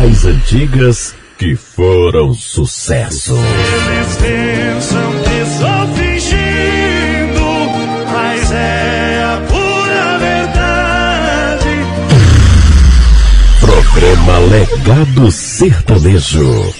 das 0.00 0.24
antigas 0.24 1.14
que 1.38 1.54
foram 1.54 2.34
sucesso. 2.34 3.32
Eles 3.36 4.16
pensam 4.16 5.12
que 5.22 5.34
estou 5.40 5.94
fingindo, 5.94 7.44
mas 8.12 8.52
é 8.52 9.22
a 9.22 9.40
pura 9.46 10.18
verdade. 10.18 11.68
Programa 13.60 14.38
Legado 14.38 15.30
Sertanejo. 15.30 16.74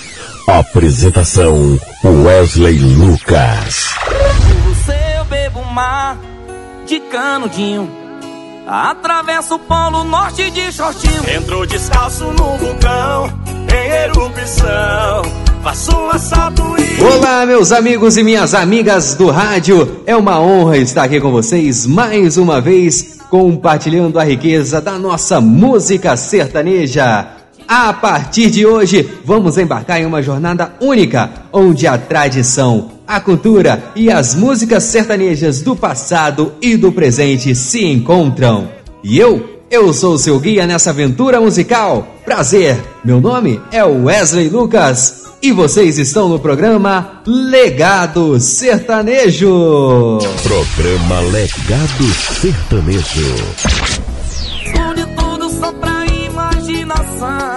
Apresentação 0.49 1.81
Wesley 2.05 2.79
Lucas. 2.79 3.95
eu 5.17 5.25
bebo 5.25 5.65
mar 5.67 6.19
de 6.87 6.99
canudinho. 7.01 8.04
Atravesso 8.67 9.57
o 9.57 9.59
polo 9.59 10.05
norte 10.05 10.51
de 10.51 10.73
shortinho. 10.73 11.23
Entrou 11.37 11.67
descalço 11.67 12.25
no 12.25 12.57
vulcão, 12.57 13.31
em 13.71 13.91
erupção. 14.05 15.23
Faço 15.63 15.95
um 15.95 16.09
assalto 16.09 16.63
e. 16.79 17.03
Olá, 17.03 17.45
meus 17.45 17.73
amigos 17.73 18.17
e 18.17 18.23
minhas 18.23 18.55
amigas 18.55 19.15
do 19.17 19.31
rádio. 19.31 20.01
É 20.07 20.17
uma 20.17 20.41
honra 20.41 20.79
estar 20.79 21.05
aqui 21.05 21.21
com 21.21 21.31
vocês 21.31 21.85
mais 21.87 22.39
uma 22.39 22.59
vez, 22.59 23.19
compartilhando 23.29 24.19
a 24.19 24.25
riqueza 24.25 24.81
da 24.81 24.99
nossa 24.99 25.43
música 25.43 26.17
sertaneja. 26.17 27.29
A 27.69 27.93
partir 27.93 28.51
de 28.51 28.65
hoje, 28.65 29.07
vamos 29.27 29.59
embarcar 29.59 30.01
em 30.01 30.07
uma 30.07 30.23
jornada 30.23 30.73
única, 30.81 31.31
onde 31.53 31.87
a 31.87 31.99
tradição, 31.99 32.93
a 33.07 33.21
cultura 33.21 33.93
e 33.95 34.11
as 34.11 34.35
músicas 34.35 34.85
sertanejas 34.85 35.63
do 35.63 35.77
passado 35.77 36.53
e 36.61 36.77
do 36.77 36.91
presente 36.91 37.55
se 37.55 37.85
encontram. 37.85 38.69
E 39.03 39.19
eu, 39.19 39.61
eu 39.71 39.93
sou 39.93 40.19
seu 40.19 40.39
guia 40.41 40.67
nessa 40.67 40.91
aventura 40.91 41.41
musical. 41.41 42.17
Prazer, 42.25 42.83
meu 43.05 43.21
nome 43.21 43.61
é 43.71 43.85
Wesley 43.85 44.49
Lucas 44.49 45.25
e 45.43 45.53
vocês 45.53 45.99
estão 45.99 46.29
no 46.29 46.39
programa 46.39 47.21
Legado 47.27 48.41
Sertanejo. 48.41 50.19
Programa 50.43 51.21
Legado 51.21 52.05
Sertanejo. 52.41 53.35
Onde 54.89 55.07
tudo 55.15 55.51
só 55.51 55.71
pra 55.73 56.07
imaginação. 56.07 57.54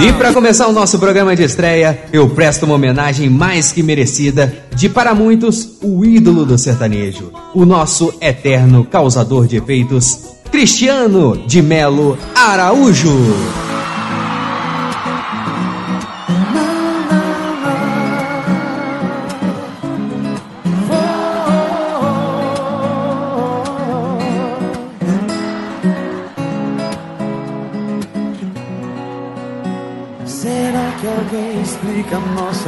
E 0.00 0.12
para 0.12 0.32
começar 0.32 0.68
o 0.68 0.72
nosso 0.72 0.96
programa 0.98 1.34
de 1.34 1.42
estreia, 1.42 2.04
eu 2.12 2.28
presto 2.30 2.64
uma 2.64 2.76
homenagem 2.76 3.28
mais 3.28 3.72
que 3.72 3.82
merecida 3.82 4.54
de 4.76 4.88
para 4.88 5.12
muitos 5.12 5.76
o 5.82 6.04
ídolo 6.04 6.44
do 6.46 6.56
sertanejo, 6.56 7.32
o 7.52 7.64
nosso 7.64 8.14
eterno 8.20 8.84
causador 8.84 9.48
de 9.48 9.56
efeitos, 9.56 10.20
Cristiano 10.52 11.36
de 11.46 11.60
Melo 11.60 12.16
Araújo. 12.32 13.67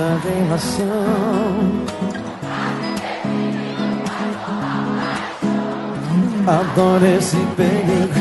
A 0.00 0.15
nossa 0.15 0.28
relação? 0.28 1.91
Adoro 6.47 7.06
esse 7.06 7.37
perigo, 7.56 8.15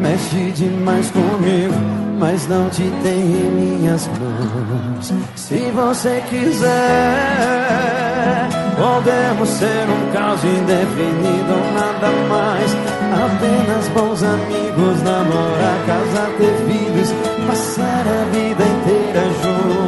mexe 0.00 0.50
demais 0.52 1.10
comigo, 1.10 1.74
mas 2.18 2.48
não 2.48 2.68
te 2.70 2.90
tem 3.02 3.20
em 3.20 3.50
minhas 3.50 4.08
mãos. 4.08 5.12
Se 5.36 5.70
você 5.72 6.22
quiser, 6.28 6.68
podemos 8.76 9.48
ser 9.48 9.86
um 9.88 10.12
caos 10.12 10.42
indefinido 10.42 11.54
nada 11.74 12.10
mais. 12.28 12.74
Apenas 13.12 13.88
bons 13.88 14.22
amigos, 14.22 15.02
namorar, 15.02 15.78
casar, 15.86 16.30
ter 16.38 16.56
filhos, 16.66 17.12
passar 17.46 18.04
a 18.06 18.24
vida 18.32 18.64
inteira 18.64 19.22
juntos. 19.42 19.85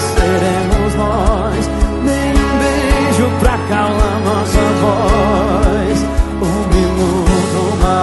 Seremos 0.00 0.94
nós. 0.94 1.70
Nenhum 2.04 2.58
beijo 2.58 3.30
pra 3.40 3.58
calar 3.68 4.20
nossa 4.24 4.62
voz. 4.80 5.98
Um 6.42 6.58
minuto, 6.74 7.56
uma 7.74 7.96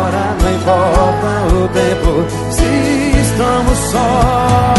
hora, 0.00 0.24
não 0.42 0.50
importa 0.54 1.30
o 1.54 1.68
tempo. 1.68 2.10
Se 2.50 2.68
estamos 3.20 3.78
sós, 3.90 4.75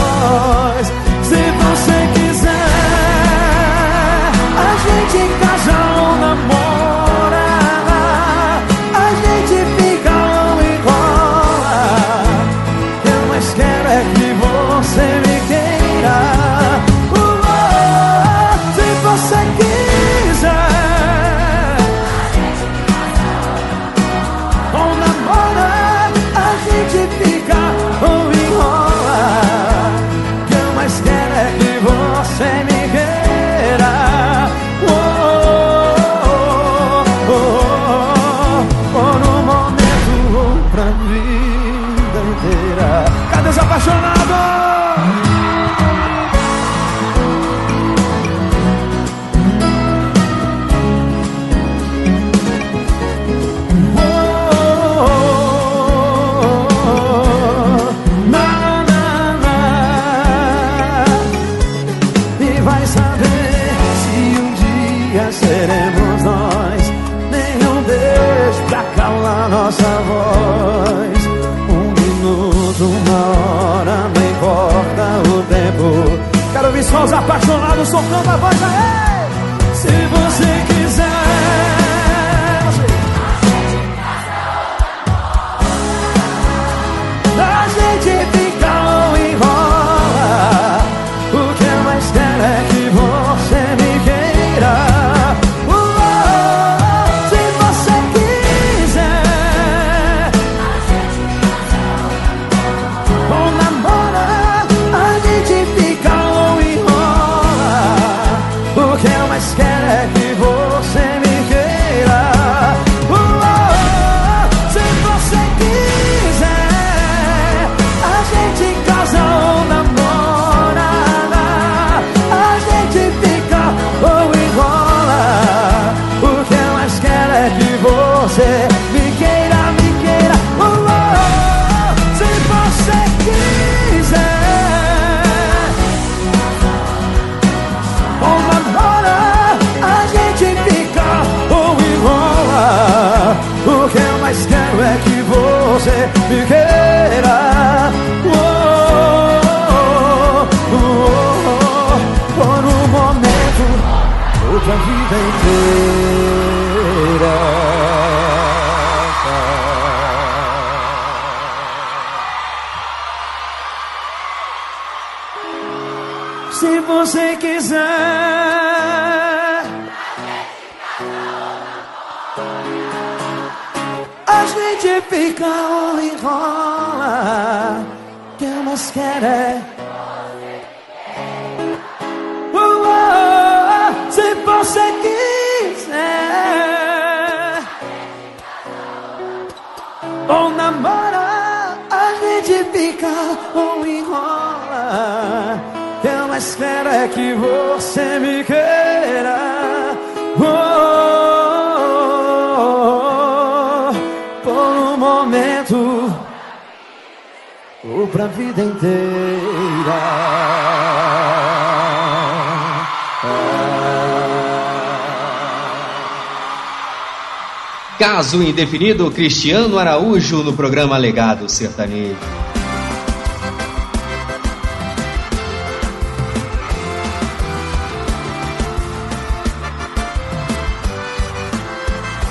Caso 218.18 218.42
indefinido, 218.42 219.12
Cristiano 219.12 219.78
Araújo 219.78 220.42
no 220.42 220.52
programa 220.52 220.98
Legado 220.98 221.48
Sertanejo. 221.48 222.18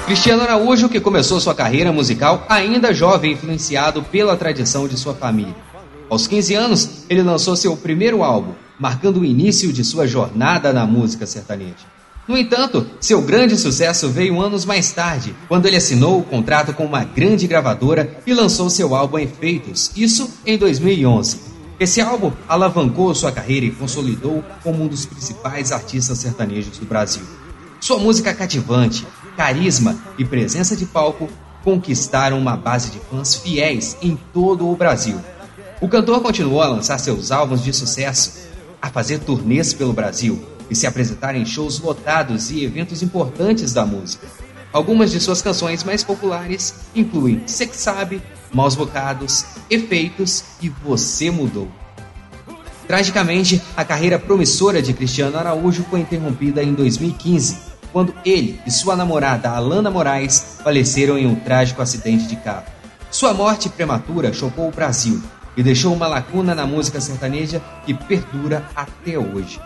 Cristiano 0.07 0.43
Araújo, 0.43 0.89
que 0.89 0.99
começou 0.99 1.39
sua 1.39 1.55
carreira 1.55 1.93
musical 1.93 2.45
ainda 2.49 2.93
jovem, 2.93 3.35
influenciado 3.35 4.03
pela 4.03 4.37
tradição 4.37 4.89
de 4.89 4.97
sua 4.97 5.15
família. 5.15 5.55
Aos 6.11 6.27
15 6.27 6.55
anos, 6.57 7.05
ele 7.09 7.23
lançou 7.23 7.55
seu 7.55 7.77
primeiro 7.77 8.25
álbum, 8.25 8.55
marcando 8.77 9.21
o 9.21 9.25
início 9.25 9.73
de 9.73 9.85
sua 9.85 10.05
jornada 10.05 10.73
na 10.73 10.85
música 10.85 11.27
sertaneja. 11.27 11.87
No 12.29 12.37
entanto, 12.37 12.85
seu 13.01 13.23
grande 13.23 13.57
sucesso 13.57 14.09
veio 14.09 14.41
anos 14.41 14.65
mais 14.65 14.91
tarde, 14.91 15.33
quando 15.47 15.67
ele 15.67 15.77
assinou 15.77 16.19
o 16.19 16.25
contrato 16.25 16.73
com 16.75 16.85
uma 16.85 17.05
grande 17.05 17.47
gravadora 17.47 18.19
e 18.27 18.35
lançou 18.35 18.69
seu 18.69 18.97
álbum 18.97 19.17
Efeitos, 19.17 19.93
isso 19.95 20.29
em 20.45 20.59
2011. 20.59 21.39
Esse 21.79 22.01
álbum 22.01 22.33
alavancou 22.49 23.15
sua 23.15 23.31
carreira 23.31 23.67
e 23.67 23.71
consolidou 23.71 24.43
como 24.65 24.83
um 24.83 24.89
dos 24.89 25.07
principais 25.07 25.71
artistas 25.71 26.19
sertanejos 26.19 26.79
do 26.79 26.85
Brasil. 26.87 27.23
Sua 27.79 27.99
música 27.99 28.35
cativante, 28.35 29.07
carisma 29.37 29.97
e 30.19 30.25
presença 30.25 30.75
de 30.75 30.85
palco 30.85 31.29
conquistaram 31.63 32.39
uma 32.39 32.57
base 32.57 32.91
de 32.91 32.99
fãs 32.99 33.37
fiéis 33.37 33.97
em 34.03 34.19
todo 34.33 34.69
o 34.69 34.75
Brasil. 34.75 35.21
O 35.81 35.89
cantor 35.89 36.21
continuou 36.21 36.61
a 36.61 36.69
lançar 36.69 36.99
seus 36.99 37.31
álbuns 37.31 37.63
de 37.63 37.73
sucesso, 37.73 38.49
a 38.83 38.91
fazer 38.91 39.21
turnês 39.21 39.73
pelo 39.73 39.93
Brasil 39.93 40.56
e 40.71 40.75
se 40.75 40.87
apresentar 40.87 41.35
em 41.35 41.45
shows 41.45 41.81
lotados 41.81 42.51
e 42.51 42.65
eventos 42.65 43.03
importantes 43.03 43.73
da 43.73 43.85
música. 43.87 44.27
Algumas 44.73 45.11
de 45.11 45.21
suas 45.21 45.41
canções 45.41 45.85
mais 45.85 46.05
populares 46.05 46.75
incluem 46.95 47.43
Sex 47.47 47.77
Sabe, 47.77 48.23
Maus 48.53 48.75
Bocados, 48.75 49.45
Efeitos 49.71 50.45
e 50.61 50.69
Você 50.69 51.31
Mudou. 51.31 51.69
Tragicamente, 52.87 53.61
a 53.77 53.85
carreira 53.85 54.19
promissora 54.19 54.81
de 54.81 54.93
Cristiano 54.93 55.37
Araújo 55.37 55.85
foi 55.91 56.01
interrompida 56.01 56.63
em 56.63 56.73
2015, 56.73 57.59
quando 57.93 58.15
ele 58.25 58.61
e 58.67 58.71
sua 58.71 58.95
namorada 58.95 59.51
Alana 59.51 59.91
Moraes 59.91 60.59
faleceram 60.63 61.19
em 61.19 61.27
um 61.27 61.35
trágico 61.35 61.83
acidente 61.83 62.27
de 62.27 62.37
carro. 62.37 62.67
Sua 63.11 63.33
morte 63.33 63.69
prematura 63.69 64.33
chocou 64.33 64.69
o 64.69 64.73
Brasil 64.73 65.23
e 65.57 65.63
deixou 65.63 65.95
uma 65.95 66.07
lacuna 66.07 66.55
na 66.55 66.67
música 66.67 67.01
sertaneja 67.01 67.63
que 67.85 67.95
perdura 67.95 68.69
até 68.77 69.19
hoje. 69.19 69.59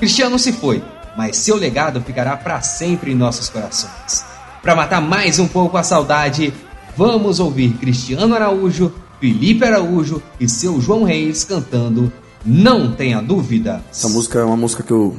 Cristiano 0.00 0.38
se 0.38 0.50
foi, 0.50 0.82
mas 1.14 1.36
seu 1.36 1.56
legado 1.56 2.00
ficará 2.00 2.34
para 2.34 2.62
sempre 2.62 3.12
em 3.12 3.14
nossos 3.14 3.50
corações. 3.50 4.24
Para 4.62 4.74
matar 4.74 4.98
mais 4.98 5.38
um 5.38 5.46
pouco 5.46 5.76
a 5.76 5.82
saudade, 5.82 6.54
vamos 6.96 7.38
ouvir 7.38 7.74
Cristiano 7.74 8.34
Araújo, 8.34 8.90
Felipe 9.20 9.62
Araújo 9.62 10.22
e 10.40 10.48
seu 10.48 10.80
João 10.80 11.04
Reis 11.04 11.44
cantando 11.44 12.10
Não 12.42 12.92
Tenha 12.92 13.20
Dúvida. 13.20 13.82
Essa 13.90 14.08
música 14.08 14.38
é 14.38 14.44
uma 14.44 14.56
música 14.56 14.82
que 14.82 14.90
eu 14.90 15.14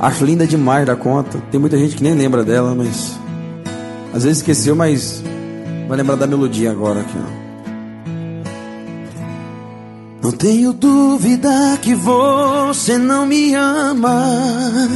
acho 0.00 0.24
linda 0.24 0.46
demais 0.46 0.86
da 0.86 0.96
conta. 0.96 1.38
Tem 1.50 1.60
muita 1.60 1.76
gente 1.76 1.96
que 1.96 2.02
nem 2.02 2.14
lembra 2.14 2.42
dela, 2.42 2.74
mas 2.74 3.18
às 4.14 4.22
vezes 4.22 4.38
esqueceu, 4.38 4.74
mas 4.74 5.22
vai 5.86 5.98
lembrar 5.98 6.16
da 6.16 6.26
melodia 6.26 6.70
agora 6.70 7.02
aqui, 7.02 7.18
ó. 7.18 7.39
Não 10.30 10.36
tenho 10.36 10.72
dúvida 10.72 11.76
que 11.82 11.92
você 11.92 12.96
não 12.96 13.26
me 13.26 13.52
ama. 13.52 14.88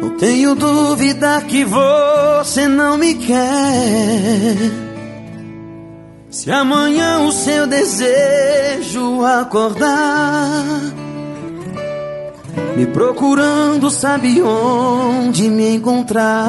Não 0.00 0.16
tenho 0.16 0.54
dúvida 0.54 1.42
que 1.42 1.62
você 1.62 2.66
não 2.66 2.96
me 2.96 3.12
quer. 3.16 4.56
Se 6.30 6.50
amanhã 6.50 7.20
o 7.20 7.32
seu 7.32 7.66
desejo 7.66 9.22
acordar, 9.26 10.64
me 12.78 12.86
procurando, 12.86 13.90
sabe 13.90 14.40
onde 14.40 15.50
me 15.50 15.74
encontrar. 15.74 16.48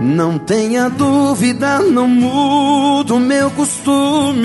Não 0.00 0.38
tenha 0.38 0.90
dúvida, 0.90 1.78
não 1.78 2.08
mudo 2.08 3.20
meu 3.20 3.48
costume 3.50 4.44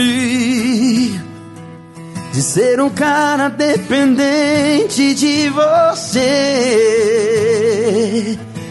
de 2.32 2.42
ser 2.42 2.80
um 2.80 2.90
cara 2.90 3.50
dependente 3.50 5.14
de 5.14 5.50
você. 5.50 6.18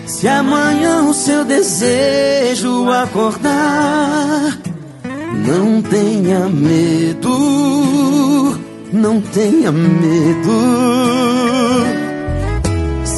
Se 0.07 0.27
amanhã 0.27 1.03
o 1.03 1.13
seu 1.13 1.45
desejo 1.45 2.91
acordar, 2.91 4.59
não 5.47 5.83
tenha 5.83 6.49
medo, 6.49 8.59
não 8.93 9.21
tenha 9.21 9.71
medo. 9.71 11.98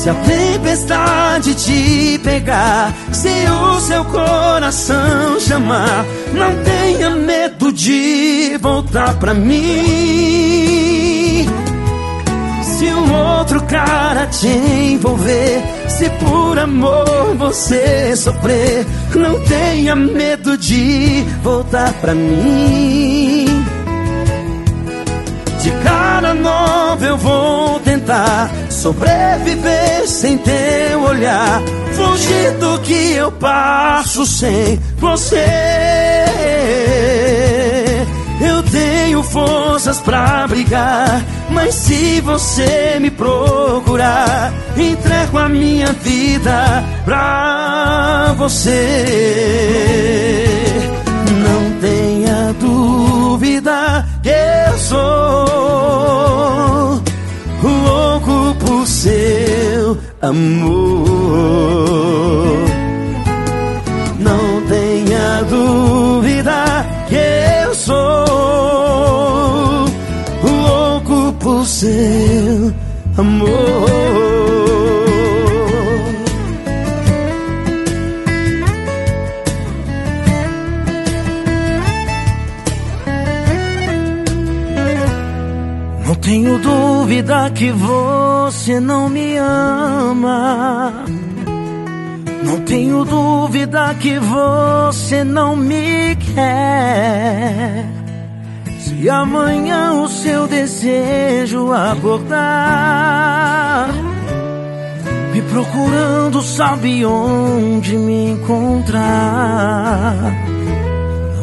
Se 0.00 0.08
a 0.08 0.14
tempestade 0.14 1.54
te 1.54 2.18
pegar, 2.24 2.90
se 3.12 3.28
o 3.28 3.78
seu 3.80 4.02
coração 4.06 5.38
chamar, 5.38 6.06
não 6.32 6.56
tenha 6.64 7.10
medo 7.10 7.70
de 7.70 8.56
voltar 8.62 9.12
pra 9.18 9.34
mim. 9.34 9.60
Se 12.62 12.86
um 12.86 13.12
outro 13.12 13.62
cara 13.64 14.26
te 14.28 14.48
envolver, 14.48 15.62
se 15.86 16.08
por 16.08 16.58
amor 16.58 17.36
você 17.36 18.16
sofrer, 18.16 18.86
não 19.14 19.38
tenha 19.44 19.94
medo 19.94 20.56
de 20.56 21.26
voltar 21.42 21.92
pra 22.00 22.14
mim. 22.14 23.44
De 25.62 25.70
cara 25.84 26.32
nova 26.32 27.04
eu 27.04 27.18
vou 27.18 27.78
tentar 27.80 28.50
sobreviver 28.80 30.08
sem 30.08 30.38
teu 30.38 31.02
olhar, 31.02 31.60
fugir 31.92 32.52
do 32.52 32.78
que 32.78 33.12
eu 33.12 33.30
passo 33.30 34.24
sem 34.24 34.80
você. 34.96 35.44
Eu 38.40 38.62
tenho 38.62 39.22
forças 39.22 39.98
pra 39.98 40.46
brigar, 40.48 41.22
mas 41.50 41.74
se 41.74 42.22
você 42.22 42.96
me 42.98 43.10
procurar, 43.10 44.50
entrego 44.74 45.36
a 45.36 45.46
minha 45.46 45.92
vida 45.92 46.82
pra 47.04 48.34
você. 48.38 49.04
Não 51.44 51.78
tenha 51.80 52.54
dúvida 52.58 54.06
que 54.22 54.30
eu 54.30 54.78
sou 54.78 56.39
seu 59.00 59.96
amor. 60.20 60.76
Não 64.18 64.62
tenha 64.68 65.42
dúvida 65.48 66.86
que 67.08 67.16
eu 67.64 67.74
sou 67.74 68.26
louco 70.44 71.32
por 71.40 71.64
seu 71.64 72.74
amor. 73.16 73.99
Dúvida 87.20 87.50
que 87.50 87.70
você 87.70 88.80
não 88.80 89.10
me 89.10 89.36
ama. 89.36 91.04
Não 92.42 92.60
tenho 92.60 93.04
dúvida 93.04 93.94
que 94.00 94.18
você 94.18 95.22
não 95.22 95.54
me 95.54 96.16
quer. 96.16 97.84
Se 98.78 99.10
amanhã 99.10 99.92
o 100.00 100.08
seu 100.08 100.46
desejo 100.46 101.70
acordar, 101.74 102.30
me 105.34 105.42
procurando, 105.42 106.40
sabe 106.40 107.04
onde 107.04 107.98
me 107.98 108.30
encontrar. 108.30 110.16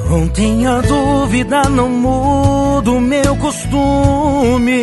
Não 0.10 0.28
tenha 0.30 0.82
dúvida, 0.82 1.64
não 1.64 1.90
mudo 1.90 3.02
meu 3.02 3.36
costume 3.36 4.82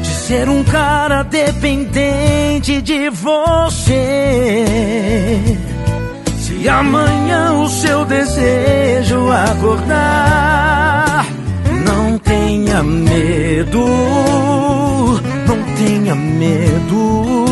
de 0.00 0.08
ser 0.08 0.48
um 0.48 0.62
cara 0.62 1.24
dependente 1.24 2.80
de 2.80 3.10
você. 3.10 3.96
Se 6.38 6.68
amanhã 6.68 7.54
o 7.54 7.68
seu 7.68 8.04
desejo 8.04 9.28
acordar, 9.32 11.26
não 11.84 12.16
tenha 12.18 12.84
medo, 12.84 13.84
não 15.48 15.60
tenha 15.76 16.14
medo. 16.14 17.50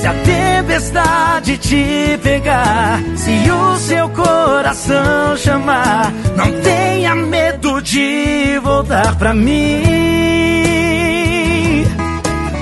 Se 0.00 0.06
a 0.06 0.14
tempestade 0.14 1.58
te 1.58 2.18
pegar, 2.22 3.02
se 3.16 3.50
o 3.50 3.76
seu 3.78 4.08
coração 4.10 5.36
chamar, 5.36 6.12
não 6.36 6.60
tenha 6.60 7.16
medo 7.16 7.82
de 7.82 8.60
voltar 8.62 9.16
pra 9.16 9.34
mim. 9.34 9.82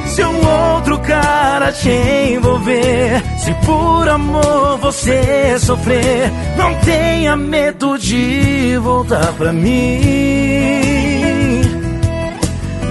Se 0.06 0.24
um 0.24 0.48
outro 0.48 0.98
cara 1.00 1.70
te 1.72 1.90
envolver, 1.90 3.22
se 3.36 3.52
por 3.66 4.08
amor 4.08 4.78
você 4.78 5.58
sofrer, 5.58 6.32
não 6.56 6.74
tenha 6.76 7.36
medo 7.36 7.98
de 7.98 8.78
voltar 8.82 9.30
pra 9.34 9.52
mim. 9.52 10.00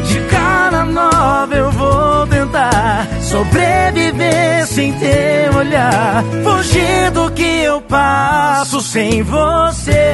De 0.08 0.20
cara 0.30 0.86
nova 0.86 1.56
eu 1.56 1.72
vou 1.72 2.28
tentar 2.28 3.08
sobreviver 3.36 4.66
sem 4.66 4.94
ter 4.94 5.54
olhar, 5.54 6.24
fugir 6.42 7.12
do 7.12 7.30
que 7.32 7.64
eu 7.64 7.82
passo 7.82 8.80
sem 8.80 9.22
você. 9.24 10.14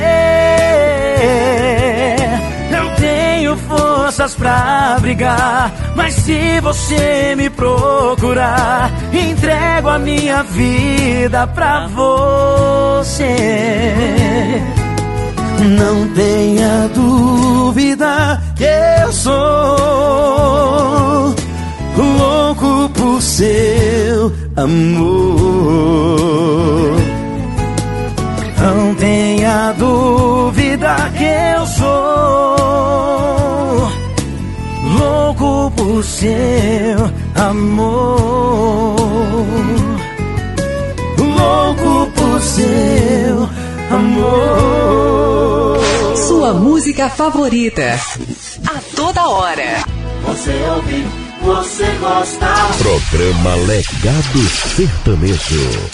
Eu 2.72 2.90
tenho 2.96 3.56
forças 3.58 4.34
pra 4.34 4.98
brigar, 5.00 5.72
mas 5.96 6.16
se 6.16 6.60
você 6.62 7.36
me 7.38 7.48
procurar, 7.52 8.90
entrego 9.14 9.90
a 9.90 10.00
minha 10.00 10.42
vida 10.42 11.46
pra 11.46 11.86
você. 11.88 13.36
Não 15.60 16.08
tenha 16.16 16.90
dúvida 16.92 18.42
que 18.56 18.66
eu 19.04 19.14
sou 19.14 20.42
louco 21.98 22.90
por 22.90 23.22
seu 23.22 24.32
amor. 24.56 25.32
Não 28.60 28.96
tenha 28.96 29.74
dúvida 29.74 30.96
que 31.18 31.24
eu 31.24 31.66
sou 31.66 32.12
louco 35.00 35.72
por 35.76 36.04
seu 36.04 37.12
amor. 37.36 38.96
Louco 41.18 42.12
por 42.12 42.42
seu 42.42 43.50
amor. 43.90 45.80
Sua 46.16 46.54
música 46.54 47.10
favorita. 47.10 48.00
A 48.68 48.80
toda 48.96 49.28
hora. 49.28 49.84
Você 50.26 50.52
ouve, 50.76 51.06
você 51.42 51.86
gosta. 52.00 52.48
Programa 52.78 53.56
Legado 53.56 54.40
Sertanejo. 54.76 55.90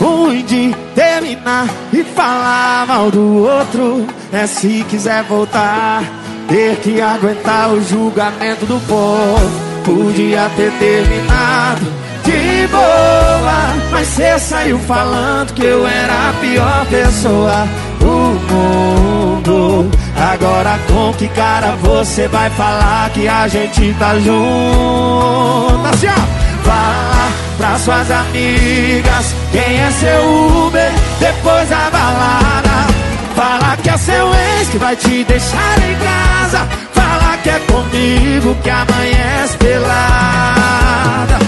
ruim 0.00 0.44
de 0.44 0.74
terminar 0.94 1.68
e 1.92 2.02
falar 2.02 2.86
mal 2.86 3.10
do 3.10 3.44
outro. 3.44 4.06
É 4.32 4.46
se 4.46 4.84
quiser 4.88 5.22
voltar, 5.24 6.02
ter 6.48 6.76
que 6.76 7.00
aguentar 7.00 7.72
o 7.72 7.82
julgamento 7.82 8.66
do 8.66 8.80
povo. 8.86 9.72
Podia 9.84 10.50
ter 10.56 10.72
terminado 10.78 12.02
de 12.24 12.66
boa, 12.68 13.74
mas 13.90 14.08
cê 14.08 14.38
saiu 14.38 14.78
falando 14.80 15.52
que 15.52 15.64
eu 15.64 15.86
era 15.86 16.30
a 16.30 16.32
pior 16.40 16.86
pessoa 16.86 17.68
do 17.98 18.06
mundo. 18.52 19.90
Agora 20.16 20.78
com 20.86 21.12
que 21.14 21.28
cara 21.28 21.76
você 21.80 22.28
vai 22.28 22.48
falar 22.50 23.10
que 23.10 23.26
a 23.26 23.48
gente 23.48 23.94
tá 23.98 24.18
junto? 24.18 25.86
Assim, 25.92 26.06
ó. 26.06 26.42
Fala 26.62 27.28
pra 27.58 27.78
suas 27.78 28.10
amigas 28.10 29.34
quem 29.50 29.80
é 29.80 29.90
seu 29.90 30.66
Uber 30.66 30.92
depois 31.18 31.68
da 31.68 31.90
balada. 31.90 32.86
Fala 33.34 33.76
que 33.82 33.90
é 33.90 33.96
seu 33.96 34.32
ex 34.32 34.68
que 34.68 34.78
vai 34.78 34.94
te 34.94 35.24
deixar 35.24 35.78
em 35.78 35.96
casa. 35.96 36.68
Fala 36.92 37.36
que 37.42 37.50
é 37.50 37.58
comigo 37.60 38.56
que 38.62 38.70
amanhece 38.70 39.56
pelada. 39.58 41.38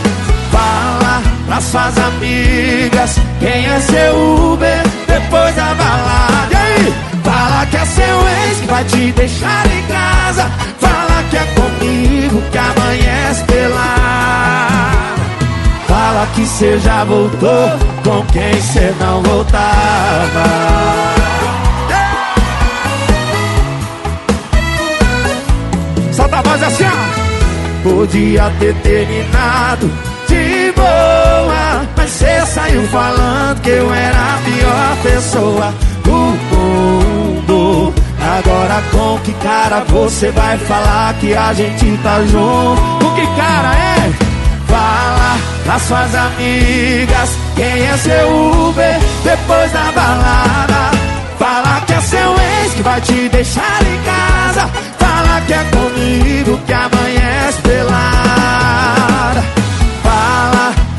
Fala 0.55 1.21
pra 1.47 1.61
suas 1.61 1.99
amigas 1.99 3.19
quem 3.41 3.67
é 3.67 3.81
seu 3.81 4.53
Uber 4.53 4.83
depois 5.09 5.55
da 5.57 5.75
balada. 5.75 6.53
E 6.53 6.57
aí? 6.57 6.95
Fala 7.25 7.67
que 7.67 7.77
é 7.77 7.85
seu 7.85 8.29
ex 8.29 8.61
que 8.61 8.67
vai 8.69 8.85
te 8.85 9.13
deixar 9.13 9.67
em 9.67 9.83
casa. 9.83 10.49
Fala 10.79 11.25
que 11.29 11.37
é 11.37 11.45
comigo 11.57 12.41
que 12.53 12.59
amanhece 12.59 13.43
pelada. 13.45 14.05
Fala 15.89 16.27
que 16.35 16.47
cê 16.47 16.79
já 16.79 17.03
voltou 17.03 17.71
com 18.05 18.25
quem 18.33 18.61
cê 18.61 18.95
não 19.01 19.21
voltava. 19.23 20.45
Solta 26.13 26.37
a 26.37 26.43
voz 26.43 26.63
assim, 26.63 26.85
ó. 26.85 27.25
Podia 27.83 28.53
ter 28.61 28.75
terminado 28.77 30.14
boa, 32.15 32.19
mas 32.19 32.19
cê 32.19 32.47
saiu 32.47 32.87
falando 32.89 33.61
que 33.61 33.71
eu 33.71 33.93
era 33.93 34.17
a 34.17 34.39
pior 34.45 34.97
pessoa 35.03 35.75
do 36.05 36.13
mundo. 36.13 37.95
Agora 38.21 38.83
com 38.91 39.19
que 39.21 39.33
cara 39.35 39.85
você 39.89 40.31
vai 40.31 40.57
falar 40.59 41.15
que 41.15 41.35
a 41.35 41.53
gente 41.53 41.99
tá 42.03 42.21
junto? 42.27 43.05
Com 43.05 43.15
que 43.15 43.27
cara 43.37 43.75
é? 43.75 44.13
Fala 44.67 45.39
pras 45.65 45.83
suas 45.83 46.15
amigas 46.15 47.31
quem 47.55 47.87
é 47.87 47.97
seu 47.97 48.69
Uber 48.69 48.99
depois 49.23 49.73
da 49.73 49.93
balada. 49.93 50.91
Fala 51.39 51.81
que 51.87 51.93
é 51.93 52.01
seu 52.01 52.35
ex 52.63 52.75
que 52.75 52.83
vai 52.83 53.01
te 53.01 53.29
deixar 53.29 53.81
em 53.83 54.03
casa. 54.05 54.69
Fala 54.99 55.41
que 55.47 55.53
é 55.53 55.65
comigo 55.65 56.59
que 56.67 56.73
amanhece 56.73 57.61
pelada. 57.63 58.05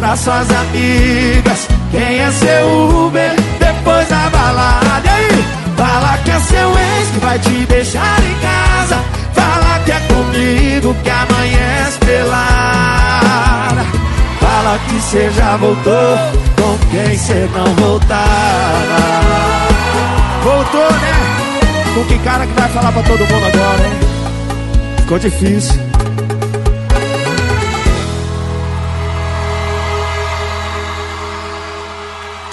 Pras 0.06 0.20
suas 0.20 0.48
amigas 0.52 1.68
quem 1.90 2.20
é 2.20 2.32
seu 2.32 3.08
Uber 3.08 3.32
depois 3.58 4.08
da 4.08 4.30
balada. 4.30 5.02
E 5.04 5.10
aí? 5.10 5.46
Fala 5.76 6.16
que 6.20 6.30
é 6.30 6.40
seu 6.42 6.70
ex 6.78 7.10
que 7.12 7.20
vai 7.22 7.40
te 7.40 7.66
deixar 7.66 8.20
em 8.24 8.36
casa. 8.40 9.04
Fala 9.34 9.80
que 9.84 9.92
é 9.92 10.00
comigo 10.02 10.96
que 11.04 11.10
amanhece 11.10 11.98
pelada. 12.06 13.84
Fala 14.40 14.80
que 14.88 15.02
cê 15.02 15.32
já 15.32 15.58
voltou 15.58 16.18
com 16.56 16.78
quem 16.92 17.18
cê 17.18 17.50
não 17.56 17.74
voltava. 17.74 18.20
Voltou, 20.44 20.92
né? 21.02 21.14
Com 21.96 22.06
que 22.06 22.20
cara 22.20 22.46
que 22.46 22.54
vai 22.54 22.70
falar 22.70 22.92
pra 22.92 23.02
todo 23.02 23.22
mundo 23.22 23.46
agora, 23.48 23.88
hein? 23.88 23.94
Ficou 25.00 25.18
difícil. 25.18 25.82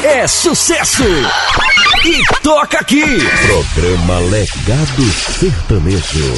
é 0.02 0.26
sucesso! 0.26 1.04
E 2.04 2.21
toca 2.42 2.78
aqui! 2.78 3.04
Programa 3.47 4.18
Legado 4.18 5.04
Sertanejo. 5.38 6.32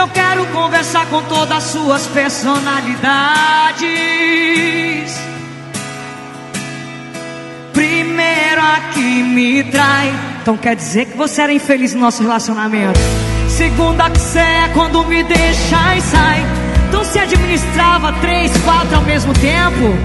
eu 0.00 0.08
quero 0.08 0.46
conversar 0.46 1.04
com 1.10 1.22
todas 1.24 1.58
as 1.58 1.64
suas 1.64 2.06
personalidades. 2.06 4.89
Primeiro 8.30 8.60
a 8.62 8.80
que 8.92 9.22
me 9.24 9.64
trai. 9.64 10.12
Então 10.40 10.56
quer 10.56 10.76
dizer 10.76 11.06
que 11.06 11.16
você 11.16 11.42
era 11.42 11.52
infeliz 11.52 11.94
no 11.94 12.00
nosso 12.00 12.22
relacionamento. 12.22 13.00
Segunda 13.48 14.08
que 14.08 14.20
você 14.20 14.38
é 14.38 14.70
quando 14.72 15.04
me 15.04 15.22
deixa 15.24 15.96
e 15.96 16.00
sai. 16.00 16.46
Então 16.88 17.04
se 17.04 17.18
administrava 17.18 18.12
três, 18.20 18.56
quatro 18.58 18.96
ao 18.96 19.02
mesmo 19.02 19.32
tempo. 19.34 19.96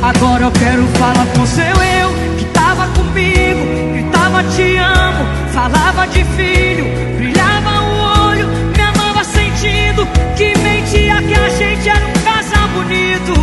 Agora 0.00 0.44
eu 0.44 0.52
quero 0.52 0.86
falar 0.98 1.26
com 1.36 1.44
seu 1.44 1.64
eu 1.64 2.38
que 2.38 2.44
tava 2.52 2.86
comigo, 2.88 3.92
gritava 3.94 4.44
te 4.44 4.76
amo, 4.76 5.26
falava 5.52 6.06
de 6.06 6.24
filho, 6.24 6.84
brilhava 7.16 7.82
o 7.82 8.28
olho, 8.28 8.48
me 8.48 8.80
amava 8.80 9.24
sentindo 9.24 10.06
que 10.36 10.56
mentia 10.58 11.20
que 11.22 11.34
a 11.34 11.48
gente 11.48 11.88
era 11.88 12.06
um 12.06 12.12
casal 12.24 12.68
bonito. 12.68 13.34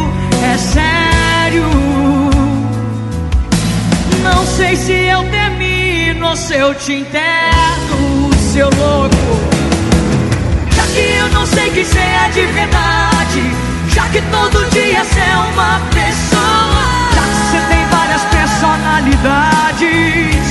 É 0.54 0.58
sei 4.48 4.76
se 4.76 4.94
eu 4.94 5.24
termino 5.30 6.30
ou 6.30 6.36
se 6.36 6.56
eu 6.56 6.74
te 6.74 6.94
interno, 6.94 8.34
seu 8.54 8.70
louco. 8.70 9.16
Já 10.72 10.84
que 10.94 11.00
eu 11.20 11.30
não 11.30 11.46
sei 11.46 11.70
quem 11.72 11.84
você 11.84 12.00
é 12.00 12.30
de 12.34 12.46
verdade, 12.54 13.52
já 13.94 14.08
que 14.08 14.22
todo 14.22 14.66
dia 14.72 15.04
você 15.04 15.20
é 15.20 15.36
uma 15.54 15.82
pessoa, 15.92 17.12
já 17.14 17.22
que 17.22 17.36
você 17.46 17.60
tem 17.68 17.86
várias 17.88 18.24
personalidades. 18.26 20.48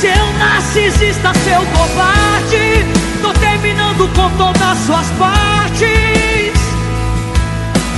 Seu 0.00 0.24
narcisista, 0.38 1.34
seu 1.44 1.60
covarde, 1.76 2.86
tô 3.20 3.32
terminando 3.34 4.08
com 4.14 4.30
todas 4.38 4.62
as 4.62 4.78
suas 4.86 5.10
partes. 5.18 6.54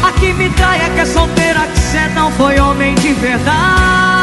A 0.02 0.10
que 0.18 0.32
me 0.32 0.50
trai 0.50 0.80
é 0.80 0.88
que 0.94 1.00
é 1.00 1.04
solteira, 1.04 1.60
que 1.72 1.78
cê 1.78 2.08
não 2.14 2.32
foi 2.32 2.58
homem 2.58 2.96
de 2.96 3.12
verdade. 3.12 4.21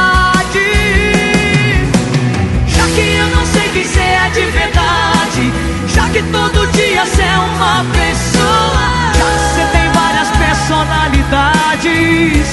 Que 2.95 3.17
eu 3.17 3.27
não 3.27 3.45
sei 3.45 3.69
quem 3.69 3.83
cê 3.83 3.99
é 3.99 4.29
de 4.33 4.45
verdade, 4.51 5.53
já 5.87 6.09
que 6.09 6.23
todo 6.23 6.65
dia 6.71 7.05
cê 7.05 7.21
é 7.21 7.37
uma 7.37 7.85
pessoa, 7.93 9.13
já 9.17 9.25
que 9.35 9.39
cê 9.55 9.63
tem 9.71 9.91
várias 9.91 10.29
personalidades. 10.37 12.47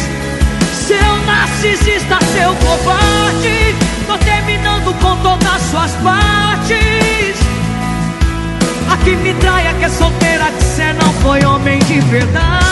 Seu 0.86 1.16
narcisista, 1.26 2.18
seu 2.34 2.54
covarde, 2.56 3.74
tô 4.06 4.18
terminando 4.18 4.92
com 5.00 5.16
todas 5.22 5.54
as 5.54 5.62
suas 5.62 5.92
partes. 6.02 7.36
A 8.92 8.96
que 8.98 9.16
me 9.16 9.32
trai 9.34 9.66
é 9.66 9.72
que 9.74 9.84
é 9.84 9.88
solteira, 9.88 10.44
que 10.44 10.62
cê 10.62 10.92
não 10.92 11.12
foi 11.14 11.44
homem 11.44 11.78
de 11.80 11.98
verdade. 12.00 12.66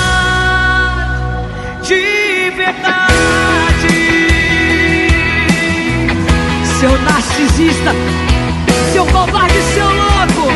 De 1.82 2.50
verdade. 2.56 3.73
Seu 6.84 7.00
narcisista, 7.00 7.92
seu 8.92 9.06
covarde, 9.06 9.54
seu 9.72 9.86
louco. 9.86 10.52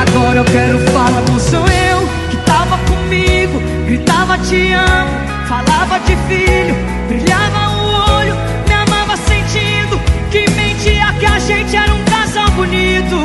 Agora 0.00 0.38
eu 0.38 0.44
quero 0.44 0.78
falar 0.92 1.22
com 1.22 1.40
sou 1.40 1.58
eu 1.58 2.08
que 2.30 2.36
tava 2.46 2.78
comigo, 2.78 3.60
gritava 3.84 4.38
te 4.38 4.70
amo, 4.74 5.10
falava 5.48 5.98
de 6.06 6.14
filho, 6.28 6.76
brilhava 7.08 7.68
o 7.68 8.18
olho, 8.20 8.36
me 8.68 8.74
amava 8.74 9.16
sentindo 9.16 10.00
que 10.30 10.48
mentia 10.52 11.12
que 11.18 11.26
a 11.26 11.40
gente 11.40 11.74
era 11.74 11.92
um 11.92 12.04
casal 12.04 12.48
bonito. 12.52 13.16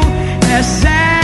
É 0.51 0.63
sério. 0.63 1.16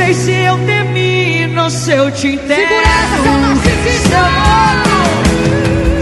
Sei 0.00 0.14
se 0.14 0.32
eu 0.32 0.56
termino 0.64 1.64
ou 1.64 1.70
se 1.70 1.92
eu 1.92 2.10
te 2.10 2.28
entendo. 2.28 2.70
Seu 4.08 4.22
louco. 4.22 4.88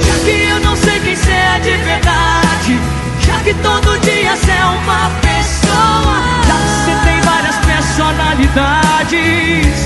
Já 0.06 0.14
que 0.24 0.48
eu 0.48 0.60
não 0.60 0.76
sei 0.76 1.00
quem 1.00 1.16
você 1.16 1.32
é 1.32 1.58
de 1.58 1.76
verdade, 1.82 2.78
já 3.26 3.40
que 3.40 3.52
todo 3.54 3.98
dia 4.00 4.36
você 4.36 4.52
é 4.52 4.64
uma 4.64 5.10
pessoa, 5.20 6.22
já 6.46 6.54
que 6.62 6.68
você 6.78 6.94
tem 7.06 7.20
várias 7.22 7.56
personalidades. 7.72 9.76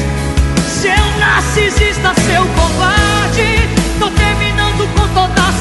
Seu 0.82 1.04
narcisista, 1.18 2.12
seu 2.26 2.44
covarde, 2.58 3.48
tô 3.98 4.10
terminando 4.10 4.86
com 4.94 5.08
todas 5.14 5.51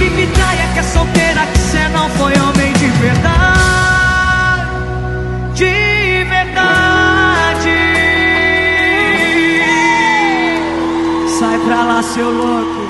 A 0.00 0.02
que 0.02 0.08
me 0.08 0.26
trai 0.28 0.56
é 0.56 0.72
que 0.72 0.78
é 0.78 0.82
solteira, 0.82 1.46
que 1.52 1.58
cê 1.58 1.88
não 1.92 2.08
foi 2.08 2.32
homem 2.32 2.72
de 2.72 2.86
verdade. 3.02 4.30
De 5.54 6.24
verdade. 6.24 7.70
Sai 11.38 11.58
pra 11.66 11.84
lá, 11.84 12.02
seu 12.02 12.30
louco. 12.30 12.80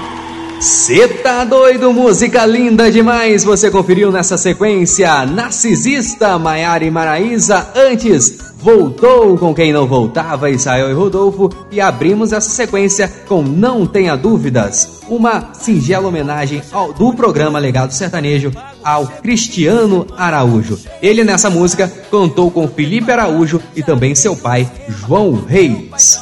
Cê 0.61 1.09
tá 1.09 1.43
doido, 1.43 1.93
música 1.93 2.47
linda 2.47 2.89
demais! 2.93 3.43
Você 3.43 3.73
conferiu 3.73 4.13
nessa 4.13 4.39
sequência 4.39 5.27
Narcisista, 5.27 6.39
Maiara 6.39 6.85
e 6.85 6.93
Maraísa. 6.93 7.73
Antes, 7.75 8.39
voltou 8.63 9.37
com 9.39 9.55
quem 9.55 9.73
não 9.73 9.87
voltava, 9.87 10.51
Israel 10.51 10.91
e 10.91 10.93
Rodolfo. 10.93 11.51
E 11.71 11.81
abrimos 11.81 12.33
essa 12.33 12.51
sequência 12.51 13.09
com 13.27 13.43
Não 13.43 13.87
Tenha 13.87 14.17
Dúvidas, 14.17 15.01
uma 15.09 15.53
singela 15.55 16.09
homenagem 16.09 16.63
ao, 16.71 16.93
do 16.93 17.13
programa 17.13 17.59
Legado 17.59 17.93
Sertanejo 17.93 18.53
ao 18.83 19.07
Cristiano 19.07 20.07
Araújo. 20.17 20.79
Ele 21.03 21.25
nessa 21.25 21.51
música 21.51 21.93
cantou 22.11 22.51
com 22.51 22.69
Felipe 22.69 23.11
Araújo 23.11 23.61
e 23.75 23.83
também 23.83 24.15
seu 24.15 24.37
pai, 24.37 24.71
João 24.89 25.33
Reis. 25.33 26.19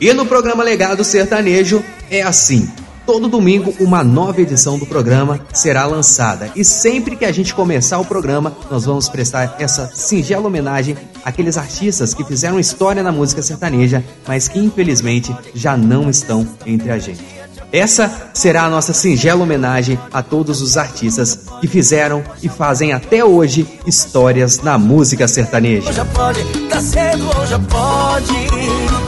E 0.00 0.12
no 0.12 0.26
programa 0.26 0.62
Legado 0.62 1.02
Sertanejo 1.02 1.82
é 2.10 2.22
assim. 2.22 2.68
Todo 3.06 3.28
domingo, 3.28 3.72
uma 3.78 4.02
nova 4.02 4.40
edição 4.40 4.76
do 4.76 4.84
programa 4.84 5.40
será 5.54 5.86
lançada. 5.86 6.50
E 6.56 6.64
sempre 6.64 7.14
que 7.14 7.24
a 7.24 7.30
gente 7.30 7.54
começar 7.54 8.00
o 8.00 8.04
programa, 8.04 8.56
nós 8.68 8.84
vamos 8.84 9.08
prestar 9.08 9.54
essa 9.60 9.88
singela 9.94 10.48
homenagem 10.48 10.96
àqueles 11.24 11.56
artistas 11.56 12.12
que 12.12 12.24
fizeram 12.24 12.58
história 12.58 13.04
na 13.04 13.12
música 13.12 13.42
sertaneja, 13.42 14.04
mas 14.26 14.48
que 14.48 14.58
infelizmente 14.58 15.34
já 15.54 15.76
não 15.76 16.10
estão 16.10 16.44
entre 16.66 16.90
a 16.90 16.98
gente. 16.98 17.24
Essa 17.72 18.30
será 18.34 18.64
a 18.64 18.70
nossa 18.70 18.92
singela 18.92 19.44
homenagem 19.44 19.96
a 20.12 20.20
todos 20.20 20.60
os 20.60 20.76
artistas 20.76 21.38
que 21.60 21.68
fizeram 21.68 22.24
e 22.42 22.48
fazem 22.48 22.92
até 22.92 23.24
hoje 23.24 23.66
histórias 23.86 24.60
na 24.62 24.78
música 24.78 25.28
sertaneja. 25.28 25.92
Já 25.92 26.04
pode, 26.04 26.42
tá 26.68 26.80
cedo 26.80 27.24
já 27.46 27.58
pode. 27.60 29.05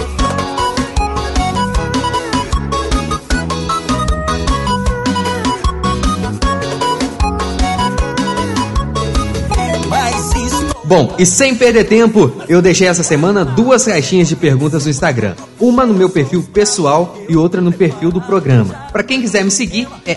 Bom, 10.88 11.14
e 11.18 11.26
sem 11.26 11.54
perder 11.54 11.84
tempo, 11.84 12.32
eu 12.48 12.62
deixei 12.62 12.88
essa 12.88 13.02
semana 13.02 13.44
duas 13.44 13.84
caixinhas 13.84 14.26
de 14.26 14.34
perguntas 14.34 14.84
no 14.86 14.90
Instagram. 14.90 15.34
Uma 15.60 15.84
no 15.84 15.92
meu 15.92 16.08
perfil 16.08 16.42
pessoal 16.42 17.14
e 17.28 17.36
outra 17.36 17.60
no 17.60 17.70
perfil 17.70 18.10
do 18.10 18.22
programa. 18.22 18.72
Para 18.90 19.02
quem 19.02 19.20
quiser 19.20 19.44
me 19.44 19.50
seguir, 19.50 19.86
é 20.06 20.16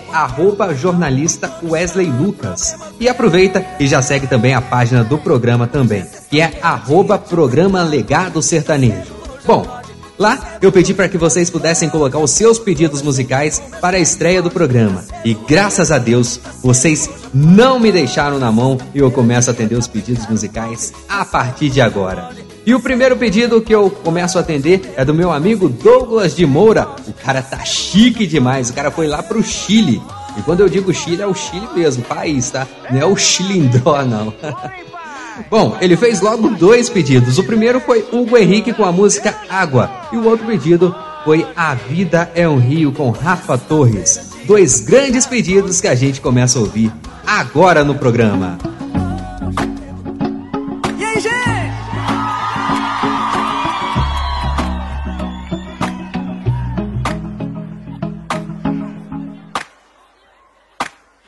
jornalista 0.74 1.52
Wesley 1.62 2.06
Lucas. 2.06 2.74
E 2.98 3.06
aproveita 3.06 3.62
e 3.78 3.86
já 3.86 4.00
segue 4.00 4.26
também 4.26 4.54
a 4.54 4.62
página 4.62 5.04
do 5.04 5.18
programa 5.18 5.66
também, 5.66 6.06
que 6.30 6.40
é 6.40 6.58
programa 7.18 7.82
Legado 7.82 8.40
Sertanejo. 8.40 9.12
Bom, 9.44 9.81
Lá 10.22 10.38
eu 10.62 10.70
pedi 10.70 10.94
para 10.94 11.08
que 11.08 11.18
vocês 11.18 11.50
pudessem 11.50 11.90
colocar 11.90 12.20
os 12.20 12.30
seus 12.30 12.56
pedidos 12.56 13.02
musicais 13.02 13.60
para 13.80 13.96
a 13.96 14.00
estreia 14.00 14.40
do 14.40 14.52
programa. 14.52 15.04
E 15.24 15.34
graças 15.34 15.90
a 15.90 15.98
Deus, 15.98 16.38
vocês 16.62 17.10
não 17.34 17.80
me 17.80 17.90
deixaram 17.90 18.38
na 18.38 18.52
mão 18.52 18.78
e 18.94 19.00
eu 19.00 19.10
começo 19.10 19.50
a 19.50 19.52
atender 19.52 19.74
os 19.74 19.88
pedidos 19.88 20.24
musicais 20.28 20.92
a 21.08 21.24
partir 21.24 21.70
de 21.70 21.80
agora. 21.80 22.30
E 22.64 22.72
o 22.72 22.78
primeiro 22.78 23.16
pedido 23.16 23.60
que 23.60 23.74
eu 23.74 23.90
começo 23.90 24.38
a 24.38 24.42
atender 24.42 24.92
é 24.96 25.04
do 25.04 25.12
meu 25.12 25.32
amigo 25.32 25.68
Douglas 25.68 26.36
de 26.36 26.46
Moura. 26.46 26.88
O 27.08 27.12
cara 27.12 27.42
tá 27.42 27.64
chique 27.64 28.24
demais, 28.24 28.70
o 28.70 28.74
cara 28.74 28.92
foi 28.92 29.08
lá 29.08 29.24
pro 29.24 29.42
Chile. 29.42 30.00
E 30.38 30.42
quando 30.42 30.60
eu 30.60 30.68
digo 30.68 30.94
Chile, 30.94 31.20
é 31.20 31.26
o 31.26 31.34
Chile 31.34 31.66
mesmo, 31.74 32.04
país, 32.04 32.48
tá? 32.48 32.64
Não 32.92 33.00
é 33.00 33.04
o 33.04 33.16
Chilindró, 33.16 34.04
não. 34.04 34.32
Bom, 35.50 35.76
ele 35.80 35.96
fez 35.96 36.20
logo 36.20 36.50
dois 36.50 36.88
pedidos. 36.88 37.38
O 37.38 37.44
primeiro 37.44 37.80
foi 37.80 38.06
Hugo 38.12 38.36
Henrique 38.36 38.72
com 38.72 38.84
a 38.84 38.92
música 38.92 39.34
Água. 39.48 39.90
E 40.12 40.16
o 40.16 40.24
outro 40.24 40.46
pedido 40.46 40.94
foi 41.24 41.46
A 41.56 41.74
Vida 41.74 42.30
é 42.34 42.48
um 42.48 42.58
Rio 42.58 42.92
com 42.92 43.10
Rafa 43.10 43.56
Torres. 43.56 44.32
Dois 44.46 44.80
grandes 44.80 45.26
pedidos 45.26 45.80
que 45.80 45.88
a 45.88 45.94
gente 45.94 46.20
começa 46.20 46.58
a 46.58 46.62
ouvir 46.62 46.92
agora 47.26 47.84
no 47.84 47.94
programa. 47.94 48.58
E 50.98 51.04
aí, 51.04 51.20
gente? 51.20 51.72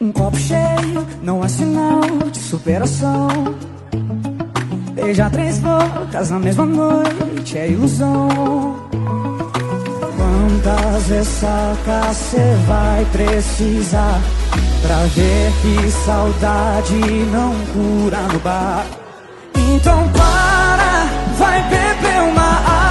Um 0.01 0.13
copo 0.13 0.37
cheio 0.37 1.07
não 1.23 1.45
é 1.45 1.49
sinal 1.49 2.01
de 2.31 2.39
superação. 2.39 3.29
Beijar 5.05 5.31
três 5.31 5.59
bocas 5.59 6.31
na 6.31 6.39
mesma 6.39 6.65
noite 6.65 7.59
é 7.59 7.69
ilusão. 7.69 8.79
Quantas 10.17 11.09
ressacas 11.09 12.17
cê 12.17 12.57
vai 12.67 13.05
precisar 13.13 14.19
pra 14.81 14.97
ver 15.15 15.53
que 15.61 15.91
saudade 15.91 16.95
não 17.31 17.55
cura 17.75 18.17
no 18.33 18.39
bar? 18.39 18.87
Então 19.55 20.09
para, 20.09 21.07
vai 21.37 21.63
beber 21.65 22.23
uma 22.23 22.43
água, 22.43 22.84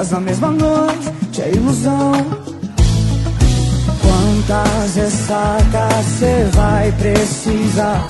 bocas 0.00 0.10
na 0.10 0.20
mesma 0.20 0.50
noite 0.50 1.42
é 1.42 1.50
ilusão. 1.50 2.12
Quantas 4.00 4.96
ressacas 4.96 6.06
cê 6.18 6.44
vai 6.52 6.92
precisar 6.92 8.06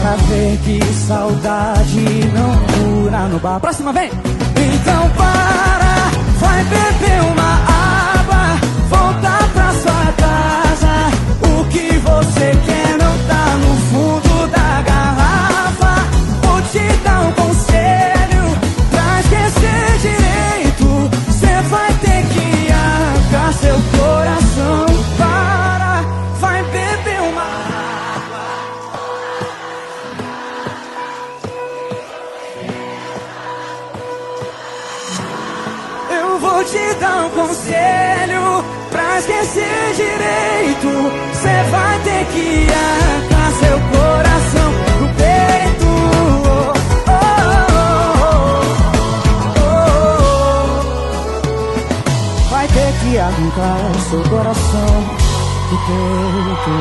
pra 0.00 0.16
ver 0.28 0.58
que 0.58 0.84
saudade 1.06 2.30
não 2.34 3.02
dura 3.02 3.28
no 3.28 3.38
bar? 3.38 3.60
Próxima, 3.60 3.92
vem! 3.92 4.10
Então 4.10 5.10
para, 5.16 6.10
vai 6.38 6.64
beber 6.64 7.22
uma 7.32 7.52
água, 8.20 8.58
voltar 8.88 9.48
pra 9.52 9.72
sua 9.72 10.12
casa. 10.12 10.94
O 11.42 11.64
que 11.68 11.98
você 11.98 12.52
quer 12.66 12.75
conselho 37.36 38.64
pra 38.90 39.18
esquecer 39.18 39.92
direito. 39.94 40.88
Você 41.32 41.62
vai 41.70 41.98
ter 42.00 42.24
que 42.32 42.66
arcar 42.72 43.52
seu 43.60 43.78
coração 43.92 44.72
no 45.00 45.08
peito. 45.14 45.86
Oh, 47.08 47.08
oh, 47.08 47.12
oh. 49.60 49.62
Vai 52.50 52.66
ter 52.68 52.92
que 53.00 53.18
arrancar 53.18 53.78
seu 54.08 54.22
coração 54.30 54.86
do 55.70 55.76
peito. 55.86 56.74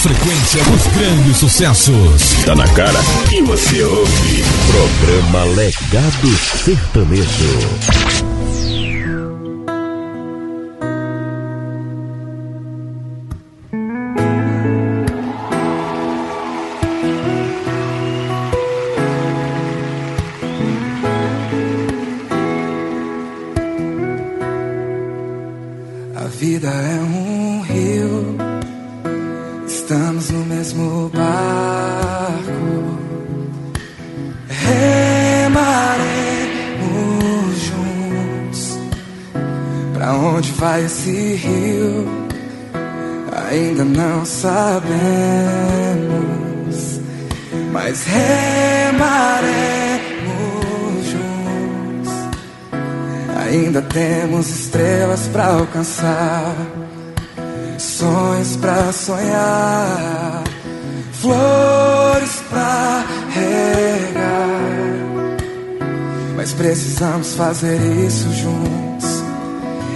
Frequência 0.00 0.64
dos 0.64 0.86
grandes 0.94 1.36
sucessos. 1.36 2.44
Tá 2.46 2.54
na 2.54 2.66
cara 2.68 2.98
que 3.28 3.42
você 3.42 3.82
ouve. 3.82 4.44
Programa 4.72 5.44
Legado 5.44 6.28
Sertanejo. 6.64 8.29
Fazer 67.60 68.06
isso 68.06 68.32
juntos 68.32 69.22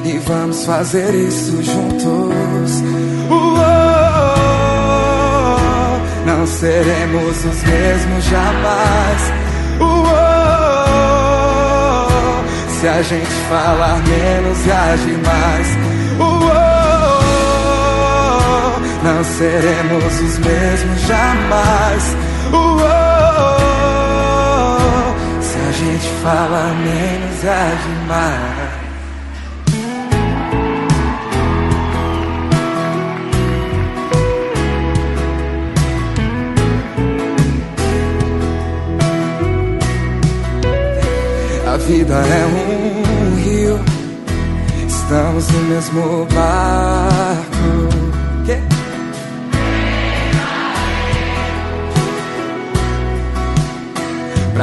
e 0.05 0.19
vamos 0.19 0.67
fazer 0.67 1.15
isso 1.15 1.63
juntos. 1.63 2.83
Uou, 3.31 3.57
não 6.27 6.47
seremos 6.47 7.43
os 7.43 7.63
mesmos 7.63 8.25
jamais. 8.25 9.33
Uou, 9.81 10.05
se 12.69 12.87
a 12.87 13.01
gente 13.01 13.33
falar 13.49 13.99
menos 14.07 14.67
e 14.67 14.71
agir 14.71 15.19
mais. 15.25 15.69
Uou, 16.19 16.45
não 19.03 19.25
seremos 19.25 20.21
os 20.21 20.39
mesmos 20.39 21.01
jamais. 21.01 22.15
A 26.25 26.31
gente 26.31 26.31
falar 26.31 26.75
menos 26.75 27.43
e 27.43 27.49
agir 27.49 28.07
mais. 28.07 28.85
A 41.67 41.77
vida 41.77 42.15
é 42.15 42.47
um 42.47 43.37
rio, 43.37 43.81
estamos 44.87 45.49
no 45.49 45.61
mesmo 45.65 46.27
barco. 46.35 47.54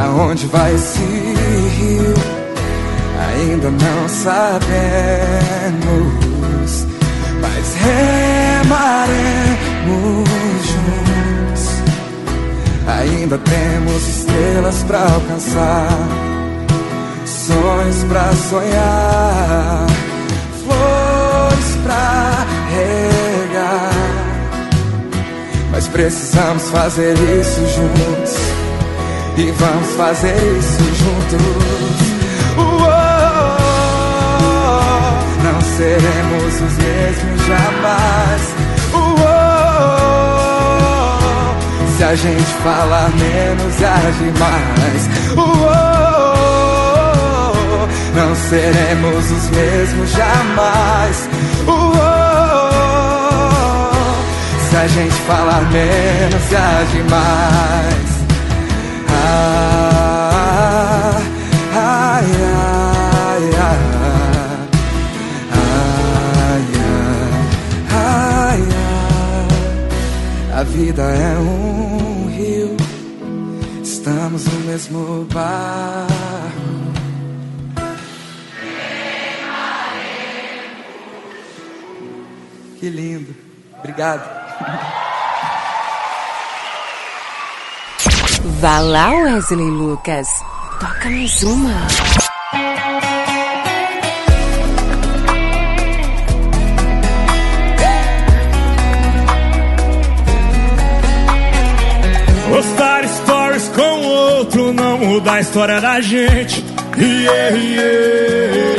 Pra 0.01 0.09
onde 0.09 0.47
vai 0.47 0.73
esse 0.73 0.97
rio? 0.97 2.13
Ainda 3.37 3.69
não 3.69 4.09
sabemos, 4.09 4.41
mas 7.39 7.75
juntos. 10.65 11.69
Ainda 12.87 13.37
temos 13.37 14.07
estrelas 14.07 14.81
pra 14.87 15.01
alcançar, 15.03 15.89
sonhos 17.23 18.03
pra 18.09 18.33
sonhar, 18.49 19.85
flores 20.65 21.77
pra 21.83 22.47
regar. 22.71 23.91
Mas 25.71 25.87
precisamos 25.89 26.63
fazer 26.71 27.13
isso 27.39 27.61
juntos. 27.67 28.60
E 29.37 29.51
vamos 29.51 29.89
fazer 29.95 30.35
isso 30.59 30.83
juntos. 30.95 31.41
não 35.43 35.61
seremos 35.61 36.53
os 36.55 36.77
mesmos 36.77 37.47
jamais. 37.47 38.41
se 41.97 42.03
a 42.03 42.15
gente 42.15 42.53
falar 42.63 43.09
menos 43.11 43.79
e 43.79 43.85
agir 43.85 44.33
mais. 44.39 45.09
não 48.13 48.35
seremos 48.35 49.31
os 49.31 49.49
mesmos 49.49 50.11
jamais. 50.11 51.29
se 54.69 54.75
a 54.75 54.87
gente 54.87 55.15
falar 55.21 55.61
menos 55.71 56.51
e 56.51 56.55
agir 56.55 57.05
mais. 57.09 58.10
A 70.61 70.63
vida 70.63 71.01
é 71.01 71.39
um 71.39 72.27
rio, 72.27 72.77
estamos 73.83 74.45
no 74.45 74.59
mesmo 74.59 75.25
barco. 75.33 76.11
Que 82.79 82.89
lindo, 82.89 83.35
obrigado. 83.79 84.30
Vá 88.61 88.77
lá, 88.77 89.09
Wesley 89.09 89.71
Lucas. 89.71 90.27
Toca 90.79 91.09
mais 91.09 91.41
uma. 91.41 91.87
Postar 102.51 103.07
stories 103.07 103.67
com 103.69 104.05
outro 104.05 104.71
não 104.73 104.99
muda 104.99 105.31
a 105.31 105.41
história 105.41 105.81
da 105.81 105.99
gente. 105.99 106.63
Yeah, 106.99 107.57
yeah. 107.57 108.75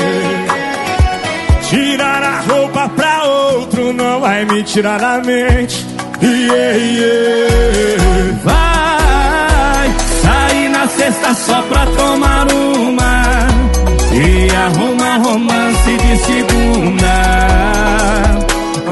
Tirar 1.69 2.23
a 2.23 2.41
roupa 2.43 2.89
pra 2.91 3.25
outro 3.25 3.93
não 3.93 4.21
vai 4.21 4.45
me 4.45 4.63
tirar 4.63 5.01
da 5.01 5.19
mente. 5.19 5.85
Yeah, 6.23 6.77
yeah. 6.77 8.39
Vai 8.45 8.62
na 10.83 10.89
sexta 10.89 11.33
só 11.35 11.63
pra 11.63 11.87
tomar 11.87 12.53
uma 12.53 13.23
e 14.13 14.49
arrumar 14.53 15.19
romance 15.19 15.97
de 15.97 16.17
segunda. 16.19 17.07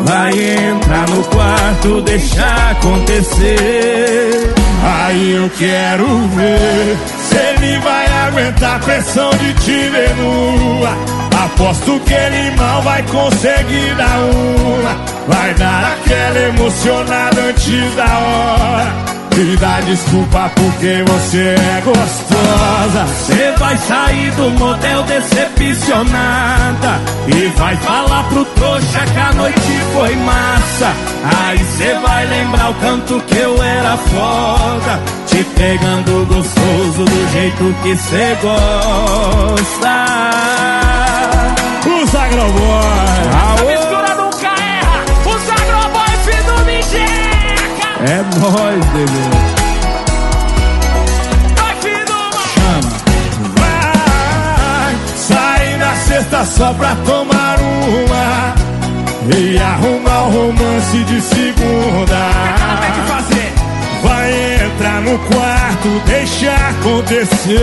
Vai 0.04 0.32
entrar 0.32 1.08
no 1.08 1.24
quarto, 1.24 2.00
deixar 2.02 2.70
acontecer. 2.70 4.54
Aí 4.84 5.32
eu 5.32 5.50
quero 5.58 6.06
ver 6.28 6.96
se 7.28 7.36
ele 7.36 7.80
vai 7.80 8.06
aguentar 8.28 8.76
a 8.76 8.78
pressão 8.78 9.30
de 9.30 9.52
te 9.54 9.88
ver 9.88 10.14
nua. 10.14 10.96
Aposto 11.44 11.98
que 12.06 12.14
ele 12.14 12.56
mal 12.56 12.82
vai 12.82 13.02
conseguir 13.02 13.96
dar 13.96 14.18
uma. 14.20 14.94
Vai 15.26 15.54
dar 15.54 15.94
aquela 15.94 16.38
emocionada 16.38 17.40
antes 17.40 17.96
da 17.96 18.04
hora. 18.04 19.09
E 19.36 19.56
dá 19.56 19.80
desculpa 19.80 20.50
porque 20.54 21.04
você 21.06 21.54
é 21.54 21.82
gostosa. 21.84 23.04
Você 23.06 23.52
vai 23.58 23.76
sair 23.78 24.30
do 24.32 24.50
motel 24.50 25.02
decepcionada 25.04 27.00
e 27.26 27.48
vai 27.58 27.76
falar 27.76 28.24
pro 28.24 28.44
trouxa 28.44 29.00
que 29.12 29.18
a 29.18 29.32
noite 29.32 29.80
foi 29.94 30.16
massa. 30.16 30.92
Aí 31.24 31.58
você 31.58 31.94
vai 32.06 32.26
lembrar 32.26 32.70
o 32.70 32.74
canto 32.74 33.20
que 33.26 33.38
eu 33.38 33.62
era 33.62 33.96
foda, 33.96 35.00
te 35.26 35.44
pegando 35.56 36.26
gostoso 36.26 37.04
do 37.04 37.32
jeito 37.32 37.74
que 37.82 37.96
você 37.96 38.36
gosta. 38.42 39.90
Os 41.86 42.14
agroboys. 42.14 43.79
É 48.10 48.22
nóis, 48.40 48.84
bebê. 48.86 49.60
Sexta 56.08 56.44
só 56.44 56.72
pra 56.74 56.96
tomar 57.06 57.56
uma 57.60 58.54
e 59.32 59.56
arrumar 59.58 60.24
o 60.24 60.30
romance 60.30 61.04
de 61.04 61.20
segunda. 61.20 62.30
Tem 62.80 62.92
que 62.92 63.00
fazer. 63.12 63.52
Vai 64.02 64.32
entrar 64.66 65.00
no 65.02 65.16
quarto, 65.20 66.02
deixa 66.06 66.52
acontecer. 66.52 67.60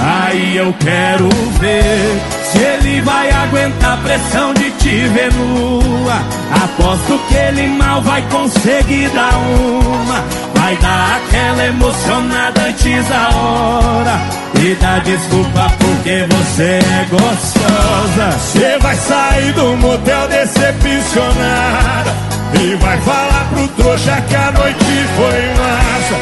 Aí 0.00 0.56
eu 0.56 0.72
quero 0.78 1.28
ver 1.58 2.43
se 2.54 2.60
ele 2.62 3.00
vai 3.00 3.30
aguentar 3.30 3.94
a 3.94 3.96
pressão 3.96 4.54
de 4.54 4.70
te 4.72 5.08
ver 5.08 5.32
nua. 5.32 6.22
Aposto 6.64 7.18
que 7.28 7.34
ele 7.34 7.66
mal 7.68 8.00
vai 8.02 8.22
conseguir 8.30 9.08
dar 9.08 9.34
uma. 9.34 10.24
Vai 10.54 10.76
dar 10.76 11.16
aquela 11.16 11.66
emocionada 11.66 12.60
antes 12.62 13.08
da 13.08 13.28
hora. 13.36 14.20
E 14.60 14.74
dá 14.76 14.98
desculpa 15.00 15.72
porque 15.78 16.26
você 16.30 16.78
é 16.80 17.06
gostosa. 17.10 18.38
Você 18.38 18.78
vai 18.78 18.96
sair 18.96 19.52
do 19.52 19.76
motel 19.76 20.28
decepcionada 20.28 22.14
E 22.62 22.76
vai 22.76 22.98
falar 23.00 23.48
pro 23.52 23.68
trouxa 23.68 24.22
que 24.28 24.36
a 24.36 24.52
noite 24.52 24.84
foi 25.16 25.40
massa 25.58 26.14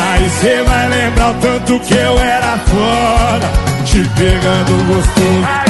Aí 0.00 0.28
você 0.30 0.62
vai 0.62 0.88
lembrar 0.88 1.30
o 1.30 1.34
tanto 1.34 1.80
que 1.80 1.94
eu 1.94 2.18
era 2.18 2.58
foda 2.58 3.50
Te 3.84 4.08
pegando 4.16 4.86
gostoso 4.86 5.69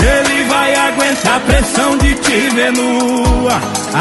ele 0.00 0.44
vai 0.48 0.74
aguentar 0.74 1.36
a 1.36 1.40
pressão 1.40 1.96
de 1.98 2.14
te 2.14 2.50
ver 2.50 2.72
nua. 2.72 3.54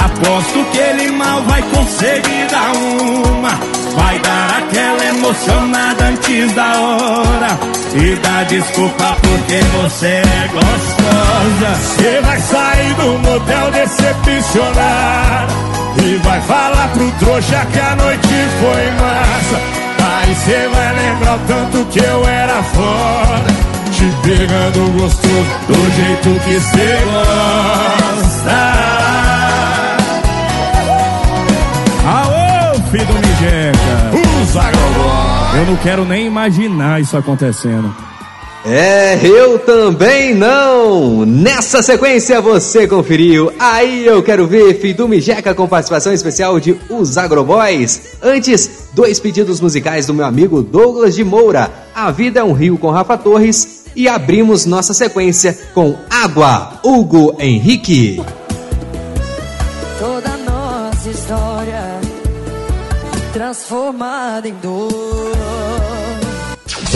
Aposto 0.06 0.66
que 0.72 0.78
ele 0.78 1.12
mal 1.12 1.42
vai 1.44 1.62
conseguir 1.62 2.48
dar 2.52 2.72
uma. 2.76 3.50
Vai 3.96 4.20
dar 4.20 4.58
aquela 4.60 5.06
emocionada 5.06 6.06
antes 6.06 6.54
da 6.54 6.80
hora. 6.80 7.60
E 7.96 8.16
dá 8.16 8.44
desculpa 8.44 9.18
porque 9.22 9.60
você 9.82 10.08
é 10.08 10.50
gostosa. 10.54 11.76
Você 11.82 12.22
vai 12.22 12.40
sair 12.42 12.94
do 12.94 13.18
motel 13.20 13.72
decepcionada 13.72 15.54
E 16.04 16.18
vai 16.18 16.42
falar 16.42 16.90
pro 16.90 17.12
trouxa 17.20 17.66
que 17.72 17.80
a 17.80 17.96
noite 17.96 18.28
foi 18.60 18.92
massa 19.02 19.77
você 20.36 20.68
vai 20.70 20.96
lembrar 20.96 21.40
tanto 21.48 21.86
que 21.86 22.00
eu 22.00 22.28
era 22.28 22.64
foda 22.64 23.48
Te 23.92 24.28
pegando 24.28 24.92
gostoso 25.00 25.46
do 25.68 25.92
jeito 25.96 26.40
que 26.44 26.60
você 26.60 27.00
gosta 27.12 28.28
Aô, 32.06 32.82
filho 32.92 33.06
do 33.06 33.14
Mijeca. 33.16 33.98
Agroboys 34.60 35.56
Eu 35.56 35.66
não 35.66 35.76
quero 35.78 36.06
nem 36.06 36.26
imaginar 36.26 37.02
isso 37.02 37.18
acontecendo. 37.18 37.94
É, 38.70 39.18
eu 39.26 39.58
também 39.60 40.36
não! 40.36 41.26
Nessa 41.26 41.82
sequência 41.82 42.42
você 42.42 42.86
conferiu. 42.86 43.50
Aí 43.58 44.06
eu 44.06 44.22
quero 44.22 44.46
ver 44.46 44.78
Fidu 44.82 45.08
Mijeca 45.08 45.56
com 45.56 45.66
participação 45.70 46.12
especial 46.12 46.60
de 46.60 46.78
Os 46.90 47.18
Agroboys. 47.18 48.18
Antes, 48.22 48.90
dois 48.94 49.22
pedidos 49.22 49.62
musicais 49.62 50.08
do 50.08 50.14
meu 50.14 50.26
amigo 50.26 50.62
Douglas 50.62 51.16
de 51.16 51.24
Moura. 51.24 51.72
A 51.96 52.12
Vida 52.12 52.42
é 52.42 52.44
um 52.44 52.52
Rio 52.52 52.78
com 52.78 52.92
Rafa 52.92 53.18
Torres. 53.18 53.86
E 53.96 54.10
abrimos 54.10 54.66
nossa 54.66 54.94
sequência 54.94 55.58
com 55.74 55.96
Água, 56.10 56.82
Hugo 56.84 57.38
Henrique. 57.40 58.22
Toda 59.98 60.38
nossa 60.38 61.10
história 61.10 62.02
transformada 63.32 64.50
em 64.50 64.54
dor. 64.62 65.47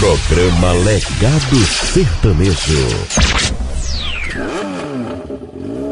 Programa 0.02 0.72
Legado 0.84 1.58
Sertanejo. 1.94 2.88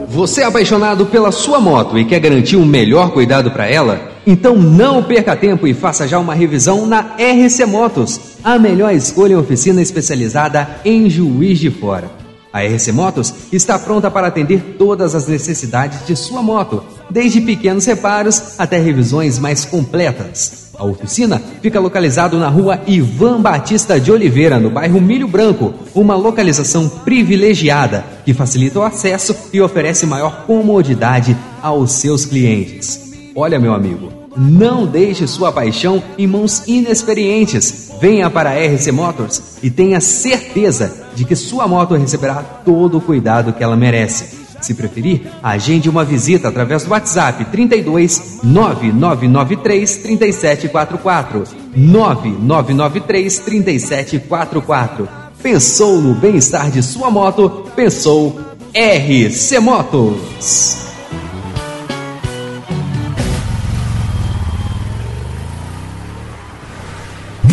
Você 0.07 0.41
é 0.41 0.45
apaixonado 0.45 1.05
pela 1.05 1.31
sua 1.31 1.59
moto 1.59 1.95
e 1.95 2.03
quer 2.03 2.19
garantir 2.19 2.57
um 2.57 2.65
melhor 2.65 3.11
cuidado 3.11 3.51
para 3.51 3.67
ela? 3.67 4.13
Então 4.25 4.55
não 4.55 5.03
perca 5.03 5.35
tempo 5.35 5.67
e 5.67 5.75
faça 5.75 6.07
já 6.07 6.17
uma 6.17 6.33
revisão 6.33 6.87
na 6.87 7.01
RC 7.19 7.67
Motos, 7.67 8.19
a 8.43 8.57
melhor 8.57 8.95
escolha 8.95 9.33
em 9.33 9.37
oficina 9.37 9.79
especializada 9.79 10.67
em 10.83 11.07
Juiz 11.07 11.59
de 11.59 11.69
Fora. 11.69 12.09
A 12.51 12.63
RC 12.63 12.91
Motos 12.91 13.31
está 13.53 13.77
pronta 13.77 14.09
para 14.09 14.25
atender 14.25 14.75
todas 14.79 15.13
as 15.13 15.27
necessidades 15.27 16.07
de 16.07 16.15
sua 16.15 16.41
moto, 16.41 16.83
desde 17.09 17.41
pequenos 17.41 17.85
reparos 17.85 18.59
até 18.59 18.77
revisões 18.79 19.39
mais 19.39 19.65
completas. 19.65 20.69
A 20.79 20.85
oficina 20.85 21.41
fica 21.61 21.77
localizado 21.77 22.37
na 22.37 22.47
rua 22.47 22.79
Ivan 22.87 23.41
Batista 23.41 23.99
de 23.99 24.11
Oliveira, 24.11 24.59
no 24.61 24.69
bairro 24.69 25.01
Milho 25.01 25.27
Branco, 25.27 25.73
uma 25.93 26.15
localização 26.15 26.87
privilegiada 26.87 28.05
que 28.23 28.33
facilita 28.33 28.79
o 28.79 28.83
acesso 28.83 29.35
e 29.51 29.59
oferece 29.59 30.05
maior 30.05 30.45
comodidade 30.45 31.35
aos 31.61 31.91
seus 31.91 32.25
clientes. 32.25 33.11
Olha, 33.35 33.59
meu 33.59 33.73
amigo, 33.73 34.09
não 34.37 34.85
deixe 34.85 35.27
sua 35.27 35.51
paixão 35.51 36.01
em 36.17 36.25
mãos 36.25 36.63
inexperientes. 36.65 37.91
Venha 37.99 38.29
para 38.29 38.51
a 38.51 38.53
RC 38.53 38.91
Motors 38.93 39.57
e 39.61 39.69
tenha 39.69 39.99
certeza 39.99 41.09
de 41.13 41.25
que 41.25 41.35
sua 41.35 41.67
moto 41.67 41.95
receberá 41.95 42.35
todo 42.63 42.99
o 42.99 43.01
cuidado 43.01 43.51
que 43.51 43.61
ela 43.61 43.75
merece. 43.75 44.38
Se 44.61 44.73
preferir, 44.73 45.21
agende 45.41 45.89
uma 45.89 46.03
visita 46.03 46.49
através 46.49 46.83
do 46.83 46.91
WhatsApp 46.91 47.45
32 47.45 48.39
9993 48.43 49.97
3744. 49.97 51.43
9993 51.75 53.39
3744. 53.39 55.09
Pensou 55.41 56.01
no 56.01 56.13
bem-estar 56.15 56.69
de 56.69 56.83
sua 56.83 57.09
moto? 57.09 57.71
Pensou 57.75 58.39
RC 58.73 59.59
Motos. 59.59 60.89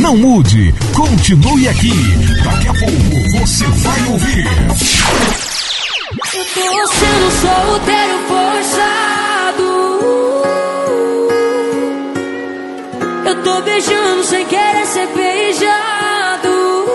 Não 0.06 0.16
mude, 0.16 0.74
continue 0.94 1.68
aqui. 1.68 1.90
Daqui 2.44 2.68
a 2.68 2.74
pouco 2.74 3.38
você 3.40 3.64
vai 3.64 4.06
ouvir. 4.06 5.55
Eu 6.34 6.44
tô 6.44 6.86
sendo 6.88 7.30
solteiro 7.40 8.18
forçado. 8.26 9.68
Eu 13.26 13.42
tô 13.44 13.60
beijando 13.62 14.24
sem 14.24 14.44
querer 14.46 14.86
ser 14.86 15.06
beijado. 15.14 16.86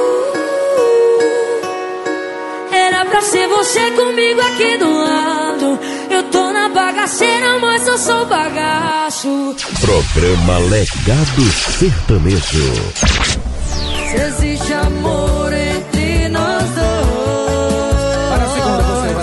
Era 2.72 3.06
pra 3.06 3.22
ser 3.22 3.48
você 3.48 3.91
comigo 3.91 4.41
aqui 4.41 4.78
do 4.78 4.91
lado. 4.91 5.80
Eu 6.10 6.24
tô 6.24 6.52
na 6.52 6.67
bagaceira, 6.70 7.58
mas 7.60 7.88
eu 7.88 7.98
sou 7.98 8.26
bagaço. 8.26 9.56
Programa 9.80 10.58
Legado 10.70 11.41
Sertanejo. 11.80 12.74
Se 14.10 14.17
existe 14.17 14.74
amor 14.74 15.51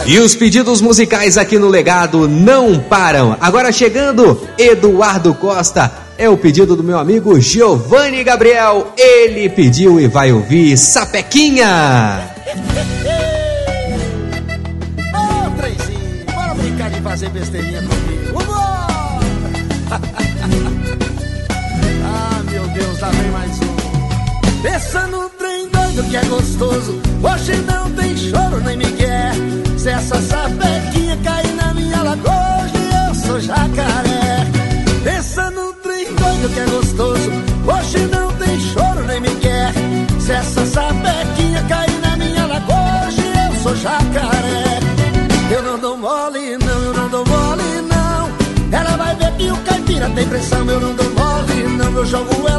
E 0.09 0.19
os 0.19 0.35
pedidos 0.35 0.81
musicais 0.81 1.37
aqui 1.37 1.59
no 1.59 1.69
Legado 1.69 2.27
não 2.27 2.81
param. 2.81 3.37
Agora 3.39 3.71
chegando, 3.71 4.41
Eduardo 4.57 5.35
Costa. 5.35 5.93
É 6.17 6.31
o 6.31 6.37
pedido 6.39 6.75
do 6.75 6.83
meu 6.83 6.99
amigo 6.99 7.39
Giovanni 7.39 8.25
Gabriel. 8.25 8.95
Ele 8.97 9.51
pediu 9.51 10.01
e 10.01 10.09
vai 10.09 10.33
ouvir 10.33 10.79
Sapequinha. 10.79 12.27
Ô, 15.13 15.51
trenzinho, 15.61 16.25
bora 16.35 16.55
brincar 16.55 16.91
de 16.91 17.03
fazer 17.03 17.29
besteirinha 17.29 17.83
comigo. 17.83 18.39
Ah, 22.11 22.43
meu 22.51 22.67
Deus, 22.69 22.99
lá 23.01 23.11
vem 23.11 23.31
mais 23.31 23.51
um. 23.61 24.63
Pensa 24.63 25.07
no 25.09 25.29
trem 25.29 25.69
doido 25.69 26.03
que 26.09 26.17
é 26.17 26.25
gostoso. 26.25 26.99
Hoje 27.23 27.55
não 27.67 27.91
tem 27.91 28.17
choro 28.17 28.61
nem 28.65 28.79
migué. 28.79 29.31
Se 29.35 29.68
essa 29.89 30.21
sapequinha 30.21 31.17
cair 31.25 31.55
na 31.55 31.75
minha 31.75 32.03
lagoa, 32.03 32.63
hoje 32.63 33.09
eu 33.09 33.15
sou 33.15 33.41
jacaré. 33.41 34.47
Pensa 35.03 35.51
no 35.51 35.73
trem 35.75 36.05
doido 36.15 36.53
que 36.53 36.61
é 36.61 36.65
gostoso. 36.67 37.31
Hoje 37.67 37.99
não 38.07 38.33
tem 38.35 38.61
choro 38.61 39.05
nem 39.07 39.21
migué. 39.21 39.73
Se 40.21 40.33
essa 40.33 40.67
sapequinha 40.67 41.63
cair 41.69 42.01
na 42.01 42.17
minha 42.17 42.47
lagoa, 42.47 43.07
hoje 43.07 43.23
eu 43.23 43.63
sou 43.63 43.77
jacaré. 43.77 44.79
Eu 45.51 45.63
não 45.63 45.79
dou 45.79 45.97
mole, 45.97 46.59
não, 46.59 46.83
eu 46.83 46.95
não 46.95 47.09
dou 47.09 47.25
mole, 47.27 47.83
não. 47.89 48.79
Ela 48.79 48.97
vai 48.97 49.15
ver 49.17 49.33
que 49.33 49.51
o 49.51 49.57
caipira 49.59 50.11
tem 50.11 50.27
pressão, 50.29 50.69
eu 50.71 50.81
não 50.81 50.95
dou 50.95 51.11
mole, 51.13 51.63
não. 51.79 51.93
Eu 51.93 52.07
jogo 52.07 52.49
ela 52.49 52.58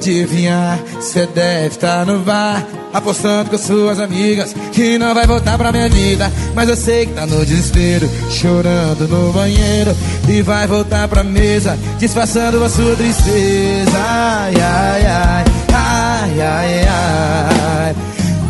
adivinhar, 0.00 0.78
cê 1.00 1.26
deve 1.26 1.66
estar 1.66 2.06
no 2.06 2.20
bar 2.20 2.66
Apostando 2.92 3.50
com 3.50 3.58
suas 3.58 4.00
amigas 4.00 4.52
que 4.72 4.98
não 4.98 5.14
vai 5.14 5.24
voltar 5.24 5.56
pra 5.56 5.70
minha 5.70 5.88
vida. 5.88 6.30
Mas 6.56 6.68
eu 6.68 6.74
sei 6.74 7.06
que 7.06 7.12
tá 7.12 7.24
no 7.24 7.46
desespero, 7.46 8.10
chorando 8.28 9.06
no 9.06 9.32
banheiro. 9.32 9.96
E 10.28 10.42
vai 10.42 10.66
voltar 10.66 11.06
pra 11.06 11.22
mesa, 11.22 11.78
disfarçando 12.00 12.64
a 12.64 12.68
sua 12.68 12.96
tristeza. 12.96 13.96
Ai, 13.96 14.54
ai, 14.60 15.06
ai, 15.06 15.44
ai, 15.72 16.40
ai, 16.40 16.88
ai. 16.88 17.94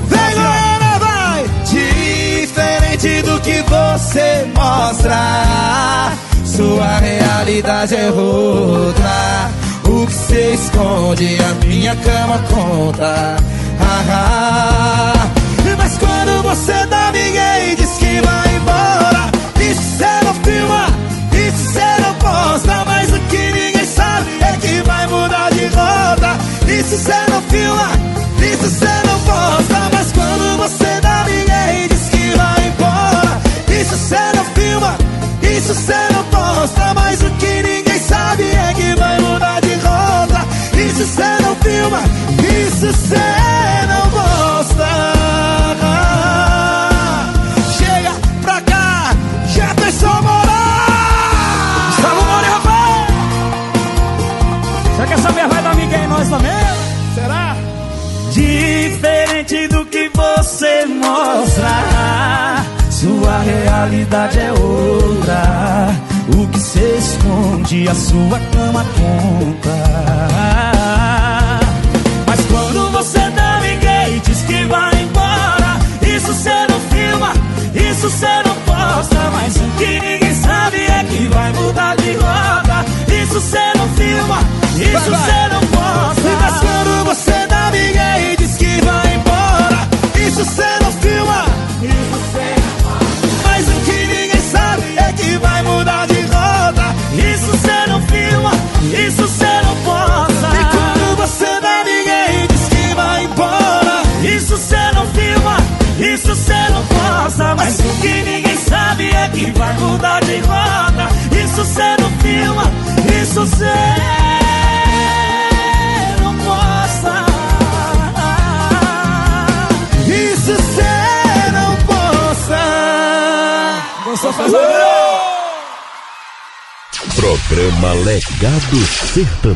Vem 0.08 0.34
galera, 0.34 0.98
vai! 0.98 1.44
Diferente 1.66 3.20
do 3.22 3.38
que 3.40 3.62
você 3.62 4.46
mostra 4.54 6.12
Sua 6.46 6.98
realidade 6.98 7.94
é 7.94 8.10
outra 8.10 9.59
o 9.90 10.06
que 10.06 10.12
cê 10.12 10.54
esconde, 10.54 11.36
a 11.42 11.66
minha 11.66 11.96
cama 11.96 12.38
conta. 12.48 13.36
Ah, 13.80 14.04
ah. 14.08 15.30
Mas 15.76 15.98
quando 15.98 16.42
você 16.42 16.86
dá 16.86 17.10
ninguém 17.12 17.74
diz 17.76 17.90
que 17.98 18.20
vai 18.20 18.56
embora, 18.56 19.30
isso 19.60 19.82
cê 19.98 20.24
não 20.24 20.34
filma, 20.34 20.86
isso 21.32 21.72
cê 21.72 22.02
não 22.02 22.14
posta. 22.14 22.84
Mas 22.86 23.12
o 23.12 23.18
que 23.30 23.52
ninguém 23.52 23.84
sabe 23.84 24.30
é 24.40 24.52
que 24.58 24.82
vai 24.82 25.06
mudar 25.06 25.50
de 25.50 25.66
rota. 25.66 26.38
Isso 26.68 26.96
cê 26.98 27.30
não 27.30 27.42
filma, 27.42 27.90
isso 28.38 28.70
cê 28.70 29.06
não 29.06 29.18
posta. 29.20 29.90
Mas 29.92 30.12
quando 30.12 30.56
você 30.58 31.00
dá 31.00 31.24
ninguém 31.24 31.88
diz 31.88 32.08
que 32.10 32.36
vai 32.36 32.68
embora, 32.68 33.40
isso 33.80 33.96
cê 33.96 34.36
não 34.36 34.44
filma, 34.54 34.98
isso 35.42 35.74
cê 35.74 36.12
não 36.12 36.24
posta. 36.24 36.94
Mas 36.94 37.19
Isso 41.00 41.14
cê 41.14 41.42
não 41.42 41.56
filma, 41.56 42.02
isso 42.68 42.92
cê 42.92 43.29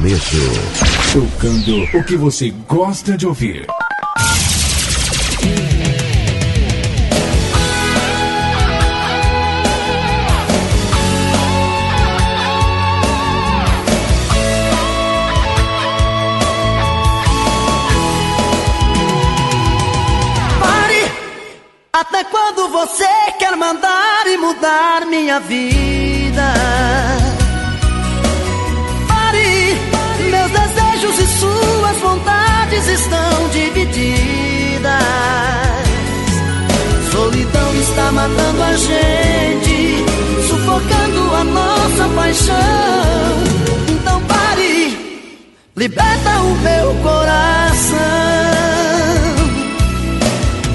Sertanejo. 0.04 0.52
Tocando 1.12 1.98
o 1.98 2.04
que 2.04 2.16
você 2.16 2.50
gosta 2.68 3.16
de 3.16 3.26
ouvir. 3.26 3.66
Pare! 20.60 21.12
Até 21.94 22.24
quando 22.24 22.68
você 22.68 23.06
quer 23.38 23.56
mandar 23.56 24.26
e 24.26 24.36
mudar 24.36 25.06
minha 25.06 25.40
vida? 25.40 26.03
Desejos 31.14 31.18
e 31.18 31.26
suas 31.26 31.96
vontades 31.98 32.86
estão 32.88 33.48
divididas. 33.50 34.92
Solidão 37.10 37.74
está 37.76 38.12
matando 38.12 38.62
a 38.62 38.76
gente, 38.76 40.04
sufocando 40.48 41.34
a 41.34 41.44
nossa 41.44 42.08
paixão. 42.14 42.54
Então 43.88 44.20
pare! 44.22 45.22
Liberta 45.76 46.30
o 46.40 46.54
meu 46.56 46.94
coração. 47.02 47.98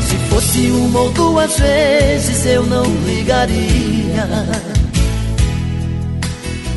Se 0.08 0.18
fosse 0.30 0.72
uma 0.72 1.00
ou 1.00 1.12
duas 1.12 1.58
vezes 1.60 2.46
eu 2.46 2.66
não 2.66 2.84
ligaria. 3.06 4.28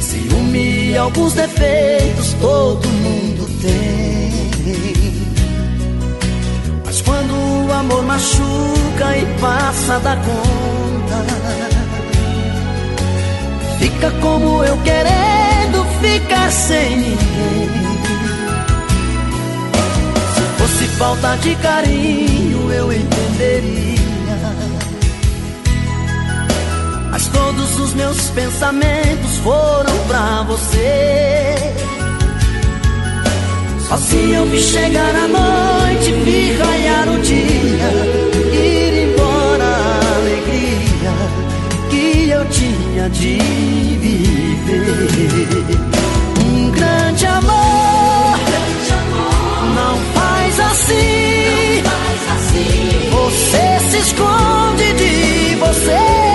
Ciúme 0.00 0.96
alguns 0.96 1.32
defeitos 1.32 2.34
todo 2.40 2.88
mundo 2.88 3.21
machuca 8.02 9.16
e 9.16 9.26
passa 9.40 9.98
da 10.00 10.16
conta, 10.16 11.24
fica 13.78 14.10
como 14.20 14.64
eu 14.64 14.76
querendo 14.78 15.84
ficar 16.00 16.50
sem 16.50 16.96
ninguém. 16.96 17.70
Se 20.34 20.42
fosse 20.58 20.84
falta 20.98 21.36
de 21.36 21.54
carinho, 21.56 22.72
eu 22.72 22.92
entenderia. 22.92 23.92
Mas 27.10 27.26
todos 27.28 27.78
os 27.78 27.94
meus 27.94 28.30
pensamentos 28.30 29.36
foram 29.42 29.98
pra 30.08 30.42
você. 30.44 31.72
Só 33.86 33.98
se 33.98 34.30
eu 34.32 34.46
vi 34.46 34.58
chegar 34.58 35.14
a 35.14 35.28
noite, 35.28 36.12
vi 36.24 36.56
raiar 36.56 37.08
o 37.10 37.18
dia, 37.20 37.51
ir 38.52 39.08
embora 39.08 39.64
a 39.64 40.16
alegria 40.16 41.14
que 41.90 42.30
eu 42.30 42.44
tinha 42.46 43.08
de 43.10 43.38
viver. 43.98 45.78
Um 46.44 46.70
grande 46.70 47.26
amor, 47.26 48.38
não 49.74 49.96
faz 50.14 50.60
assim. 50.60 51.82
Você 53.10 53.78
se 53.90 53.98
esconde 53.98 54.92
de 54.94 55.56
você 55.56 56.31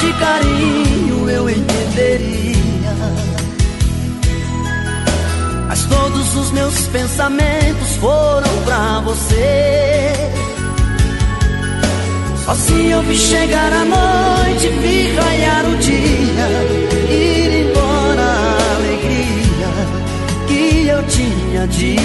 de 0.00 0.12
carinho 0.14 1.28
eu 1.28 1.50
entenderia. 1.50 2.94
Mas 5.68 5.84
todos 5.84 6.34
os 6.36 6.50
meus 6.52 6.88
pensamentos 6.88 7.96
foram 7.96 8.62
pra 8.64 9.00
você. 9.00 10.14
Só 12.44 12.54
se 12.54 12.86
eu 12.86 13.02
vi 13.02 13.16
chegar 13.16 13.72
a 13.72 13.84
noite, 13.84 14.68
vi 14.68 15.14
raiar 15.14 15.66
o 15.66 15.76
dia, 15.76 16.48
ir 17.10 17.66
embora 17.66 18.22
a 18.22 18.74
alegria 18.76 19.70
que 20.48 20.88
eu 20.88 21.02
tinha 21.04 21.66
de 21.68 21.96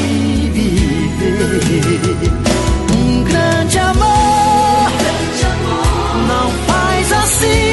viver. 0.51 2.31
Um 2.93 3.23
grande 3.23 3.79
amor, 3.79 4.91
não 6.27 6.51
faz 6.67 7.11
assim. 7.13 7.64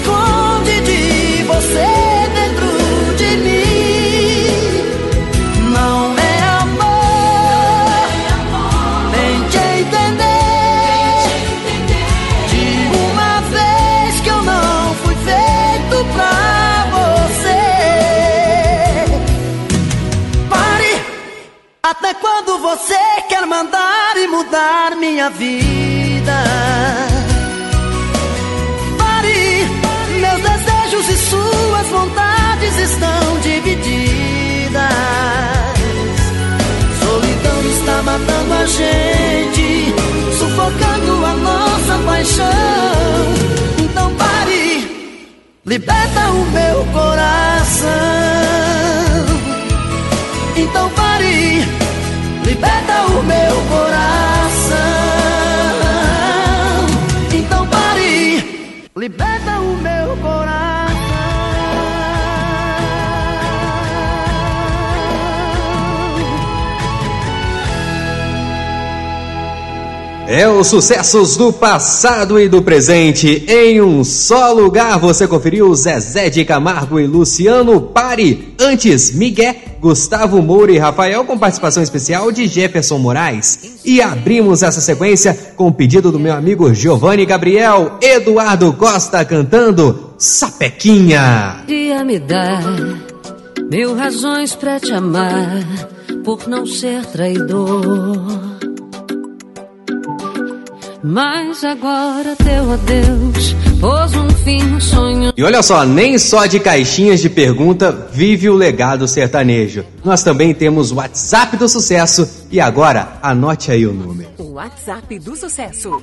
Esconde 0.00 0.80
de 0.80 1.42
você 1.44 1.86
dentro 2.34 2.68
de 3.16 3.36
mim. 3.44 4.46
Não 5.72 6.16
é 6.18 6.42
amor, 6.62 8.08
tente 9.12 9.58
entender. 9.80 11.22
De 12.48 12.66
uma 12.96 13.40
vez 13.54 14.20
que 14.22 14.30
eu 14.30 14.42
não 14.42 14.94
fui 14.94 15.14
feito 15.14 15.96
pra 16.14 16.86
você. 16.96 17.62
Pare! 20.48 20.94
Até 21.82 22.14
quando 22.14 22.58
você 22.58 22.98
quer 23.28 23.46
mandar 23.46 24.16
e 24.16 24.26
mudar 24.26 24.96
minha 24.96 25.30
vida? 25.30 25.69
Matando 38.10 38.54
a 38.54 38.66
gente, 38.66 39.94
sufocando 40.36 41.24
a 41.24 41.34
nossa 41.34 41.98
paixão. 42.04 42.44
Então 43.78 44.12
pare, 44.16 45.22
liberta 45.64 46.20
o 46.30 46.44
meu 46.50 46.84
coração. 46.92 47.90
Então 50.56 50.90
pare, 50.90 51.64
liberta 52.44 53.06
o 53.06 53.22
meu 53.22 53.54
coração. 53.68 53.89
É 70.32 70.48
os 70.48 70.68
sucessos 70.68 71.36
do 71.36 71.52
passado 71.52 72.38
e 72.38 72.48
do 72.48 72.62
presente. 72.62 73.44
Em 73.48 73.80
um 73.80 74.04
só 74.04 74.52
lugar 74.52 74.96
você 74.96 75.26
conferiu 75.26 75.74
Zezé 75.74 76.30
de 76.30 76.44
Camargo 76.44 77.00
e 77.00 77.06
Luciano 77.08 77.80
Pare. 77.80 78.54
Antes, 78.56 79.10
Miguel, 79.10 79.56
Gustavo 79.80 80.40
Moura 80.40 80.70
e 80.70 80.78
Rafael 80.78 81.24
com 81.24 81.36
participação 81.36 81.82
especial 81.82 82.30
de 82.30 82.46
Jefferson 82.46 82.98
Moraes. 82.98 83.80
E 83.84 84.00
abrimos 84.00 84.62
essa 84.62 84.80
sequência 84.80 85.36
com 85.56 85.66
o 85.66 85.74
pedido 85.74 86.12
do 86.12 86.20
meu 86.20 86.32
amigo 86.32 86.72
Giovanni 86.72 87.26
Gabriel, 87.26 87.98
Eduardo 88.00 88.72
Costa 88.74 89.24
cantando 89.24 90.12
Sapequinha. 90.16 91.64
Dia 91.66 92.04
me 92.04 92.20
dá 92.20 92.60
mil 93.68 93.96
razões 93.96 94.54
pra 94.54 94.78
te 94.78 94.92
amar, 94.92 95.66
por 96.22 96.46
não 96.46 96.64
ser 96.64 97.04
traidor. 97.06 98.60
Mas 101.02 101.64
agora 101.64 102.36
teu 102.36 102.72
adeus 102.72 103.54
pôs 103.80 104.14
um 104.14 104.28
fim 104.44 104.62
no 104.64 104.80
sonho. 104.80 105.32
E 105.34 105.42
olha 105.42 105.62
só, 105.62 105.84
nem 105.84 106.18
só 106.18 106.44
de 106.44 106.60
caixinhas 106.60 107.20
de 107.20 107.30
pergunta 107.30 107.90
vive 108.12 108.50
o 108.50 108.54
legado 108.54 109.08
sertanejo. 109.08 109.84
Nós 110.04 110.22
também 110.22 110.52
temos 110.52 110.92
o 110.92 110.96
WhatsApp 110.96 111.56
do 111.56 111.68
sucesso 111.68 112.46
e 112.50 112.60
agora 112.60 113.18
anote 113.22 113.70
aí 113.72 113.86
o 113.86 113.94
número. 113.94 114.30
O 114.36 114.52
WhatsApp 114.52 115.18
do 115.18 115.34
sucesso. 115.34 116.02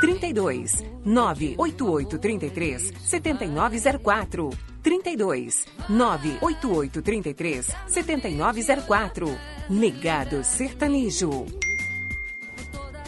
32 0.00 0.84
988 1.04 2.18
33 2.18 2.92
7904 3.04 4.50
32 4.82 5.64
988 5.88 7.02
33 7.02 7.70
7904 7.86 9.38
Negado 9.70 10.42
Sertanejo. 10.42 11.46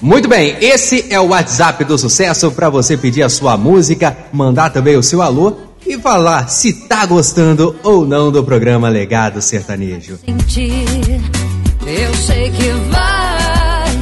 Muito 0.03 0.29
bem, 0.29 0.57
esse 0.63 1.07
é 1.11 1.21
o 1.21 1.27
WhatsApp 1.29 1.85
do 1.85 1.99
sucesso 1.99 2.51
para 2.51 2.71
você 2.71 2.97
pedir 2.97 3.23
a 3.23 3.29
sua 3.29 3.55
música, 3.59 4.17
mandar 4.33 4.71
também 4.71 4.97
o 4.97 5.03
seu 5.03 5.21
alô 5.21 5.59
e 5.87 5.99
falar 5.99 6.49
se 6.49 6.73
tá 6.89 7.05
gostando 7.05 7.77
ou 7.83 8.07
não 8.07 8.33
do 8.33 8.43
programa 8.43 8.89
Legado 8.89 9.43
Sertanejo. 9.43 10.19
Eu 10.27 12.15
sei 12.15 12.51
que 12.51 12.71
vai 12.91 13.99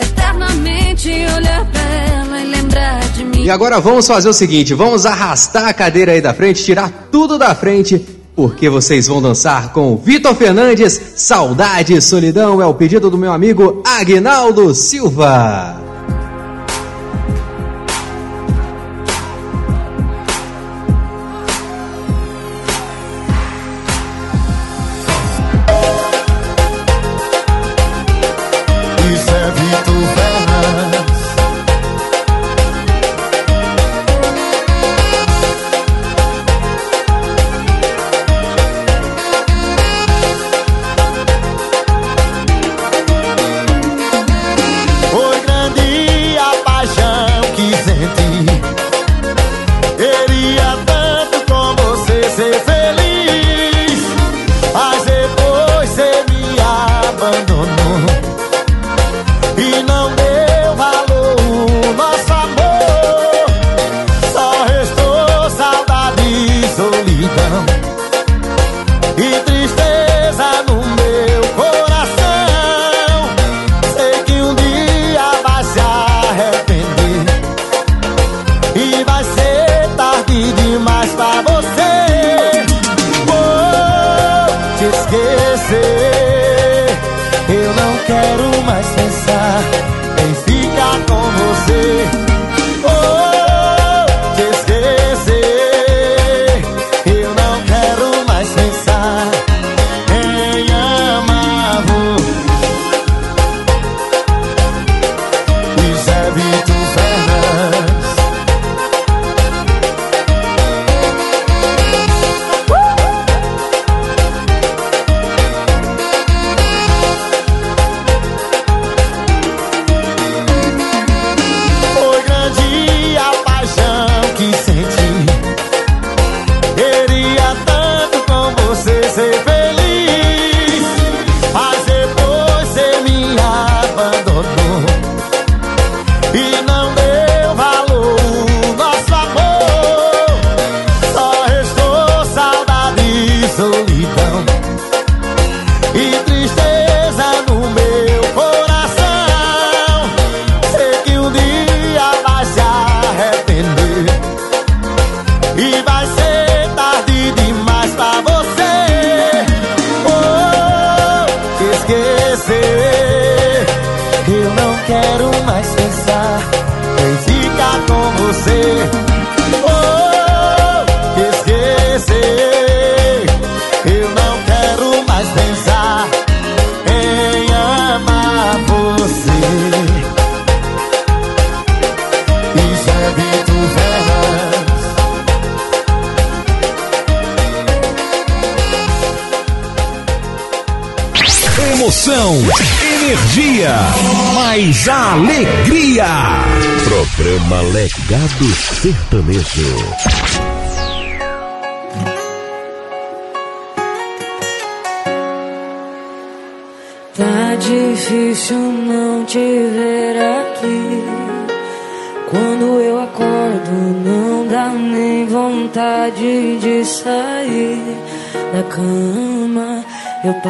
eternamente 0.00 1.10
olhar 1.10 1.70
pra 1.70 1.82
ela 1.82 2.40
e 2.40 2.46
lembrar 2.46 3.00
de 3.10 3.24
mim. 3.24 3.42
E 3.44 3.50
agora 3.50 3.78
vamos 3.78 4.06
fazer 4.06 4.30
o 4.30 4.32
seguinte, 4.32 4.72
vamos 4.72 5.04
arrastar 5.04 5.68
a 5.68 5.74
cadeira 5.74 6.12
aí 6.12 6.22
da 6.22 6.32
frente, 6.32 6.64
tirar 6.64 7.08
tudo 7.12 7.36
da 7.36 7.54
frente, 7.54 8.02
porque 8.36 8.68
vocês 8.68 9.06
vão 9.06 9.22
dançar 9.22 9.72
com 9.72 9.96
Vitor 9.96 10.34
Fernandes, 10.34 11.00
Saudade 11.16 11.94
e 11.94 12.02
Solidão 12.02 12.60
é 12.60 12.66
o 12.66 12.74
pedido 12.74 13.08
do 13.08 13.16
meu 13.16 13.32
amigo 13.32 13.82
Agnaldo 13.82 14.74
Silva. 14.74 15.85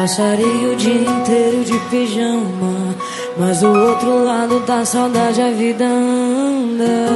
Passaria 0.07 0.69
o 0.69 0.75
dia 0.77 1.01
inteiro 1.01 1.65
de 1.65 1.77
pijama. 1.89 2.95
Mas 3.37 3.59
do 3.59 3.67
outro 3.67 4.23
lado 4.23 4.61
da 4.61 4.85
saudade 4.85 5.41
a 5.41 5.51
vida 5.51 5.83
anda. 5.83 7.07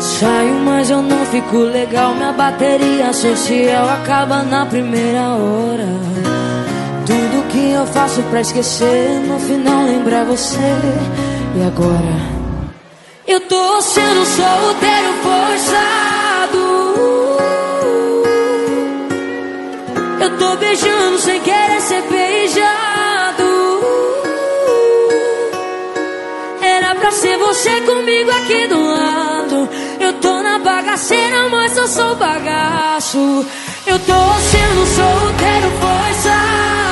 Saio, 0.00 0.54
mas 0.64 0.88
eu 0.88 1.02
não 1.02 1.26
fico 1.26 1.58
legal. 1.58 2.14
Minha 2.14 2.32
bateria 2.32 3.12
social 3.12 3.86
acaba 3.90 4.42
na 4.44 4.64
primeira 4.64 5.28
hora. 5.34 5.88
Tudo 7.04 7.48
que 7.48 7.72
eu 7.72 7.84
faço 7.84 8.22
pra 8.30 8.40
esquecer, 8.40 9.20
no 9.28 9.38
final 9.38 9.84
lembrar 9.84 10.24
você. 10.24 10.56
E 10.56 11.62
agora? 11.66 12.16
Eu 13.26 13.40
tô 13.42 13.82
sendo 13.82 14.24
solteiro 14.24 15.12
forçado. 15.22 15.99
Tô 20.50 20.56
beijando 20.56 21.18
sem 21.18 21.40
querer 21.42 21.80
ser 21.80 22.02
beijado. 22.02 23.80
Era 26.60 26.94
pra 26.96 27.10
ser 27.12 27.38
você 27.38 27.80
comigo 27.82 28.30
aqui 28.30 28.66
do 28.66 28.82
lado. 28.82 29.68
Eu 30.00 30.12
tô 30.14 30.42
na 30.42 30.58
bagaceira, 30.58 31.48
mas 31.48 31.76
eu 31.76 31.86
sou 31.86 32.16
bagaço. 32.16 33.46
Eu 33.86 33.98
tô 34.00 34.12
sendo 34.50 34.86
solteiro 34.86 35.70
forçado. 35.80 36.80
Eu 36.80 36.89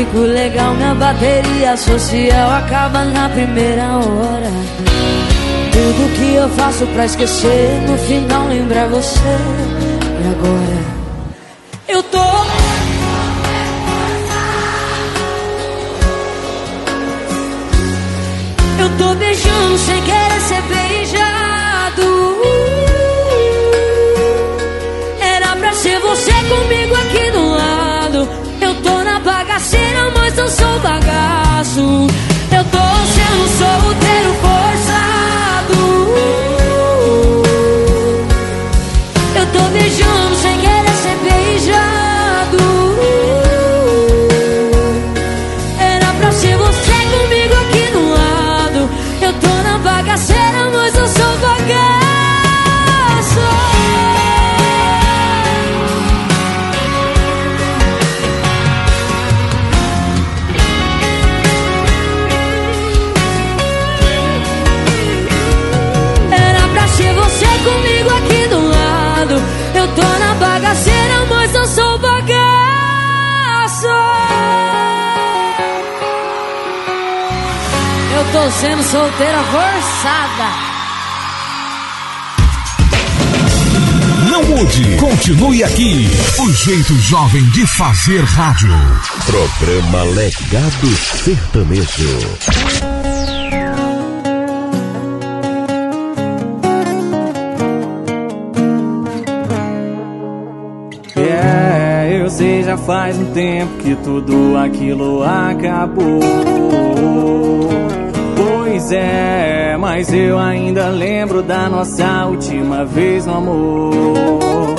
fico 0.00 0.18
legal. 0.18 0.74
Minha 0.74 0.94
bateria 0.94 1.76
social 1.76 2.50
acaba 2.50 3.04
na 3.04 3.28
primeira 3.28 3.96
hora. 3.96 4.50
Tudo 5.72 6.16
que 6.16 6.34
eu 6.34 6.48
faço 6.50 6.86
pra 6.86 7.04
esquecer, 7.04 7.82
no 7.86 7.96
final 7.98 8.46
lembrar 8.48 8.88
você. 8.88 9.18
E 10.22 10.28
agora? 10.28 10.80
Eu 11.88 12.02
tô. 12.04 12.18
Eu 18.78 18.88
tô 18.96 19.14
beijando 19.16 19.78
sem 19.78 20.02
querer 20.02 20.19
bagaço. 30.82 32.09
Tô 78.40 78.50
sendo 78.52 78.82
solteira 78.82 79.38
forçada. 79.44 80.46
Não 84.30 84.42
mude, 84.44 84.96
continue 84.96 85.62
aqui. 85.62 86.08
O 86.38 86.50
jeito 86.50 86.94
jovem 87.00 87.44
de 87.50 87.66
fazer 87.66 88.24
rádio. 88.24 88.72
Programa 89.26 90.04
Legado 90.04 90.86
Sertanejo. 91.22 92.18
É, 101.14 102.22
eu 102.22 102.30
sei 102.30 102.62
já 102.62 102.78
faz 102.78 103.18
um 103.18 103.34
tempo 103.34 103.76
que 103.82 103.94
tudo 103.96 104.56
aquilo 104.56 105.22
acabou. 105.24 106.59
É, 108.92 109.76
mas 109.78 110.12
eu 110.12 110.38
ainda 110.38 110.88
lembro 110.88 111.42
da 111.42 111.68
nossa 111.68 112.26
última 112.26 112.84
vez 112.84 113.24
no 113.24 113.36
amor. 113.36 114.74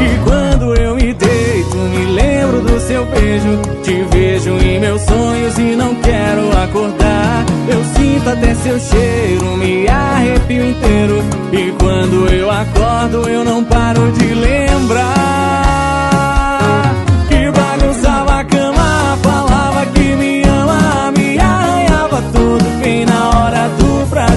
E 0.00 0.24
quando 0.24 0.74
eu 0.74 0.94
me 0.94 1.12
deito, 1.12 1.76
me 1.76 2.06
lembro 2.12 2.60
do 2.60 2.78
seu 2.80 3.04
beijo. 3.06 3.60
Te 3.82 4.02
vejo 4.12 4.50
em 4.58 4.78
meus 4.78 5.00
sonhos 5.02 5.58
e 5.58 5.74
não 5.74 5.94
quero 5.96 6.56
acordar. 6.62 7.44
Eu 7.68 7.82
sinto 7.96 8.30
até 8.30 8.54
seu 8.54 8.78
cheiro, 8.78 9.56
me 9.56 9.88
arrepio 9.88 10.70
inteiro. 10.70 11.22
E 11.52 11.72
quando 11.82 12.32
eu 12.32 12.50
acordo, 12.50 13.28
eu 13.28 13.44
não 13.44 13.64
paro 13.64 14.12
de 14.12 14.26
lembrar. 14.34 15.34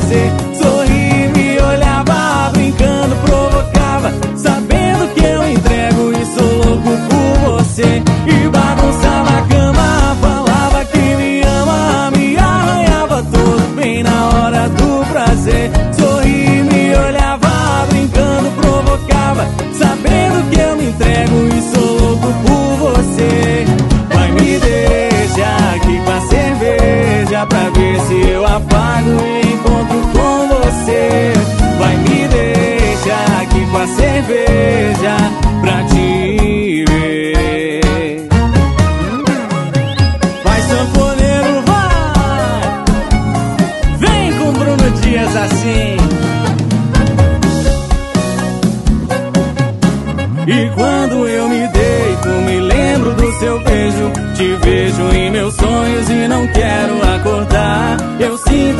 Do 0.09 0.46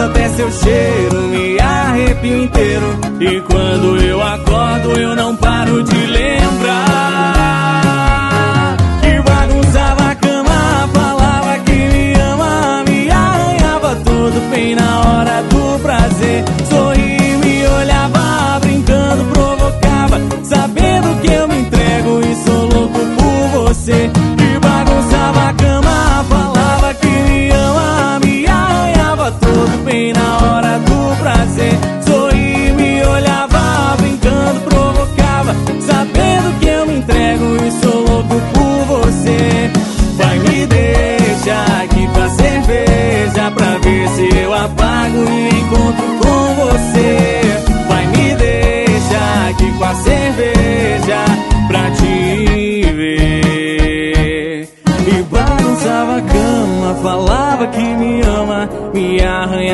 até 0.08 0.30
seu 0.30 0.52
cheiro, 0.52 1.22
me 1.24 1.60
arrepio 1.60 2.44
inteiro. 2.44 3.00
E 3.20 3.42
quando 3.42 3.98
eu 4.02 4.22
acordo, 4.22 5.00
eu 5.00 5.16
não 5.16 5.36
paro 5.36 5.84
de 5.84 6.06
lembrar. 6.06 6.87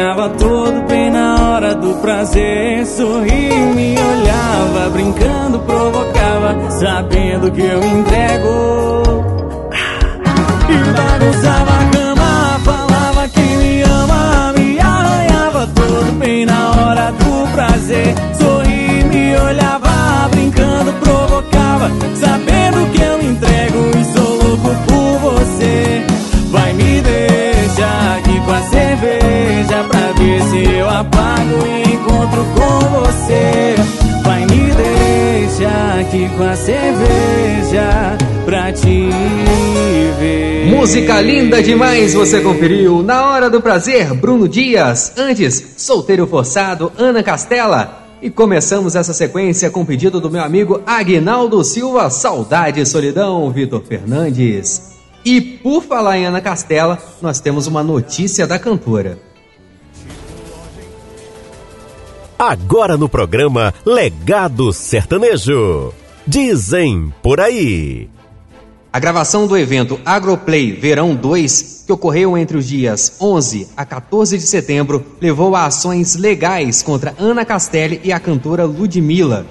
Arranhava 0.03 0.29
todo 0.31 0.87
bem 0.87 1.09
na 1.09 1.35
hora 1.35 1.75
do 1.75 1.93
prazer. 1.95 2.85
Sorria, 2.85 3.65
me 3.73 3.95
olhava, 3.97 4.89
brincando, 4.91 5.59
provocava, 5.59 6.69
sabendo 6.71 7.49
que 7.49 7.61
eu 7.61 7.81
entrego. 7.81 9.03
E 10.69 10.77
bagunçava 10.91 11.71
a 11.71 11.89
cama, 11.95 12.59
falava 12.65 13.27
que 13.29 13.39
me 13.39 13.81
ama, 13.83 14.53
me 14.57 14.79
arranhava 14.79 15.67
todo 15.67 16.11
bem 16.19 16.45
na 16.45 16.71
hora 16.71 17.11
do 17.11 17.53
prazer. 17.53 18.13
Cerveja 29.63 29.83
pra 29.85 30.11
ver 30.13 30.41
se 30.43 30.75
eu 30.75 30.89
apago 30.89 31.65
e 31.65 31.93
encontro 31.93 32.45
com 32.55 32.99
você. 32.99 33.75
Vai 34.23 34.41
me 34.41 34.71
deixar 34.73 35.99
aqui 35.99 36.29
com 36.37 36.43
a 36.43 36.55
cerveja 36.55 38.17
pra 38.45 38.71
te 38.71 39.09
ver. 40.19 40.67
Música 40.67 41.21
linda 41.21 41.61
demais, 41.61 42.13
você 42.13 42.41
conferiu. 42.41 43.01
Na 43.01 43.31
hora 43.31 43.49
do 43.49 43.61
prazer, 43.61 44.13
Bruno 44.13 44.47
Dias. 44.47 45.13
Antes, 45.17 45.75
Solteiro 45.77 46.27
Forçado, 46.27 46.91
Ana 46.97 47.23
Castela. 47.23 48.01
E 48.21 48.29
começamos 48.29 48.95
essa 48.95 49.13
sequência 49.13 49.69
com 49.69 49.83
pedido 49.83 50.21
do 50.21 50.31
meu 50.31 50.41
amigo 50.41 50.81
Aguinaldo 50.85 51.61
Silva, 51.63 52.09
Saudade 52.09 52.79
e 52.79 52.85
Solidão, 52.85 53.51
Vitor 53.51 53.83
Fernandes. 53.83 54.93
E 55.25 55.41
por 55.41 55.83
falar 55.83 56.17
em 56.17 56.25
Ana 56.25 56.39
Castela, 56.39 56.97
nós 57.21 57.41
temos 57.41 57.67
uma 57.67 57.83
notícia 57.83 58.47
da 58.47 58.57
cantora. 58.57 59.32
Agora 62.45 62.97
no 62.97 63.07
programa 63.07 63.73
Legado 63.85 64.73
Sertanejo. 64.73 65.93
Dizem 66.27 67.13
por 67.23 67.39
aí. 67.39 68.09
A 68.91 68.99
gravação 68.99 69.47
do 69.47 69.57
evento 69.57 69.97
Agroplay 70.05 70.73
Verão 70.73 71.15
2, 71.15 71.85
que 71.87 71.93
ocorreu 71.93 72.37
entre 72.37 72.57
os 72.57 72.67
dias 72.67 73.15
11 73.21 73.69
a 73.77 73.85
14 73.85 74.37
de 74.37 74.43
setembro, 74.43 75.05
levou 75.21 75.55
a 75.55 75.67
ações 75.67 76.15
legais 76.15 76.83
contra 76.83 77.15
Ana 77.17 77.45
Castelli 77.45 78.01
e 78.03 78.11
a 78.11 78.19
cantora 78.19 78.65
Ludmilla. 78.65 79.45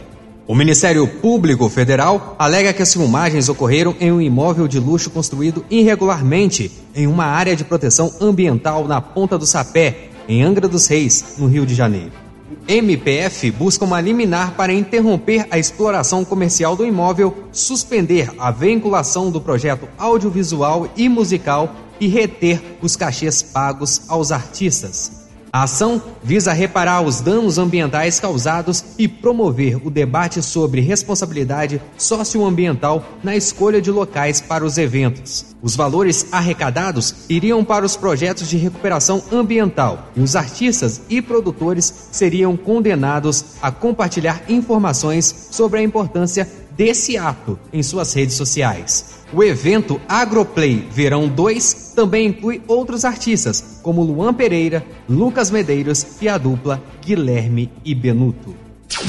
O 0.47 0.55
Ministério 0.55 1.09
Público 1.09 1.70
Federal 1.70 2.36
alega 2.38 2.74
que 2.74 2.82
as 2.82 2.93
filmagens 2.93 3.49
ocorreram 3.49 3.97
em 4.01 4.12
um 4.12 4.20
imóvel 4.20 4.68
de 4.68 4.78
luxo 4.78 5.09
construído 5.09 5.64
irregularmente 5.70 6.70
em 6.95 7.07
uma 7.07 7.24
área 7.24 7.57
de 7.57 7.64
proteção 7.64 8.12
ambiental 8.20 8.86
na 8.86 9.01
Ponta 9.01 9.38
do 9.38 9.47
Sapé, 9.47 10.11
em 10.28 10.43
Angra 10.43 10.68
dos 10.68 10.86
Reis, 10.86 11.36
no 11.38 11.47
Rio 11.47 11.64
de 11.64 11.74
Janeiro. 11.74 12.21
MPF 12.66 13.50
busca 13.50 13.84
uma 13.84 14.00
liminar 14.00 14.55
para 14.55 14.72
interromper 14.72 15.46
a 15.50 15.59
exploração 15.59 16.24
comercial 16.24 16.76
do 16.76 16.86
imóvel, 16.86 17.34
suspender 17.53 18.30
a 18.38 18.50
vinculação 18.50 19.30
do 19.30 19.40
projeto 19.40 19.88
audiovisual 19.98 20.88
e 20.96 21.09
musical 21.09 21.74
e 22.00 22.09
reter 22.09 22.61
os 22.82 22.96
cachês 22.96 23.42
pagos 23.42 24.03
aos 24.09 24.32
artistas. 24.32 25.21
A 25.55 25.64
ação 25.64 26.00
visa 26.22 26.50
reparar 26.50 27.03
os 27.03 27.20
danos 27.20 27.59
ambientais 27.59 28.18
causados 28.18 28.82
e 28.98 29.07
promover 29.07 29.86
o 29.86 29.90
debate 29.90 30.40
sobre 30.40 30.80
responsabilidade 30.80 31.78
socioambiental 31.98 33.05
na 33.22 33.36
escolha 33.36 33.78
de 33.78 33.90
locais 33.90 34.40
para 34.40 34.64
os 34.64 34.78
eventos. 34.78 35.44
Os 35.61 35.76
valores 35.76 36.26
arrecadados 36.32 37.14
iriam 37.28 37.62
para 37.62 37.84
os 37.84 37.98
projetos 37.98 38.48
de 38.48 38.57
recuperação 38.57 39.22
ambiental 39.30 40.09
e 40.16 40.22
os 40.22 40.34
artistas 40.34 41.03
e 41.11 41.20
produtores 41.20 42.09
seriam 42.11 42.57
condenados 42.57 43.44
a 43.61 43.70
compartilhar 43.70 44.42
informações 44.48 45.48
sobre 45.50 45.80
a 45.80 45.82
importância 45.82 46.48
desse 46.76 47.16
ato 47.16 47.58
em 47.72 47.82
suas 47.82 48.12
redes 48.12 48.36
sociais. 48.36 49.22
O 49.32 49.42
evento 49.42 50.00
Agroplay 50.08 50.86
Verão 50.90 51.26
2 51.26 51.92
também 51.96 52.26
inclui 52.28 52.62
outros 52.68 53.04
artistas, 53.04 53.80
como 53.82 54.02
Luan 54.02 54.34
Pereira, 54.34 54.84
Lucas 55.08 55.50
Medeiros 55.50 56.20
e 56.20 56.28
a 56.28 56.36
dupla 56.36 56.82
Guilherme 57.02 57.70
e 57.84 57.94
Benuto. 57.94 58.54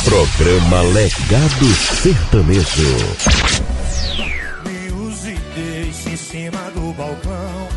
Programa 0.05 0.82
Legado 0.82 1.66
Sertanejo. 2.01 2.95
Me 4.66 5.07
use 5.07 5.32
e 5.32 5.39
deixe 5.55 6.09
em 6.09 6.16
cima 6.16 6.72
do 6.74 6.93
balcão. 6.93 7.68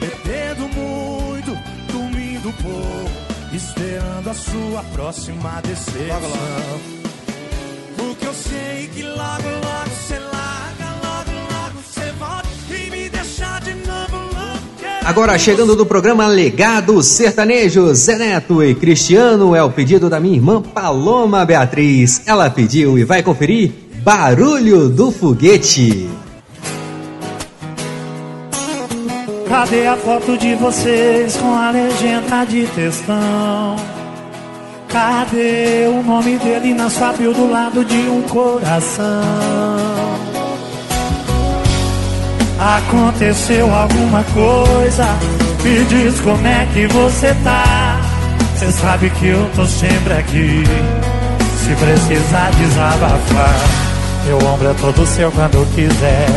Bebendo 0.00 0.68
muito, 0.74 1.56
dormindo 1.92 2.52
pouco. 2.62 3.54
Esperando 3.54 4.30
a 4.30 4.34
sua 4.34 4.82
próxima 4.94 5.60
decepção. 5.60 7.03
Sei 8.34 8.88
que 8.92 9.02
logo, 9.02 9.48
logo 9.62 9.90
você 9.90 10.18
larga, 10.18 10.90
logo, 11.02 11.30
logo 11.52 11.78
você 11.84 12.10
volta 12.18 12.48
e 12.68 12.90
me 12.90 13.08
deixa 13.08 13.60
de 13.60 13.74
novo 13.74 14.16
louco. 14.16 15.04
Agora 15.04 15.38
chegando 15.38 15.76
do 15.76 15.86
programa 15.86 16.26
Legado 16.26 17.00
Sertanejo, 17.02 17.94
Zé 17.94 18.16
Neto 18.16 18.62
e 18.62 18.74
Cristiano 18.74 19.54
é 19.54 19.62
o 19.62 19.70
pedido 19.70 20.10
da 20.10 20.18
minha 20.18 20.34
irmã 20.34 20.60
Paloma 20.60 21.44
Beatriz. 21.44 22.22
Ela 22.26 22.50
pediu 22.50 22.98
e 22.98 23.04
vai 23.04 23.22
conferir 23.22 23.72
Barulho 24.02 24.88
do 24.88 25.12
Foguete. 25.12 26.10
Cadê 29.48 29.86
a 29.86 29.96
foto 29.96 30.36
de 30.36 30.56
vocês 30.56 31.36
com 31.36 31.54
a 31.54 31.70
legenda 31.70 32.44
de 32.44 32.66
textão? 32.66 33.93
Cadê 34.94 35.88
o 35.88 36.04
nome 36.04 36.38
dele 36.38 36.72
na 36.72 36.88
sua 36.88 37.12
bio 37.14 37.34
do 37.34 37.50
lado 37.50 37.84
de 37.84 38.08
um 38.08 38.22
coração? 38.22 39.02
Aconteceu 42.60 43.74
alguma 43.74 44.22
coisa? 44.32 45.04
Me 45.64 45.84
diz 45.86 46.20
como 46.20 46.46
é 46.46 46.68
que 46.72 46.86
você 46.86 47.34
tá. 47.42 48.00
Cê 48.56 48.70
sabe 48.70 49.10
que 49.10 49.26
eu 49.26 49.50
tô 49.56 49.66
sempre 49.66 50.12
aqui. 50.12 50.62
Se 51.58 51.74
precisar 51.74 52.52
desabafar, 52.52 53.58
meu 54.26 54.38
ombro 54.46 54.70
é 54.70 54.74
todo 54.74 55.04
seu 55.04 55.28
quando 55.32 55.74
quiser 55.74 56.28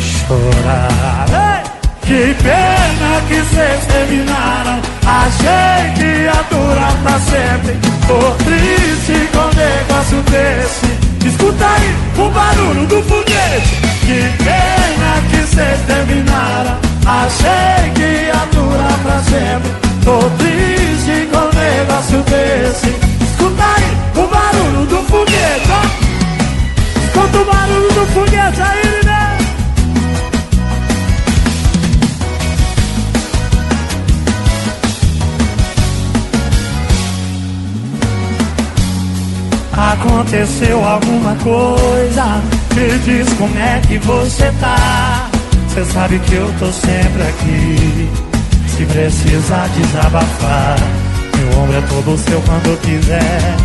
chorar. 0.00 1.26
Ei! 1.28 1.66
Que 2.02 2.34
pena 2.40 3.20
que 3.26 3.34
vocês 3.34 3.84
terminaram. 3.86 4.95
Achei 5.06 5.92
que 5.94 6.04
ia 6.04 6.42
durar 6.50 6.96
pra 7.02 7.18
sempre. 7.20 7.78
Tô 8.08 8.18
triste 8.44 9.28
com 9.32 9.46
negócio 9.56 10.20
desse. 10.22 11.28
Escuta 11.28 11.64
aí 11.64 11.96
o 12.18 12.28
barulho 12.30 12.86
do 12.86 13.02
foguete. 13.04 13.76
Que 14.00 14.28
pena 14.42 15.22
que 15.30 15.36
vocês 15.46 15.80
terminaram. 15.86 16.76
Achei 17.06 17.90
que 17.94 18.02
ia 18.02 18.46
durar 18.52 18.98
pra 18.98 19.18
sempre. 19.22 19.70
Tô 20.04 20.18
triste 20.38 21.28
com 21.30 21.56
negócio 21.56 22.22
desse. 22.24 22.88
Escuta 23.24 23.64
aí 23.64 23.96
o 24.16 24.26
barulho 24.26 24.86
do 24.86 25.02
foguete. 25.04 25.46
Escuta 27.04 27.38
o 27.38 27.44
barulho 27.44 27.92
do 27.92 28.06
foguete 28.12 28.60
aí, 28.60 28.85
Aconteceu 39.76 40.82
alguma 40.82 41.34
coisa? 41.36 42.42
Me 42.74 42.98
diz 43.00 43.30
como 43.34 43.58
é 43.58 43.78
que 43.86 43.98
você 43.98 44.50
tá. 44.58 45.28
Cê 45.68 45.84
sabe 45.84 46.18
que 46.20 46.34
eu 46.34 46.50
tô 46.58 46.72
sempre 46.72 47.22
aqui. 47.22 48.10
Se 48.68 48.86
precisar 48.86 49.68
desabafar, 49.68 50.76
meu 51.36 51.58
ombro 51.58 51.76
é 51.76 51.82
todo 51.82 52.18
seu 52.18 52.40
quando 52.40 52.80
quiser 52.80 53.56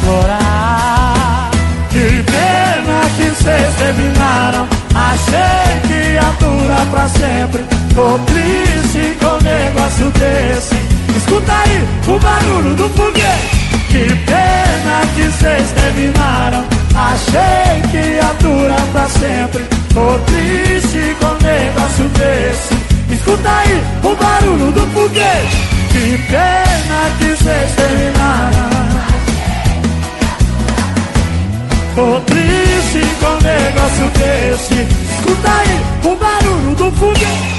chorar. 0.00 1.50
Que 1.88 2.22
pena 2.24 3.00
que 3.16 3.42
cês 3.42 3.74
terminaram. 3.78 4.68
Achei 4.94 5.80
que 5.88 6.12
ia 6.12 6.30
durar 6.40 6.86
pra 6.90 7.08
sempre. 7.08 7.64
Tô 7.94 8.18
triste 8.26 9.16
com 9.18 9.26
um 9.26 9.40
negócio 9.40 10.10
desse. 10.10 10.76
Escuta 11.16 11.52
aí 11.52 11.88
o 12.06 12.18
barulho 12.18 12.74
do 12.74 12.88
foguete. 12.90 13.63
Que 13.94 14.08
pena 14.08 15.06
que 15.14 15.30
cês 15.38 15.70
terminaram. 15.70 16.64
Achei 16.96 17.80
que 17.92 17.96
ia 17.96 18.34
durar 18.40 18.84
pra 18.90 19.08
sempre. 19.08 19.62
Tô 19.94 20.18
triste 20.26 21.16
com 21.20 21.26
um 21.26 21.38
negócio 21.38 22.08
desse. 22.08 22.74
Escuta 23.08 23.48
aí 23.48 23.84
o 24.02 24.16
barulho 24.16 24.72
do 24.72 24.80
foguete. 24.88 25.56
Que 25.92 26.18
pena 26.26 27.12
que 27.18 27.36
cês 27.40 27.70
terminaram. 27.76 28.70
Tô 31.94 32.20
triste 32.22 33.00
com 33.20 33.26
um 33.26 33.40
negócio 33.42 34.10
desse. 34.18 34.74
Escuta 35.18 35.50
aí 35.52 35.80
o 36.02 36.16
barulho 36.16 36.74
do 36.74 36.90
foguete. 36.96 37.53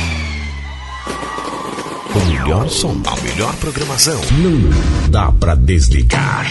O 2.15 2.25
melhor 2.27 2.69
som, 2.69 2.95
a 3.05 3.21
melhor 3.21 3.53
programação. 3.57 4.21
Não 4.31 5.09
dá 5.09 5.33
pra 5.33 5.53
desligar. 5.53 6.45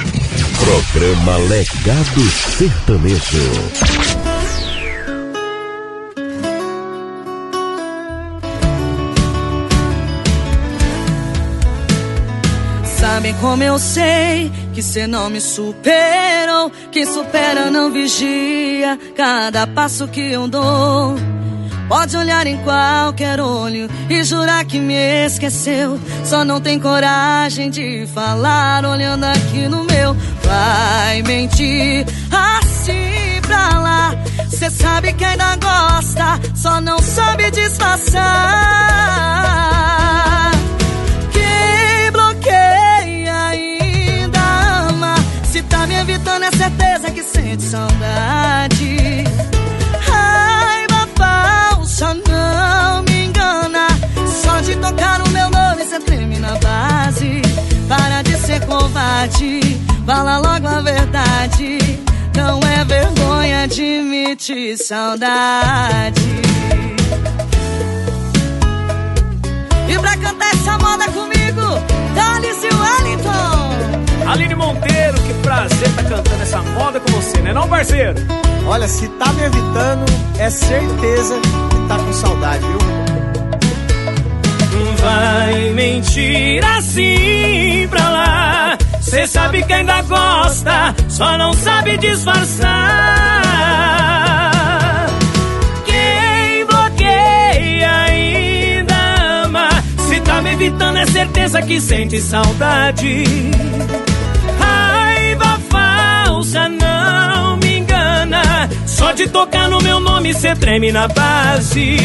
Programa 0.93 1.39
Legado 1.49 2.21
Sertanejo. 2.59 3.39
Sabem 12.85 13.33
como 13.35 13.63
eu 13.63 13.79
sei 13.79 14.53
que 14.75 14.83
cê 14.83 15.07
não 15.07 15.31
me 15.31 15.41
superou. 15.41 16.71
Quem 16.93 17.07
supera 17.07 17.71
não 17.71 17.91
vigia 17.91 18.99
cada 19.17 19.67
passo 19.67 20.07
que 20.09 20.21
eu 20.21 20.47
dou. 20.47 21.17
Pode 21.89 22.17
olhar 22.17 22.47
em 22.47 22.57
qualquer 22.59 23.41
olho 23.41 23.89
e 24.09 24.25
jurar 24.25 24.65
que 24.65 24.79
me 24.79 24.95
esqueceu. 25.27 26.01
Só 26.25 26.45
não 26.45 26.61
tem 26.61 26.81
coragem 26.81 27.71
de 27.71 28.07
falar 28.13 28.85
olhando 28.85 29.25
aqui 29.25 29.69
no 29.69 29.85
meu. 29.85 30.17
Vai 30.43 31.23
mentir 31.23 32.07
assim 32.31 33.41
pra 33.43 33.79
lá. 33.79 34.15
Cê 34.49 34.71
sabe 34.71 35.13
que 35.13 35.25
ainda 35.25 35.57
gosta, 35.57 36.41
só 36.55 36.81
não 36.81 36.99
sabe 37.01 37.51
disfarçar. 37.51 38.23
Quem 41.33 42.11
bloqueia 42.11 43.37
ainda 43.49 44.41
ama. 44.89 45.17
Se 45.45 45.63
tá 45.63 45.87
me 45.87 45.95
evitando, 45.97 46.45
é 46.45 46.51
certeza 46.51 47.11
que 47.11 47.23
sente 47.23 47.63
saudade. 47.63 49.04
Só 54.43 54.61
de 54.61 54.77
tocar 54.77 55.21
o 55.23 55.31
meu 55.31 55.49
nome, 55.51 55.85
cê 55.85 56.01
treme 56.01 56.39
na 56.39 56.55
base. 56.57 57.43
Para 57.89 58.23
de 58.23 58.37
ser 58.37 58.65
covarde, 58.67 59.61
fala 60.05 60.39
logo 60.39 60.67
a 60.67 60.81
verdade. 60.81 61.79
Não 62.37 62.59
é 62.61 62.85
vergonha, 62.85 63.63
admite 63.65 64.77
saudade. 64.77 66.21
E 69.89 69.99
pra 69.99 70.17
cantar 70.17 70.53
essa 70.53 70.79
moda 70.79 71.05
comigo, 71.09 71.63
Dalice 72.15 72.69
Wellington. 72.69 73.75
Aline 74.27 74.55
Monteiro, 74.55 75.19
que 75.21 75.35
prazer 75.43 75.95
tá 75.95 76.03
cantando 76.03 76.43
essa 76.43 76.63
moda 76.63 76.99
com 76.99 77.13
você, 77.13 77.39
né 77.39 77.53
não, 77.53 77.69
parceiro? 77.69 78.15
Olha, 78.67 78.89
se 78.89 79.07
tá 79.09 79.33
me 79.35 79.45
evitando, 79.45 80.05
é 80.39 80.51
certeza 80.51 81.39
que 81.39 81.89
tá 81.89 81.99
com 81.99 82.13
saudade, 82.13 82.65
viu? 82.67 83.14
Vai 85.05 85.71
mentir 85.75 86.65
assim 86.65 87.87
pra 87.91 88.09
lá. 88.09 88.79
Cê 89.03 89.27
sabe 89.27 89.63
que 89.63 89.73
ainda 89.75 90.01
gosta, 90.01 90.95
só 91.11 91.37
não 91.37 91.53
sabe 91.53 91.99
disfarçar. 91.99 92.71
Quem 95.85 96.65
bloqueia 96.65 97.91
ainda 98.07 98.95
ama. 99.45 99.69
Se 100.09 100.21
tá 100.23 100.41
me 100.41 100.55
evitando, 100.55 100.97
é 100.97 101.05
certeza 101.05 101.61
que 101.61 101.79
sente 101.83 102.19
saudade. 102.23 103.25
Raiva 104.59 105.61
falsa 105.69 106.67
não 106.71 107.59
me 107.59 107.77
engana. 107.81 108.71
Só 108.87 109.13
de 109.13 109.29
tocar 109.29 109.69
no 109.69 109.83
meu 109.83 110.01
nome, 110.01 110.33
cê 110.33 110.55
treme 110.57 110.91
na 110.91 111.07
base. 111.09 111.99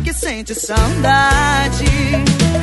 Que 0.00 0.12
sente 0.12 0.54
saudade. 0.54 1.84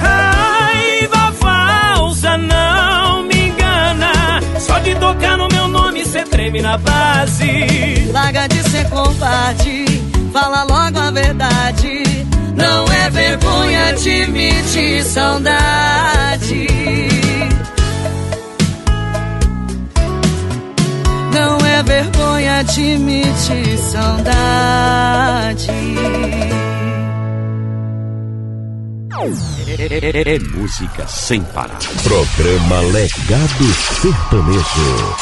Raiva 0.01 1.31
falsa 1.33 2.37
não 2.37 3.23
me 3.23 3.49
engana. 3.49 4.41
Só 4.59 4.79
de 4.79 4.95
tocar 4.95 5.37
no 5.37 5.47
meu 5.47 5.67
nome, 5.67 6.05
cê 6.05 6.23
treme 6.23 6.61
na 6.61 6.77
base. 6.77 8.09
Larga 8.11 8.47
de 8.47 8.69
ser 8.69 8.89
covarde, 8.89 9.85
fala 10.33 10.63
logo 10.63 10.99
a 10.99 11.11
verdade. 11.11 12.03
Não 12.55 12.85
é 12.91 13.09
vergonha, 13.09 13.89
admite 13.89 15.03
saudade. 15.03 16.67
Não 21.33 21.57
é 21.65 21.83
vergonha, 21.83 22.59
admite 22.59 23.77
saudade. 23.77 25.69
É, 29.21 30.39
música 30.55 31.05
sem 31.05 31.41
parar. 31.41 31.77
Programa 32.03 32.79
Legado 32.93 33.65
Sertanejo. 34.01 35.15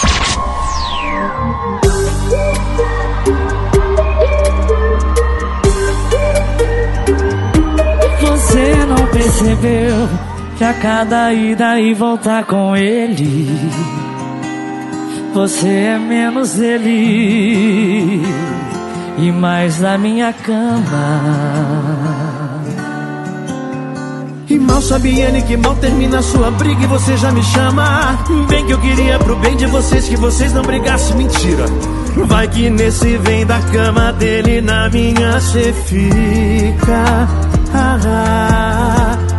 Você 8.22 8.86
não 8.86 9.08
percebeu 9.08 10.08
que 10.60 10.64
a 10.64 10.76
cada 10.76 11.34
ida 11.34 11.80
e 11.80 11.96
voltar 11.96 12.46
com 12.46 12.76
ele, 12.76 13.50
você 15.34 15.68
é 15.68 15.98
menos 15.98 16.54
dele 16.54 18.22
e 19.18 19.32
mais 19.32 19.80
da 19.80 19.98
minha 19.98 20.32
cama. 20.34 22.17
E 24.50 24.58
mal 24.58 24.82
sabe 24.82 25.20
ele 25.20 25.42
que 25.42 25.58
mal 25.58 25.76
termina 25.76 26.22
sua 26.22 26.50
briga 26.52 26.84
e 26.84 26.88
você 26.88 27.18
já 27.18 27.32
me 27.32 27.44
chama. 27.44 28.18
Bem 28.48 28.66
que 28.66 28.72
eu 28.72 28.80
queria 28.80 29.20
pro 29.20 29.36
bem 29.36 29.58
de 29.58 29.66
vocês 29.66 30.08
que 30.08 30.16
vocês 30.16 30.54
não 30.54 30.62
brigassem, 30.62 31.18
mentira. 31.18 31.66
Vai 32.26 32.48
que 32.48 32.70
nesse 32.70 33.18
vem 33.18 33.46
da 33.46 33.60
cama 33.60 34.14
dele 34.14 34.62
na 34.62 34.90
minha 34.90 35.40
cê 35.42 35.74
fica. 35.74 37.28
Ah, 37.74 38.00
ah, 38.06 39.18
ah, 39.26 39.37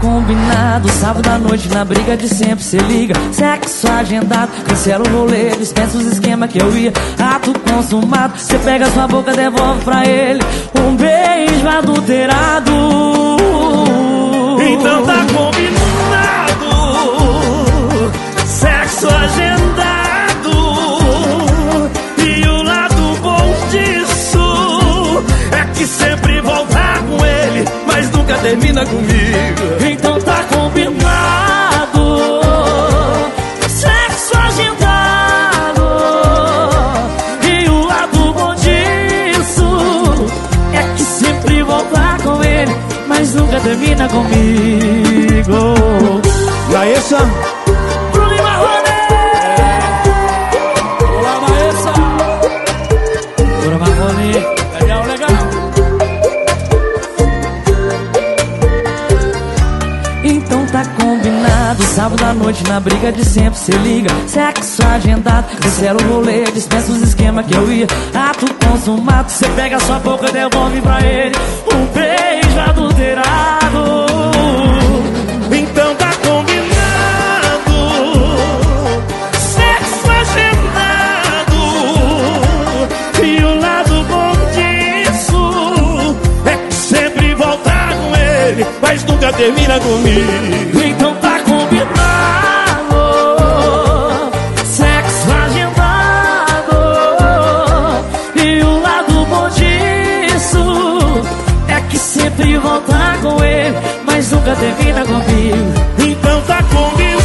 combinado, 0.00 0.88
sábado 0.92 1.28
à 1.28 1.38
noite 1.38 1.68
na 1.68 1.84
briga 1.84 2.16
de 2.16 2.28
sempre 2.28 2.64
cê 2.64 2.78
liga. 2.78 3.14
Sexo 3.32 3.88
agendado, 3.90 4.50
cancela 4.64 5.04
o 5.06 5.12
rolê, 5.16 5.50
dispensa 5.56 5.98
os 5.98 6.06
esquema 6.06 6.48
que 6.48 6.60
eu 6.60 6.76
ia. 6.76 6.92
Ato 7.18 7.52
consumado, 7.60 8.38
cê 8.38 8.58
pega 8.58 8.90
sua 8.90 9.06
boca, 9.06 9.32
devolve 9.32 9.82
pra 9.84 10.06
ele. 10.06 10.40
Um 10.78 10.96
beijo 10.96 11.68
adulterado. 11.68 12.72
Então 14.68 15.04
tá 15.04 15.26
combinado, 15.32 16.66
sexo 18.46 19.08
agendado. 19.08 19.86
E 22.18 22.48
o 22.48 22.62
lado 22.62 23.18
bom 23.22 23.54
disso 23.70 25.24
é 25.52 25.64
que 25.74 25.86
sempre 25.86 26.40
voltar 26.40 27.02
com 27.02 27.24
ele, 27.24 27.64
mas 27.86 28.10
nunca 28.10 28.34
termina 28.38 28.84
comigo. 28.84 29.85
Termina 43.66 44.06
comigo. 44.08 45.74
Laísa, 46.70 47.18
Bruno 47.18 47.55
sábado 62.06 62.24
à 62.24 62.32
noite 62.34 62.62
na 62.68 62.78
briga 62.78 63.10
de 63.10 63.24
sempre 63.24 63.58
cê 63.58 63.72
liga. 63.72 64.08
Sexo 64.28 64.80
agendado, 64.86 65.48
cancela 65.56 65.98
o 66.00 66.14
rolê, 66.14 66.44
dispensa 66.44 66.92
os 66.92 67.02
esquemas 67.02 67.44
que 67.46 67.54
eu 67.54 67.72
ia. 67.72 67.86
Ato 68.14 68.46
consumado, 68.64 69.28
cê 69.28 69.48
pega 69.56 69.80
sua 69.80 69.98
boca 69.98 70.30
devolve 70.30 70.80
pra 70.80 71.00
ele. 71.02 71.34
Um 71.74 71.86
beijo 71.86 72.60
adulterado. 72.60 73.96
Então 75.50 75.94
tá 75.96 76.12
combinado. 76.22 77.74
Sexo 79.36 80.08
agendado. 80.20 81.56
E 83.24 83.44
o 83.44 83.60
lado 83.60 84.04
bom 84.04 84.32
disso 84.54 86.14
é 86.46 86.56
que 86.56 86.74
sempre 86.74 87.34
voltar 87.34 87.88
com 87.96 88.14
ele, 88.14 88.64
mas 88.80 89.04
nunca 89.04 89.32
termina 89.32 89.80
comigo. 89.80 90.82
Então 90.84 91.15
combinado 91.76 92.96
Sexo 94.64 95.30
agendado 95.44 96.76
E 98.36 98.62
o 98.62 98.80
lado 98.80 99.26
bom 99.26 99.48
disso 99.50 101.22
É 101.68 101.80
que 101.82 101.98
sempre 101.98 102.56
voltar 102.58 103.18
com 103.20 103.44
ele 103.44 103.76
Mas 104.06 104.30
nunca 104.30 104.56
termina 104.56 105.04
comigo 105.04 105.74
Então 105.98 106.40
tá 106.42 106.62
combinado. 106.62 107.16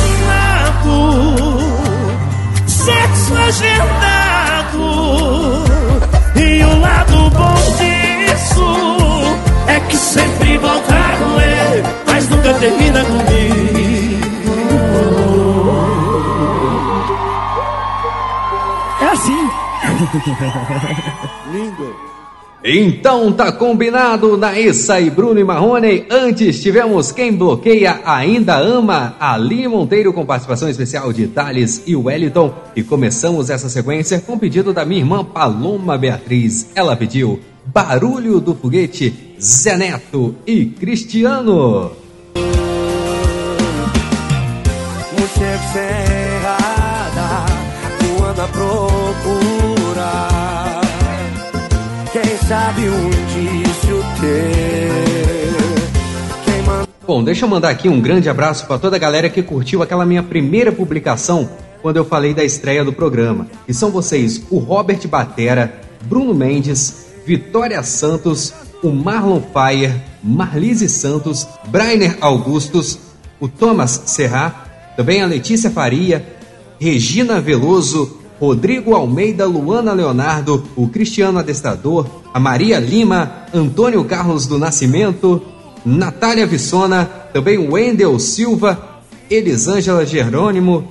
Sexo 2.67 3.35
agendado. 3.47 4.81
E 6.35 6.63
o 6.63 6.79
lado 6.79 7.29
bom 7.29 7.55
disso 7.77 9.37
é 9.67 9.79
que 9.81 9.95
sempre 9.95 10.57
voltar 10.57 11.17
com 11.19 11.39
ele, 11.39 11.83
mas 12.07 12.27
nunca 12.29 12.53
termina 12.55 13.03
comigo. 13.05 13.60
Lindo. 21.51 22.11
Então 22.63 23.31
tá 23.33 23.51
combinado, 23.51 24.37
Naissa 24.37 24.99
e 24.99 25.09
Bruno 25.09 25.39
e 25.39 25.43
Marrone. 25.43 26.05
Antes 26.11 26.61
tivemos 26.61 27.11
Quem 27.11 27.35
Bloqueia 27.35 28.01
Ainda 28.05 28.55
Ama, 28.55 29.15
Ali 29.19 29.67
Monteiro 29.67 30.13
com 30.13 30.23
participação 30.23 30.69
especial 30.69 31.11
de 31.11 31.25
Thales 31.27 31.81
e 31.87 31.95
Wellington. 31.95 32.53
E 32.75 32.83
começamos 32.83 33.49
essa 33.49 33.67
sequência 33.67 34.19
com 34.19 34.37
pedido 34.37 34.71
da 34.71 34.85
minha 34.85 35.01
irmã 35.01 35.23
Paloma 35.23 35.97
Beatriz. 35.97 36.69
Ela 36.75 36.95
pediu 36.95 37.39
Barulho 37.65 38.39
do 38.39 38.53
Foguete, 38.53 39.35
Zé 39.41 39.75
Neto 39.75 40.35
e 40.45 40.65
Cristiano. 40.65 41.93
Morcego 45.17 45.63
sem 45.73 45.81
errada, 46.35 47.45
voando 47.99 48.41
a 48.41 48.47
procurar. 48.47 48.90
Indício. 52.79 54.01
Quem 56.45 56.61
manda 56.63 56.87
Bom, 57.05 57.23
deixa 57.23 57.45
eu 57.45 57.49
mandar 57.49 57.69
aqui 57.69 57.89
um 57.89 57.99
grande 57.99 58.29
abraço 58.29 58.65
para 58.65 58.79
toda 58.79 58.95
a 58.95 58.99
galera 58.99 59.29
que 59.29 59.43
curtiu 59.43 59.83
aquela 59.83 60.05
minha 60.05 60.23
primeira 60.23 60.71
publicação 60.71 61.49
quando 61.81 61.97
eu 61.97 62.05
falei 62.05 62.33
da 62.33 62.43
estreia 62.43 62.85
do 62.85 62.93
programa. 62.93 63.47
E 63.67 63.73
são 63.73 63.91
vocês 63.91 64.43
o 64.49 64.57
Robert 64.57 65.05
Batera, 65.07 65.81
Bruno 66.03 66.33
Mendes, 66.33 67.07
Vitória 67.25 67.83
Santos, 67.83 68.53
o 68.81 68.89
Marlon 68.91 69.41
Fire, 69.41 69.93
Marlise 70.23 70.87
Santos, 70.87 71.47
Brainer 71.67 72.17
Augustus, 72.21 72.97
o 73.39 73.47
Thomas 73.47 74.03
Serra, 74.05 74.93
também 74.95 75.21
a 75.21 75.25
Letícia 75.25 75.69
Faria, 75.69 76.25
Regina 76.79 77.41
Veloso, 77.41 78.20
Rodrigo 78.41 78.95
Almeida, 78.95 79.45
Luana 79.45 79.93
Leonardo, 79.93 80.63
o 80.75 80.87
Cristiano 80.87 81.37
Adestrador, 81.37 82.07
a 82.33 82.39
Maria 82.39 82.79
Lima, 82.79 83.45
Antônio 83.53 84.03
Carlos 84.03 84.47
do 84.47 84.57
Nascimento, 84.57 85.39
Natália 85.85 86.47
Vissona, 86.47 87.05
também 87.31 87.59
o 87.59 87.73
Wendel 87.73 88.17
Silva, 88.17 89.03
Elisângela 89.29 90.07
Jerônimo, 90.07 90.83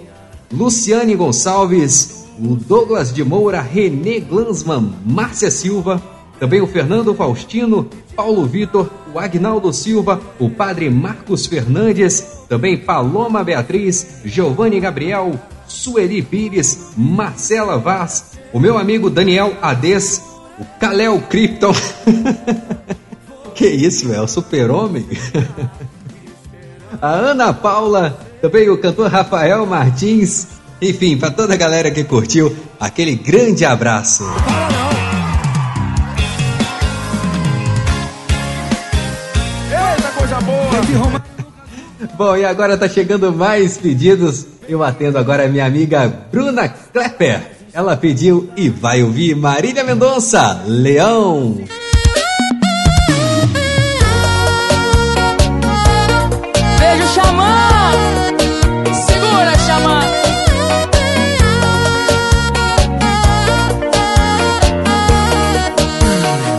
Luciane 0.52 1.16
Gonçalves, 1.16 2.28
o 2.38 2.54
Douglas 2.54 3.12
de 3.12 3.24
Moura, 3.24 3.60
Renê 3.60 4.20
Glansman, 4.20 4.94
Márcia 5.04 5.50
Silva, 5.50 6.00
também 6.38 6.60
o 6.60 6.68
Fernando 6.68 7.12
Faustino, 7.14 7.90
Paulo 8.14 8.46
Vitor, 8.46 8.88
o 9.12 9.18
Agnaldo 9.18 9.72
Silva, 9.72 10.20
o 10.38 10.48
Padre 10.48 10.88
Marcos 10.88 11.46
Fernandes, 11.46 12.44
também 12.48 12.78
Paloma 12.78 13.42
Beatriz, 13.42 14.20
Giovanni 14.24 14.78
Gabriel, 14.78 15.32
Sueli 15.70 16.20
Pires, 16.20 16.90
Marcela 16.96 17.78
Vaz, 17.78 18.32
o 18.52 18.58
meu 18.58 18.76
amigo 18.76 19.08
Daniel 19.08 19.56
Ades, 19.62 20.20
o 20.58 20.64
Kalel 20.80 21.20
Krypton. 21.22 21.72
que 23.54 23.68
isso, 23.68 24.12
é 24.12 24.20
o 24.20 24.26
super-homem? 24.26 25.06
a 27.00 27.08
Ana 27.08 27.54
Paula, 27.54 28.18
também 28.42 28.68
o 28.68 28.78
cantor 28.78 29.10
Rafael 29.10 29.64
Martins. 29.64 30.48
Enfim, 30.82 31.16
para 31.16 31.30
toda 31.30 31.54
a 31.54 31.56
galera 31.56 31.90
que 31.90 32.02
curtiu, 32.02 32.54
aquele 32.80 33.14
grande 33.14 33.64
abraço. 33.64 34.24
Eita, 39.70 40.10
coisa 40.18 40.40
boa! 40.40 41.22
Bom, 42.16 42.36
e 42.36 42.44
agora 42.44 42.76
tá 42.76 42.88
chegando 42.88 43.32
mais 43.32 43.78
pedidos. 43.78 44.46
Eu 44.70 44.84
atendo 44.84 45.18
agora 45.18 45.46
a 45.46 45.48
minha 45.48 45.66
amiga 45.66 46.06
Bruna 46.30 46.68
Klepper. 46.68 47.40
Ela 47.72 47.96
pediu 47.96 48.48
e 48.56 48.68
vai 48.68 49.02
ouvir 49.02 49.34
Marília 49.34 49.82
Mendonça, 49.82 50.62
Leão. 50.64 51.56
Beijo, 56.78 57.06
Xamã! 57.14 57.90
Segura, 59.08 59.58
Xamã! 59.58 60.00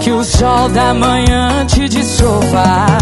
Que 0.01 0.11
o 0.11 0.21
sol 0.21 0.67
da 0.67 0.93
manhã 0.93 1.65
te 1.65 1.87
desova 1.87 2.97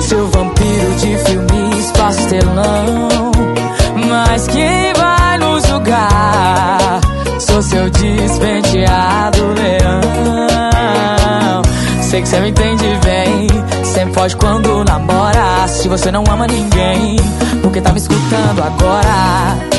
Seu 0.00 0.26
vampiro 0.28 0.94
de 0.94 1.18
filmes 1.18 1.90
pastelão 1.90 3.33
Mas 4.26 4.46
quem 4.48 4.92
vai 4.94 5.38
nos 5.38 5.66
julgar? 5.66 7.00
Sou 7.38 7.62
seu 7.62 7.90
despenteado 7.90 9.38
leão. 9.54 10.00
Sei 12.02 12.22
que 12.22 12.28
você 12.28 12.40
me 12.40 12.50
entende 12.50 12.98
bem. 13.04 13.48
Sempre 13.84 14.14
foge 14.14 14.36
quando 14.36 14.84
namora. 14.84 15.68
Se 15.68 15.88
você 15.88 16.10
não 16.10 16.24
ama 16.30 16.46
ninguém 16.46 17.16
Porque 17.62 17.80
tá 17.80 17.92
me 17.92 17.98
escutando 17.98 18.62
agora 18.62 19.73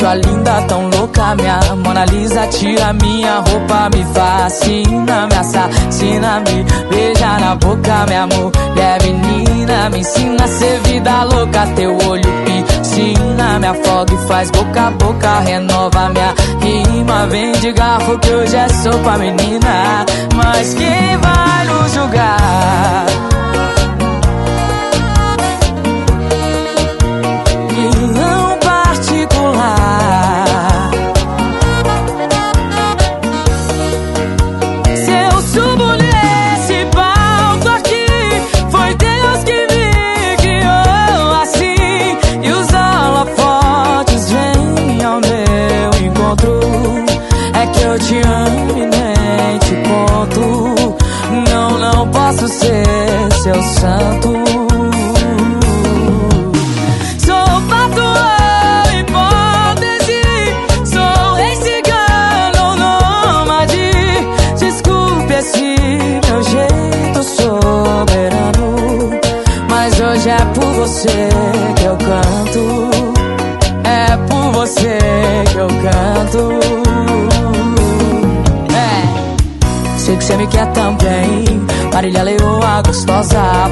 sua 0.00 0.14
linda, 0.14 0.62
tão 0.62 0.88
louca, 0.88 1.34
minha 1.34 1.60
Mona 1.76 2.06
Lisa 2.06 2.46
Tira 2.46 2.90
minha 2.94 3.40
roupa, 3.40 3.90
me 3.94 4.02
fascina 4.14 5.26
Me 5.26 5.36
assassina, 5.36 6.40
me 6.40 6.64
beija 6.88 7.38
na 7.38 7.54
boca. 7.54 8.06
Minha 8.08 8.26
mulher 8.26 8.98
menina 9.02 9.90
Me 9.90 9.98
ensina 9.98 10.44
a 10.44 10.48
ser 10.48 10.80
vida 10.84 11.24
louca. 11.24 11.66
Teu 11.76 11.98
olho 12.08 12.32
piscina 12.46 13.58
Me 13.58 13.66
afoga 13.66 14.14
e 14.14 14.26
faz 14.26 14.50
boca 14.50 14.86
a 14.86 14.90
boca. 14.92 15.40
Renova 15.40 16.08
minha 16.08 16.34
rima 16.62 17.26
Vem 17.26 17.52
de 17.52 17.72
garfo 17.72 18.18
que 18.20 18.30
hoje 18.30 18.56
é 18.56 18.68
sopa, 18.70 19.18
menina. 19.18 20.06
Mas 20.34 20.72
quem 20.72 21.18
vai 21.18 21.66
nos 21.66 21.92
julgar? 21.92 23.29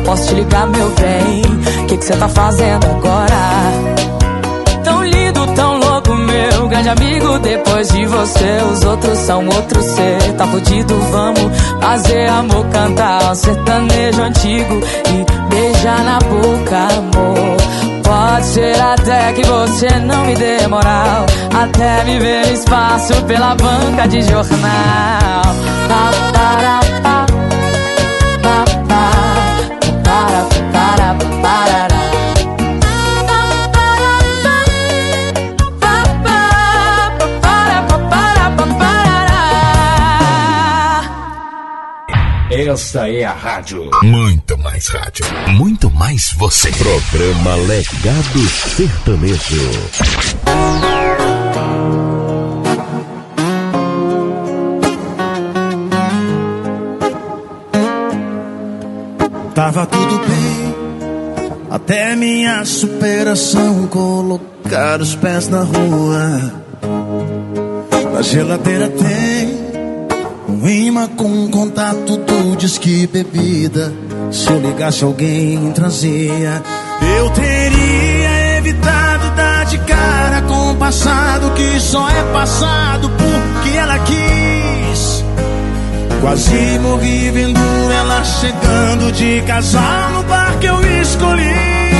Posso 0.09 0.28
te 0.28 0.35
ligar, 0.36 0.66
meu 0.68 0.89
bem? 0.93 1.43
Que 1.86 1.98
que 1.98 2.05
você 2.05 2.16
tá 2.16 2.28
fazendo 2.28 2.86
agora? 2.86 3.36
Tão 4.82 5.05
lindo, 5.05 5.47
tão 5.48 5.78
louco, 5.78 6.14
meu 6.14 6.66
grande 6.68 6.89
amigo. 6.89 7.39
Depois 7.40 7.89
de 7.89 8.06
você, 8.06 8.59
os 8.72 8.85
outros 8.85 9.18
são 9.18 9.44
outro 9.44 9.82
ser. 9.82 10.32
Tá 10.39 10.47
fudido, 10.47 10.98
vamos 11.12 11.52
fazer 11.80 12.26
amor, 12.26 12.64
cantar 12.68 13.30
um 13.30 13.35
sertanejo 13.35 14.22
antigo 14.22 14.80
e 15.10 15.55
beijar 15.55 16.02
na 16.05 16.18
boca, 16.20 16.78
amor. 16.97 17.56
Pode 18.02 18.47
ser 18.47 18.80
até 18.80 19.35
que 19.35 19.43
você 19.44 19.90
não 19.98 20.24
me 20.24 20.35
dê 20.35 20.66
moral, 20.68 21.26
até 21.55 22.05
me 22.05 22.18
ver 22.18 22.51
espaço 22.55 23.12
pela 23.26 23.55
banca 23.55 24.09
de 24.09 24.22
jornal. 24.22 25.43
Pa, 25.86 26.10
para, 26.32 26.80
pa, 26.80 26.88
Esta 42.68 43.08
é 43.08 43.24
a 43.24 43.32
rádio. 43.32 43.88
Muito 44.02 44.58
mais 44.58 44.88
rádio. 44.88 45.24
Muito 45.52 45.90
mais 45.90 46.34
você. 46.36 46.70
Programa 46.70 47.54
Legado 47.66 48.40
Sertanejo. 48.76 49.70
Tava 59.54 59.86
tudo 59.86 60.18
bem, 60.18 60.74
até 61.70 62.14
minha 62.14 62.62
superação 62.66 63.86
colocar 63.86 65.00
os 65.00 65.14
pés 65.14 65.48
na 65.48 65.62
rua. 65.62 66.52
Na 68.12 68.20
geladeira 68.20 68.90
tem 68.90 69.38
um 70.98 71.08
com 71.08 71.50
contato 71.50 72.16
do 72.16 72.56
disque 72.56 73.06
bebida. 73.06 73.92
Se 74.32 74.50
eu 74.50 74.60
ligasse 74.60 75.04
alguém 75.04 75.70
trazia, 75.72 76.62
eu 77.18 77.30
teria 77.30 78.58
evitado 78.58 79.30
dar 79.36 79.64
de 79.66 79.78
cara 79.78 80.42
com 80.42 80.72
o 80.72 80.76
passado 80.76 81.52
que 81.54 81.78
só 81.78 82.08
é 82.08 82.22
passado 82.32 83.10
porque 83.10 83.76
ela 83.76 83.98
quis. 84.00 85.24
Quase 86.20 86.78
morri 86.80 87.30
vendo 87.30 87.60
ela 87.92 88.24
chegando 88.24 89.12
de 89.12 89.40
casal 89.42 90.10
no 90.14 90.22
bar 90.24 90.58
que 90.58 90.66
eu 90.66 90.80
escolhi. 91.00 91.92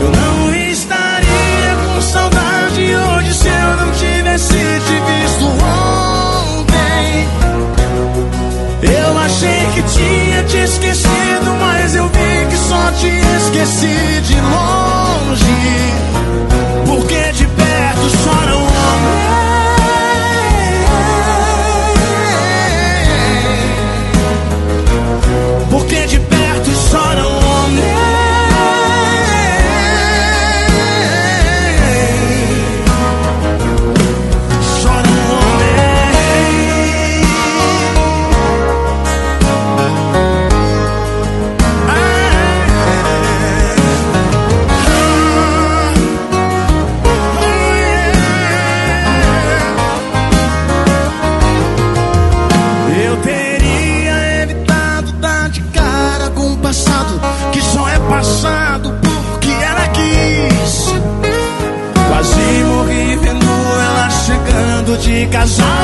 Eu 0.00 0.10
não 0.10 0.54
estaria 0.54 1.76
com 1.84 2.00
saudade 2.00 2.94
hoje 2.94 3.34
se 3.34 3.48
eu 3.48 3.76
não 3.76 3.92
tivesse 3.92 4.54
te 4.54 4.54
visto 4.54 5.46
ontem. 5.46 6.21
Eu 8.82 9.18
achei 9.18 9.66
que 9.74 9.82
tinha 9.82 10.42
te 10.44 10.56
esquecido, 10.58 11.54
mas 11.60 11.94
eu 11.94 12.08
vi 12.08 12.46
que 12.50 12.56
só 12.56 12.90
te 12.92 13.08
esqueci 13.36 14.20
de 14.22 14.40
longe. 14.40 15.92
Porque 16.86 17.32
de 17.32 17.46
perto 17.46 18.10
chora 18.24 18.56
um 18.56 18.62
homem. 18.62 19.32
Porque 25.70 26.06
de 26.06 26.18
perto 26.18 26.70
chora 26.90 27.28
um 27.28 27.36
homem. 27.36 28.11
Chegando 65.32 65.81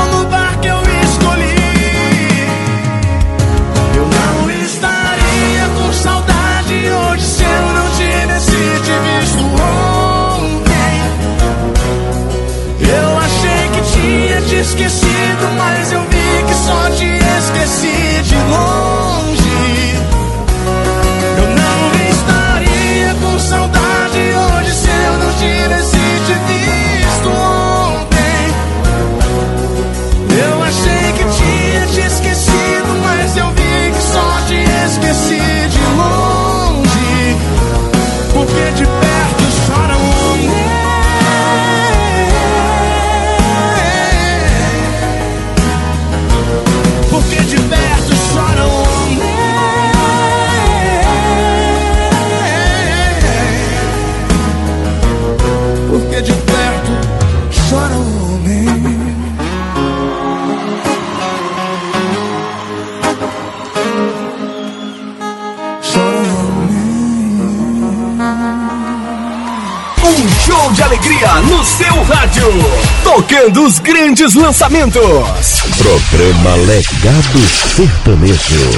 Tocando 73.49 73.65
os 73.65 73.79
grandes 73.79 74.35
lançamentos. 74.35 75.63
Programa 75.79 76.55
Legado 76.67 77.39
Sertanejo. 77.75 78.69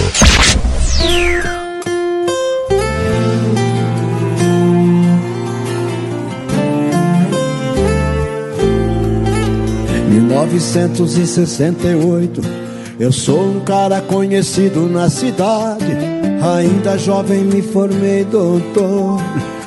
Em 10.08 10.20
1968, 10.20 12.40
eu 13.00 13.10
sou 13.10 13.56
um 13.56 13.60
cara 13.60 14.00
conhecido 14.00 14.86
na 14.86 15.10
cidade. 15.10 15.96
Ainda 16.58 16.96
jovem 16.96 17.42
me 17.44 17.60
formei 17.60 18.24
doutor. 18.24 19.20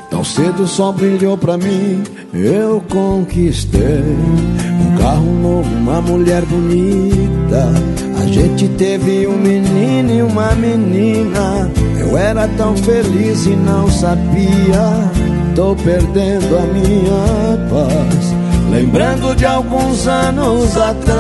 Tão 0.10 0.24
cedo 0.24 0.66
só 0.66 0.94
brilhou 0.94 1.38
pra 1.38 1.58
mim, 1.58 2.02
eu 2.34 2.82
conquistei 2.90 4.63
carro 5.04 5.34
novo, 5.34 5.70
uma 5.76 6.02
mulher 6.02 6.46
bonita. 6.46 7.74
A 8.22 8.26
gente 8.26 8.70
teve 8.70 9.28
um 9.28 9.38
menino 9.38 10.14
e 10.14 10.22
uma 10.22 10.56
menina. 10.56 11.70
Eu 12.00 12.18
era 12.18 12.48
tão 12.58 12.76
feliz 12.78 13.46
e 13.46 13.50
não 13.50 13.92
sabia. 13.92 15.12
Tô 15.56 15.76
perdendo 15.76 16.58
a 16.58 16.62
minha 16.62 17.68
paz. 17.70 18.34
Lembrando 18.72 19.36
de 19.36 19.46
alguns 19.46 20.08
anos 20.08 20.78
atrás. 20.78 21.20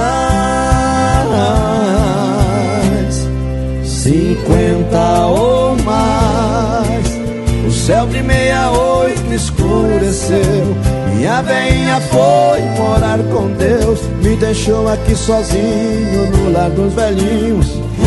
Cinquenta 3.84 5.26
ou 5.27 5.76
mais. 5.84 7.19
O 7.68 7.72
céu 7.72 8.07
de 8.07 8.23
meia 8.23 8.72
oito 8.72 9.34
escureceu. 9.34 10.93
Minha 11.14 11.41
veinha 11.41 12.02
foi 12.02 12.61
morar 12.77 13.19
com 13.31 13.48
Deus. 13.53 14.02
Me 14.22 14.35
deixou 14.35 14.90
aqui 14.90 15.15
sozinho 15.15 16.30
no 16.31 16.52
lar 16.52 16.69
dos 16.72 16.94
velhinhos. 16.94 17.68
Oh, 17.99 18.03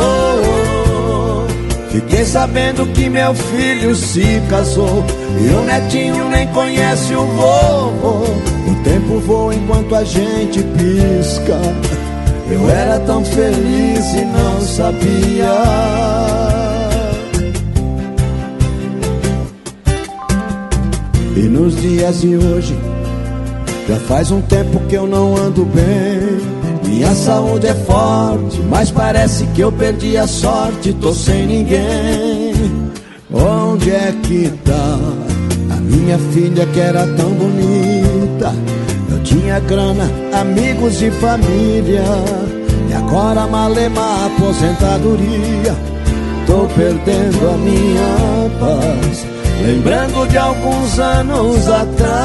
oh, 0.00 1.46
oh. 1.46 1.48
Fiquei 1.90 2.24
sabendo 2.24 2.86
que 2.92 3.08
meu 3.08 3.34
filho 3.34 3.94
se 3.94 4.42
casou. 4.48 5.04
E 5.40 5.48
o 5.54 5.62
netinho 5.62 6.28
nem 6.28 6.46
conhece 6.48 7.14
o 7.14 7.24
vovô. 7.26 8.24
O 8.68 8.74
tempo 8.82 9.20
voa 9.20 9.54
enquanto 9.54 9.94
a 9.94 10.02
gente 10.04 10.62
pisca. 10.62 11.58
Eu 12.50 12.68
era 12.70 12.98
tão 13.00 13.24
feliz 13.24 14.14
e 14.14 14.24
não 14.24 14.60
sabia. 14.60 16.65
E 21.36 21.40
nos 21.40 21.76
dias 21.76 22.22
de 22.22 22.34
hoje, 22.34 22.74
já 23.86 23.96
faz 23.96 24.30
um 24.30 24.40
tempo 24.40 24.80
que 24.88 24.94
eu 24.94 25.06
não 25.06 25.36
ando 25.36 25.66
bem. 25.66 26.40
Minha 26.86 27.14
saúde 27.14 27.66
é 27.66 27.74
forte, 27.74 28.58
mas 28.70 28.90
parece 28.90 29.44
que 29.48 29.60
eu 29.60 29.70
perdi 29.70 30.16
a 30.16 30.26
sorte, 30.26 30.94
tô 30.94 31.12
sem 31.12 31.46
ninguém. 31.46 32.54
Onde 33.30 33.90
é 33.90 34.14
que 34.22 34.48
tá 34.64 34.98
a 35.72 35.76
minha 35.76 36.18
filha 36.32 36.64
que 36.64 36.80
era 36.80 37.06
tão 37.08 37.28
bonita? 37.32 38.54
Eu 39.10 39.22
tinha 39.22 39.60
grana, 39.60 40.10
amigos 40.32 41.02
e 41.02 41.10
família. 41.10 42.02
E 42.88 42.94
agora 42.94 43.46
malema 43.46 44.24
aposentadoria. 44.24 45.76
Tô 46.46 46.66
perdendo 46.74 47.50
a 47.50 47.56
minha 47.58 48.50
paz. 48.58 49.35
Lembrando 49.64 50.26
de 50.28 50.38
alguns 50.38 50.98
anos 50.98 51.68
atrás, 51.68 52.16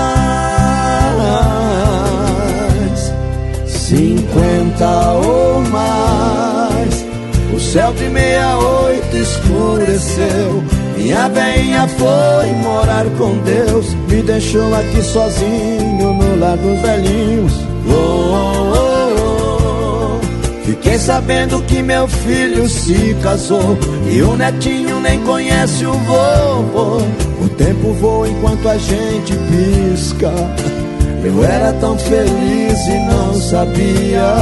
cinquenta 3.68 5.12
ou 5.14 5.62
mais. 5.62 7.06
O 7.53 7.60
céu 7.60 7.91
de 7.94 8.10
meia 8.10 8.58
oito 8.58 9.18
escureceu. 9.18 10.64
Minha 10.98 11.28
veinha 11.30 11.88
foi 11.88 12.52
morar 12.64 13.06
com 13.18 13.38
Deus. 13.40 13.88
Me 14.08 14.22
deixou 14.22 14.74
aqui 14.76 15.02
sozinho 15.02 16.14
no 16.14 16.40
lar 16.40 16.58
dos 16.58 16.80
velhinhos. 16.82 17.53
Oh, 17.88 17.94
oh, 17.94 18.74
oh. 18.88 18.90
Fiquei 20.65 20.97
sabendo 20.97 21.61
que 21.63 21.81
meu 21.81 22.07
filho 22.07 22.69
se 22.69 23.15
casou. 23.21 23.77
E 24.09 24.21
o 24.21 24.35
netinho 24.35 24.99
nem 24.99 25.19
conhece 25.23 25.85
o 25.85 25.93
vovô. 25.93 26.97
O 27.43 27.49
tempo 27.49 27.93
voa 27.93 28.29
enquanto 28.29 28.69
a 28.69 28.77
gente 28.77 29.33
pisca. 29.33 30.31
Eu 31.23 31.43
era 31.43 31.73
tão 31.73 31.97
feliz 31.97 32.79
e 32.88 32.99
não 33.07 33.33
sabia. 33.33 34.35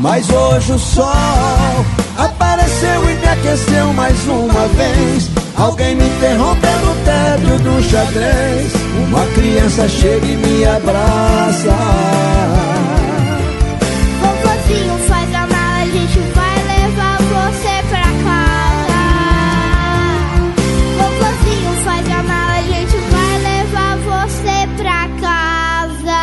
Mas 0.00 0.30
hoje 0.30 0.72
o 0.72 0.78
sol 0.78 1.84
apareceu 2.16 3.10
e 3.10 3.14
me 3.14 3.28
aqueceu 3.28 3.92
mais 3.94 4.16
uma 4.26 4.68
vez. 4.68 5.30
Alguém 5.56 5.96
me 5.96 6.04
interrompeu 6.04 6.78
no 6.80 6.94
teto 7.04 7.62
do 7.62 7.82
xadrez. 7.82 8.77
Uma 9.08 9.24
criança 9.28 9.88
chega 9.88 10.26
e 10.26 10.36
me 10.36 10.64
abraça. 10.66 11.74
Vovozinho, 14.20 14.98
faz 15.08 15.34
a 15.34 15.46
mala, 15.46 15.82
a 15.82 15.86
gente 15.86 16.18
vai 16.34 16.56
levar 16.66 17.18
você 17.18 17.82
pra 17.88 18.02
casa. 18.26 19.00
Vovozinho, 20.98 21.72
faz 21.84 22.06
a 22.06 22.22
mala, 22.22 22.52
a 22.52 22.62
gente 22.62 22.96
vai 23.10 23.38
levar 23.42 23.96
você 23.96 24.68
pra 24.76 25.08
casa. 25.22 26.18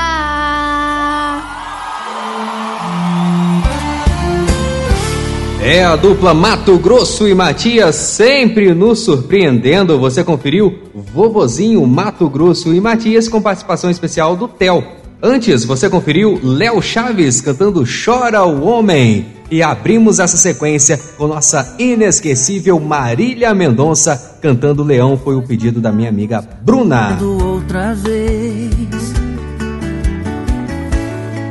É 5.64 5.84
a 5.84 5.96
dupla 5.96 6.36
Mato 6.36 6.78
Grosso 6.78 7.28
e 7.28 7.34
Matias 7.34 7.96
sempre 7.96 8.76
nos 8.76 9.00
surpreendendo. 9.00 9.98
Você 9.98 10.24
conferiu 10.24 10.85
Vovozinho 11.16 11.88
Mato 11.88 12.30
Grosso 12.30 12.74
e 12.74 12.82
Matias 12.82 13.30
com 13.30 13.42
participação 13.42 13.90
especial 13.90 14.36
do 14.36 14.50
Theo. 14.50 14.84
Antes, 15.24 15.64
você 15.64 15.90
conferiu 15.90 16.38
Léo 16.44 16.82
Chaves 16.82 17.40
cantando 17.40 17.86
Chora 17.86 18.44
o 18.44 18.66
Homem. 18.66 19.28
E 19.50 19.64
abrimos 19.64 20.20
essa 20.20 20.36
sequência 20.36 21.00
com 21.18 21.28
nossa 21.28 21.74
inesquecível 21.80 22.78
Marília 22.82 23.54
Mendonça 23.54 24.38
cantando 24.42 24.84
Leão. 24.84 25.18
Foi 25.18 25.36
o 25.36 25.42
pedido 25.42 25.80
da 25.80 25.90
minha 25.90 26.10
amiga 26.10 26.46
Bruna. 26.62 27.18
outra 27.22 27.94
vez. 27.96 29.14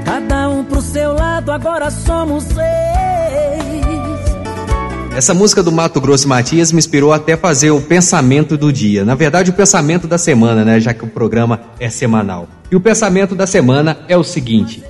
Cada 0.04 0.50
um 0.50 0.62
pro 0.62 0.82
seu 0.82 1.14
lado, 1.14 1.50
agora 1.50 1.90
somos 1.90 2.44
seis. 2.44 3.73
Essa 5.14 5.32
música 5.32 5.62
do 5.62 5.70
Mato 5.70 6.00
Grosso 6.00 6.26
Matias 6.28 6.72
me 6.72 6.78
inspirou 6.78 7.12
até 7.12 7.36
fazer 7.36 7.70
o 7.70 7.80
pensamento 7.80 8.56
do 8.56 8.72
dia. 8.72 9.04
Na 9.04 9.14
verdade, 9.14 9.52
o 9.52 9.54
pensamento 9.54 10.08
da 10.08 10.18
semana, 10.18 10.64
né? 10.64 10.80
Já 10.80 10.92
que 10.92 11.04
o 11.04 11.08
programa 11.08 11.60
é 11.78 11.88
semanal. 11.88 12.48
E 12.68 12.74
o 12.74 12.80
pensamento 12.80 13.32
da 13.32 13.46
semana 13.46 13.96
é 14.08 14.16
o 14.16 14.24
seguinte: 14.24 14.82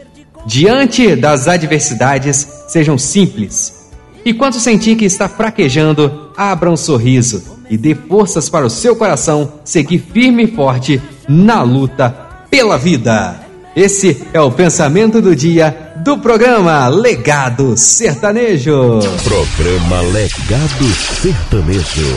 diante 0.46 1.14
das 1.14 1.46
adversidades, 1.46 2.48
sejam 2.66 2.96
simples. 2.96 3.90
E 4.24 4.32
quando 4.32 4.54
sentir 4.54 4.96
que 4.96 5.04
está 5.04 5.28
fraquejando, 5.28 6.30
abra 6.34 6.70
um 6.70 6.76
sorriso 6.76 7.60
e 7.68 7.76
dê 7.76 7.94
forças 7.94 8.48
para 8.48 8.64
o 8.64 8.70
seu 8.70 8.96
coração 8.96 9.52
seguir 9.62 9.98
firme 9.98 10.44
e 10.44 10.56
forte 10.56 11.02
na 11.28 11.62
luta 11.62 12.08
pela 12.48 12.78
vida. 12.78 13.43
Esse 13.76 14.22
é 14.32 14.40
o 14.40 14.52
pensamento 14.52 15.20
do 15.20 15.34
dia 15.34 15.94
do 15.96 16.16
programa 16.18 16.86
Legado 16.86 17.76
Sertanejo. 17.76 19.00
Programa 19.24 20.00
Legado 20.12 20.86
Sertanejo. 21.20 22.16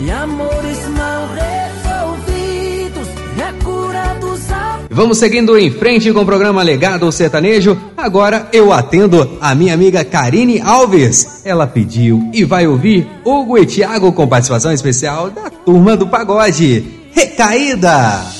E 0.00 0.10
amores 0.10 0.78
mal 0.96 1.28
resolvidos, 1.34 3.08
é 3.38 3.62
cura 3.62 4.16
dos. 4.18 4.40
Vamos 4.88 5.18
seguindo 5.18 5.58
em 5.58 5.70
frente 5.70 6.10
com 6.10 6.20
o 6.20 6.26
programa 6.26 6.62
Legado 6.62 7.12
Sertanejo. 7.12 7.76
Agora 7.98 8.48
eu 8.54 8.72
atendo 8.72 9.36
a 9.42 9.54
minha 9.54 9.74
amiga 9.74 10.02
Karine 10.02 10.62
Alves. 10.62 11.42
Ela 11.44 11.66
pediu 11.66 12.30
e 12.32 12.44
vai 12.44 12.66
ouvir 12.66 13.06
Hugo 13.22 13.58
e 13.58 13.66
Thiago 13.66 14.10
com 14.12 14.26
participação 14.26 14.72
especial 14.72 15.28
da 15.28 15.50
Turma 15.50 15.98
do 15.98 16.06
Pagode. 16.06 16.82
Recaída! 17.12 18.39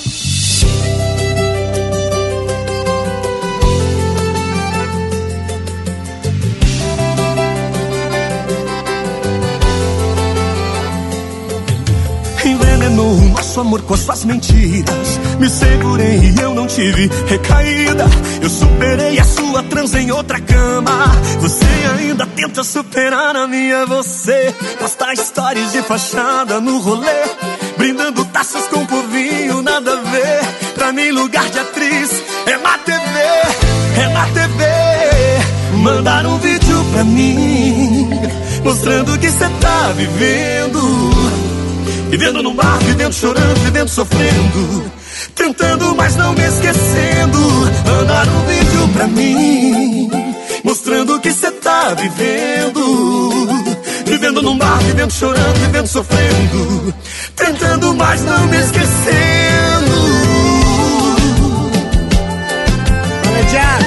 Amor 13.61 13.83
com 13.83 13.97
suas 13.97 14.25
mentiras. 14.25 15.21
Me 15.39 15.49
segurei 15.49 16.33
e 16.37 16.41
eu 16.41 16.55
não 16.55 16.67
tive 16.67 17.11
recaída. 17.27 18.07
Eu 18.41 18.49
superei 18.49 19.19
a 19.19 19.25
sua 19.25 19.63
transa 19.63 20.01
em 20.01 20.11
outra 20.11 20.41
cama. 20.41 21.07
Você 21.41 21.67
ainda 21.99 22.27
tenta 22.27 22.65
superar 22.65 23.37
a 23.37 23.47
minha. 23.47 23.87
Você 23.87 24.55
posta 24.79 25.13
histórias 25.13 25.73
de 25.73 25.83
fachada 25.83 26.61
no 26.61 26.79
rolê. 26.79 27.25
Brindando 27.77 28.25
taças 28.27 28.67
com 28.69 28.85
povinho, 28.87 29.63
nada 29.63 29.93
a 29.93 29.97
ver. 29.97 30.41
Pra 30.75 30.93
mim, 30.93 31.11
lugar 31.11 31.49
de 31.51 31.59
atriz 31.59 32.11
é 32.47 32.57
na 32.57 32.79
TV, 32.79 33.21
é 33.97 34.09
na 34.09 34.27
TV. 34.27 34.65
Mandaram 35.79 36.35
um 36.35 36.39
vídeo 36.39 36.85
pra 36.93 37.05
mim, 37.05 38.11
mostrando 38.65 39.19
que 39.19 39.31
cê 39.31 39.49
tá 39.61 39.93
vivendo. 39.97 41.30
Vivendo 42.11 42.43
no 42.43 42.53
bar, 42.55 42.79
vivendo 42.81 43.13
chorando, 43.13 43.61
vivendo 43.61 43.89
sofrendo. 43.89 44.91
Tentando, 45.37 45.95
mas 45.95 46.17
não 46.17 46.33
me 46.33 46.43
esquecendo. 46.43 47.39
Mandar 47.87 48.27
um 48.29 48.47
vídeo 48.47 48.89
pra 48.93 49.07
mim, 49.07 50.11
mostrando 50.65 51.15
o 51.15 51.21
que 51.21 51.33
cê 51.33 51.53
tá 51.53 51.95
vivendo. 51.95 53.47
Vivendo 54.07 54.43
num 54.43 54.59
bar, 54.59 54.79
vivendo 54.81 55.13
chorando, 55.13 55.55
vivendo 55.61 55.87
sofrendo. 55.87 56.95
Tentando, 57.37 57.95
mas 57.95 58.23
não 58.23 58.47
me 58.49 58.57
esquecendo. 58.57 58.91
Manejado, 63.25 63.85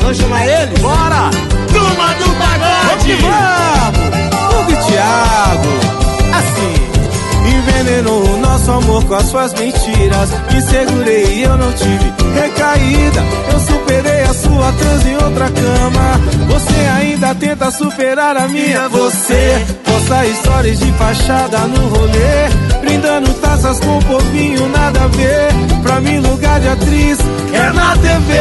vamos 0.00 0.16
chamar 0.16 0.46
ele? 0.46 0.78
Bora! 0.78 1.30
Turma 1.72 2.14
do 2.14 2.30
pagode! 2.36 2.86
Vamos 2.86 3.04
que 3.04 3.16
vamos! 3.16 3.98
Hugo 4.54 4.86
Thiago, 4.86 5.72
assim 6.32 6.77
nosso 8.40 8.70
amor 8.70 9.04
com 9.04 9.14
as 9.14 9.24
suas 9.26 9.54
mentiras. 9.54 10.30
Me 10.52 10.60
segurei 10.62 11.24
e 11.34 11.42
eu 11.42 11.56
não 11.56 11.72
tive 11.72 12.12
recaída. 12.34 13.24
Eu 13.52 13.60
superei 13.60 14.22
a 14.22 14.34
sua 14.34 14.72
trans 14.72 15.06
em 15.06 15.14
outra 15.14 15.50
cama. 15.50 16.20
Você 16.48 16.80
ainda 16.96 17.34
tenta 17.34 17.70
superar 17.70 18.36
a 18.36 18.48
minha. 18.48 18.88
Você 18.88 19.66
posta 19.84 20.26
histórias 20.26 20.78
de 20.78 20.92
fachada 20.92 21.58
no 21.60 21.88
rolê. 21.88 22.80
Brindando 22.80 23.32
taças 23.34 23.80
com 23.80 23.98
povinho, 24.00 24.68
nada 24.68 25.04
a 25.04 25.08
ver. 25.08 25.82
Pra 25.82 26.00
mim, 26.00 26.18
lugar 26.18 26.60
de 26.60 26.68
atriz 26.68 27.18
é 27.52 27.72
na 27.72 27.96
TV, 27.96 28.34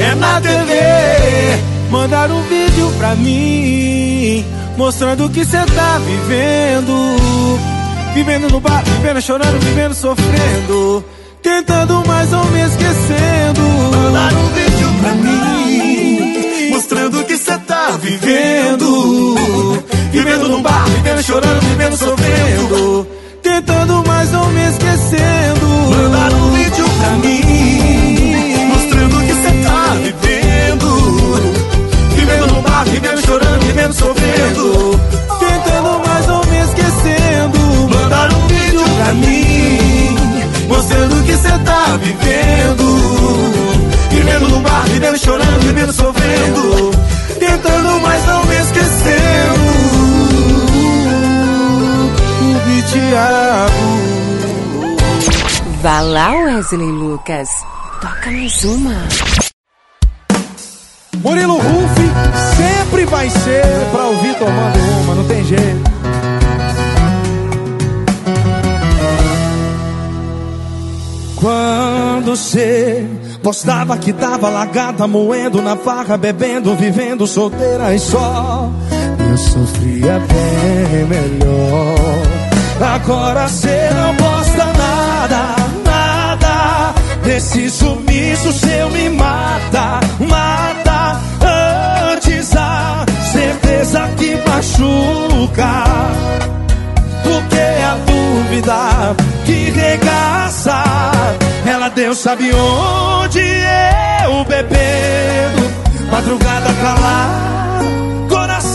é 0.00 0.14
na 0.14 0.40
TV. 0.40 1.76
Mandar 1.90 2.30
um 2.30 2.42
vídeo 2.42 2.92
pra 2.98 3.14
mim, 3.14 4.44
mostrando 4.76 5.26
o 5.26 5.30
que 5.30 5.44
cê 5.44 5.58
tá 5.74 5.98
vivendo. 5.98 7.75
Vivendo 8.16 8.48
no 8.48 8.60
bar, 8.60 8.82
vivendo 8.82 9.20
chorando, 9.20 9.58
vivendo 9.60 9.94
sofrendo. 9.94 11.04
Tentando, 11.42 12.02
mas 12.06 12.30
não 12.30 12.46
me 12.46 12.62
esquecendo. 12.62 13.60
Mandar 13.94 14.32
um 14.32 14.48
vídeo 14.54 14.88
pra 15.02 15.12
mim, 15.16 16.70
mostrando 16.70 17.20
o 17.20 17.24
que 17.24 17.36
cê 17.36 17.58
tá 17.58 17.90
vivendo. 18.00 19.76
Vivendo 20.10 20.48
no 20.48 20.62
bar, 20.62 20.86
vivendo 20.88 21.22
chorando, 21.22 21.60
vivendo 21.60 21.96
sofrendo. 21.98 23.06
Tentando, 23.42 24.02
mas 24.06 24.32
não 24.32 24.46
me 24.46 24.66
esquecendo. 24.66 25.66
Mandar 25.90 26.32
um 26.32 26.52
vídeo 26.52 26.88
pra 26.98 27.10
mim, 27.18 28.66
mostrando 28.66 29.18
o 29.18 29.26
que 29.26 29.34
cê 29.34 29.52
tá 29.62 29.94
vivendo. 30.02 30.86
Vivendo 32.16 32.46
no 32.46 32.62
bar, 32.62 32.84
vivendo 32.86 33.26
chorando, 33.26 33.66
vivendo 33.66 33.92
sofrendo. 33.92 34.25
Vá 55.86 56.00
lá, 56.00 56.32
Wesley 56.32 56.90
Lucas. 56.90 57.48
Toca 58.00 58.28
mais 58.32 58.64
uma. 58.64 58.92
Murilo 61.22 61.58
Ruf 61.58 61.94
sempre 62.56 63.04
vai 63.04 63.30
ser 63.30 63.62
pra 63.92 64.06
ouvir 64.06 64.34
tomando 64.34 64.78
uma, 65.00 65.14
não 65.14 65.24
tem 65.28 65.44
jeito. 65.44 65.90
Quando 71.36 72.36
você 72.36 73.08
postava 73.40 73.96
que 73.96 74.12
tava 74.12 74.48
largada, 74.48 75.06
moendo 75.06 75.62
na 75.62 75.76
farra, 75.76 76.16
bebendo, 76.16 76.74
vivendo 76.74 77.28
solteira 77.28 77.94
e 77.94 78.00
só, 78.00 78.68
eu 79.30 79.38
sofria 79.38 80.18
bem 80.18 81.04
melhor. 81.04 81.94
Agora 82.92 83.48
cê 83.48 83.88
não 83.94 84.16
posta 84.16 84.64
nada. 84.64 85.55
Desse 87.26 87.68
sumiço 87.68 88.52
seu 88.52 88.88
me 88.90 89.08
mata, 89.08 89.98
mata. 90.28 91.20
Antes 92.12 92.56
a 92.56 93.04
certeza 93.32 94.08
que 94.16 94.36
machuca. 94.48 95.84
Porque 97.24 97.58
a 97.82 97.96
dúvida 98.06 99.16
que 99.44 99.70
regaça. 99.70 100.84
Ela 101.66 101.88
Deus 101.88 102.18
sabe 102.18 102.52
onde 102.54 103.40
eu 103.40 104.44
bebendo. 104.44 105.68
Madrugada 106.08 106.72
calada, 106.80 108.25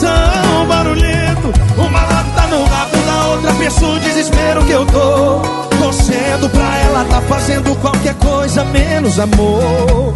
coração 0.01 0.65
barulhento. 0.67 1.53
Uma 1.77 2.01
lata 2.01 2.47
no 2.47 2.63
rabo 2.63 2.97
da 3.05 3.27
outra, 3.27 3.53
penso 3.53 3.85
o 3.85 3.99
desespero 3.99 4.65
que 4.65 4.71
eu 4.71 4.85
tô. 4.85 5.41
Torcendo 5.77 6.49
pra 6.49 6.77
ela 6.77 7.05
tá 7.05 7.21
fazendo 7.21 7.75
qualquer 7.77 8.15
coisa 8.15 8.63
menos 8.65 9.19
amor. 9.19 10.13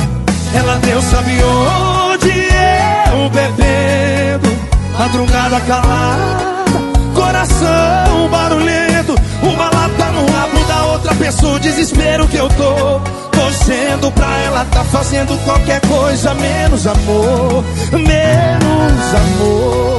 Ela 0.54 0.78
Deus 0.78 1.04
sabe 1.06 1.32
onde 1.44 2.30
eu 3.12 3.30
bebendo. 3.30 4.56
Madrugada 4.98 5.60
calada, 5.62 6.66
coração 7.14 8.30
barulhento. 8.30 9.16
Uma 9.44 9.66
lata 9.66 10.06
no 10.12 10.32
rabo 10.32 10.64
da 10.66 10.86
outra, 10.86 11.16
penso 11.16 11.48
o 11.48 11.60
desespero 11.60 12.28
que 12.28 12.38
eu 12.38 12.48
tô. 12.50 13.35
Torcendo 13.66 14.12
pra 14.12 14.38
ela 14.42 14.64
tá 14.66 14.84
fazendo 14.84 15.36
qualquer 15.44 15.82
coisa 15.88 16.36
menos 16.36 16.86
amor, 16.86 17.64
menos 17.94 19.16
amor. 19.16 19.98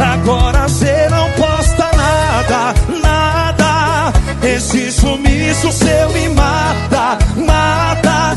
Agora 0.00 0.66
cê 0.70 1.08
não 1.10 1.30
posta 1.32 1.90
nada, 1.94 2.74
nada. 3.02 4.12
Esse 4.42 4.90
sumiço 4.90 5.70
seu 5.72 6.08
me 6.14 6.30
mata, 6.30 7.18
mata. 7.36 8.34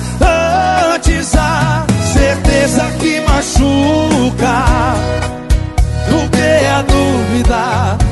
Antes 0.94 1.34
a 1.38 1.86
certeza 2.12 2.84
que 3.00 3.22
machuca. 3.22 4.66
Do 6.10 6.30
que 6.32 6.68
a 6.68 6.82
dúvida. 6.82 8.05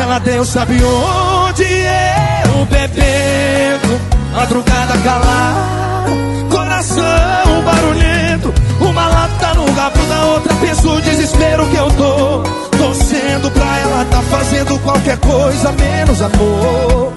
Ela 0.00 0.18
Deus 0.18 0.48
sabe 0.48 0.82
onde 0.82 1.62
eu 1.62 2.64
bebendo. 2.64 4.00
Madrugada 4.34 4.96
calada, 5.04 6.10
coração 6.50 7.62
barulhento. 7.62 8.54
Uma 8.80 9.06
lata 9.08 9.54
no 9.54 9.70
rabo 9.72 10.02
da 10.06 10.24
outra, 10.24 10.54
penso 10.54 10.90
o 10.90 11.02
desespero 11.02 11.66
que 11.66 11.76
eu 11.76 11.90
tô. 11.90 12.42
Torcendo 12.78 13.50
pra 13.50 13.78
ela 13.78 14.06
tá 14.06 14.22
fazendo 14.22 14.78
qualquer 14.82 15.18
coisa 15.18 15.70
menos 15.72 16.22
amor. 16.22 17.12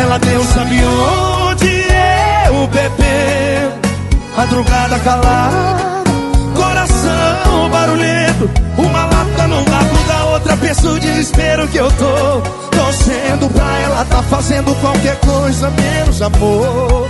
Ela 0.00 0.18
Deus 0.18 0.46
sabe 0.46 0.76
onde 0.84 1.84
eu 2.46 2.66
bebendo. 2.68 3.82
Madrugada 4.36 4.98
calada, 5.00 6.04
coração 6.54 7.68
barulhento. 7.68 8.61
Penso 10.72 10.88
o 10.88 10.98
desespero 10.98 11.68
que 11.68 11.76
eu 11.76 11.90
tô. 11.92 12.40
Torcendo 12.76 13.48
pra 13.50 13.78
ela 13.80 14.04
tá 14.06 14.22
fazendo 14.22 14.74
qualquer 14.80 15.18
coisa 15.20 15.70
menos 15.70 16.22
amor. 16.22 17.08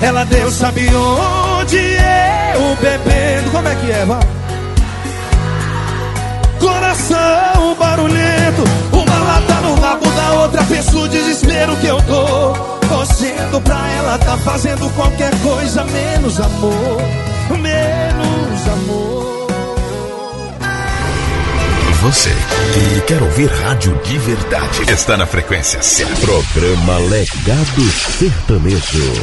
Ela 0.00 0.24
Deus 0.24 0.54
sabe 0.54 0.88
onde 0.94 1.76
eu 1.76 2.76
bebendo. 2.80 3.50
Como 3.50 3.68
é 3.68 3.74
que 3.74 3.90
é, 3.90 4.04
vai? 4.06 4.20
Coração 6.58 7.76
barulhento, 7.78 8.64
uma 8.92 9.18
lata 9.18 9.54
no 9.60 9.74
rabo 9.74 10.10
da 10.10 10.32
outra, 10.40 10.64
penso 10.64 11.00
o 11.00 11.08
desespero 11.08 11.76
que 11.76 11.86
eu 11.86 12.00
tô. 12.02 12.52
Torcendo 12.88 13.60
pra 13.62 13.90
ela 13.98 14.18
tá 14.18 14.36
fazendo 14.38 14.88
qualquer 14.94 15.32
coisa 15.40 15.84
menos 15.84 16.40
amor, 16.40 17.02
menos 17.50 18.68
amor. 18.68 19.03
Você 22.04 22.28
que 22.28 23.00
quer 23.06 23.22
ouvir 23.22 23.46
rádio 23.46 23.98
de 24.02 24.18
verdade 24.18 24.92
está 24.92 25.16
na 25.16 25.26
frequência 25.26 25.80
certa. 25.80 26.14
Programa 26.20 26.98
Legado 26.98 27.80
Sertanejo. 28.18 29.14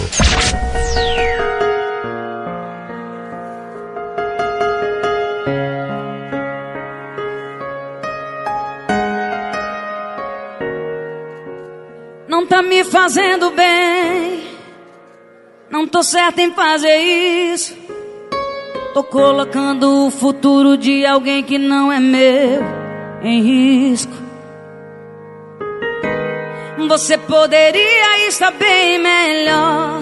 Não 12.28 12.48
tá 12.48 12.64
me 12.64 12.84
fazendo 12.84 13.52
bem. 13.52 14.58
Não 15.70 15.86
tô 15.88 16.02
certa 16.02 16.42
em 16.42 16.52
fazer 16.56 16.98
isso. 16.98 17.81
Tô 18.94 19.04
colocando 19.06 20.08
o 20.08 20.12
futuro 20.12 20.76
de 20.76 21.06
alguém 21.06 21.42
que 21.42 21.58
não 21.58 21.90
é 21.90 21.98
meu 21.98 22.62
em 23.24 23.42
risco. 23.42 24.12
Você 26.90 27.18
poderia 27.18 28.28
estar 28.28 28.52
bem 28.52 29.00
melhor. 29.00 30.02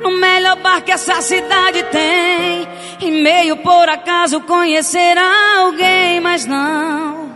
No 0.00 0.12
melhor 0.12 0.56
bar 0.56 0.80
que 0.80 0.90
essa 0.90 1.20
cidade 1.20 1.82
tem. 1.84 2.66
E 3.02 3.10
meio 3.22 3.58
por 3.58 3.86
acaso 3.90 4.40
conhecer 4.40 5.18
alguém, 5.18 6.18
mas 6.20 6.46
não. 6.46 7.30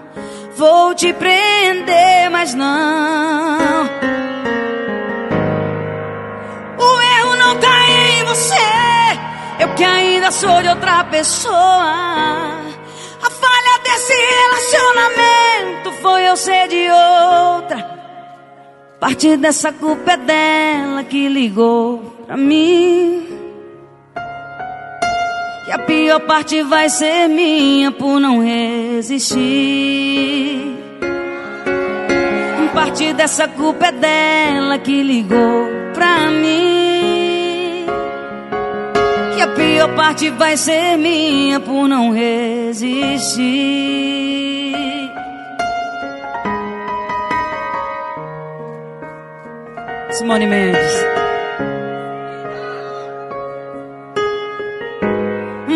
Vou 0.57 0.95
te 0.95 1.13
prender, 1.13 2.31
mas 2.31 2.55
não. 2.55 3.85
O 6.79 7.03
erro 7.19 7.37
não 7.37 7.57
tá 7.59 7.91
em 7.91 8.25
você. 8.25 8.74
Eu 9.59 9.75
que 9.75 9.85
ainda 9.85 10.31
sou 10.31 10.63
de 10.63 10.69
outra 10.69 11.05
pessoa. 11.05 12.05
desse 13.85 14.13
relacionamento 14.13 15.93
foi 16.03 16.29
eu 16.29 16.37
ser 16.37 16.69
de 16.69 16.89
outra. 16.91 17.95
Parte 18.99 19.37
dessa 19.37 19.73
culpa 19.73 20.13
é 20.13 20.17
dela 20.17 21.05
que 21.05 21.29
ligou 21.29 21.99
pra 22.27 22.37
mim. 22.37 23.27
E 25.67 25.73
a 25.73 25.79
pior 25.79 26.21
parte 26.21 26.63
vai 26.63 26.89
ser 26.89 27.29
minha 27.29 27.93
por 27.93 28.19
não 28.21 28.43
resistir. 28.43 29.45
Parte 32.75 33.13
dessa 33.13 33.47
culpa 33.47 33.87
é 33.87 33.93
dela 33.93 34.79
que 34.79 35.03
ligou 35.03 35.69
pra 35.95 36.31
mim. 36.31 36.84
Pior 39.57 39.95
parte 39.95 40.31
vai 40.31 40.57
ser 40.57 40.97
minha 40.97 41.61
por 41.61 41.89
não 41.89 42.13
resistir. 42.13 43.45
Simone 50.11 50.47
Mendes. 50.47 51.15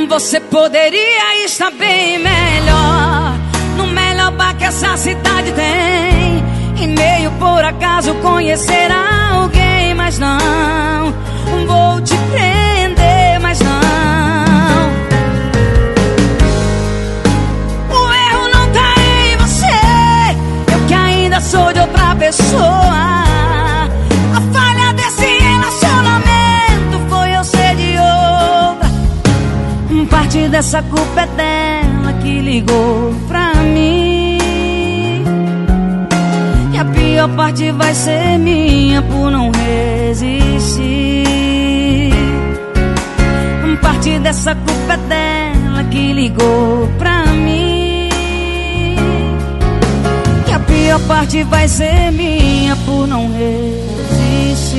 Você 0.09 0.41
poderia 0.41 1.45
estar 1.45 1.71
bem 1.71 2.19
melhor 2.19 3.35
No 3.77 3.87
melhor 3.87 4.33
bar 4.33 4.57
que 4.57 4.65
essa 4.65 4.97
cidade 4.97 5.53
tem 5.53 6.83
E 6.83 6.87
meio 6.87 7.31
por 7.33 7.65
acaso 7.65 8.15
conhecer 8.17 8.91
alguém 8.91 9.95
Mas 9.95 10.19
não 10.19 11.13
Vou 11.67 12.01
te 12.01 12.15
prender, 12.33 12.68
sou 21.41 21.73
de 21.73 21.81
outra 21.81 22.15
pessoa 22.17 23.25
A 24.35 24.41
falha 24.53 24.93
desse 24.95 25.39
relacionamento 25.39 27.09
Foi 27.09 27.37
eu 27.37 27.45
ser 27.45 27.77
de 27.77 27.97
outra 27.99 28.49
Parte 30.11 30.49
dessa 30.49 30.83
culpa 30.83 31.23
é 31.23 31.27
dela 31.27 32.13
que 32.21 32.41
ligou 32.41 33.15
pra 33.27 33.55
mim. 33.55 34.39
E 36.73 36.79
a 36.79 36.85
pior 36.85 37.29
parte 37.31 37.71
vai 37.73 37.95
ser 37.95 38.39
minha 38.39 39.01
por 39.03 39.31
não 39.31 39.51
resistir. 39.51 40.79
Parte 43.81 44.19
dessa 44.19 44.55
culpa 44.55 44.95
é 44.95 44.97
dela 44.97 45.85
que 45.85 46.13
ligou 46.13 46.89
pra 46.99 47.11
mim. 47.13 47.18
Pior 50.89 51.07
parte 51.07 51.43
vai 51.43 51.69
ser 51.69 52.11
minha 52.13 52.75
por 52.77 53.07
não 53.07 53.31
resistir. 53.31 54.79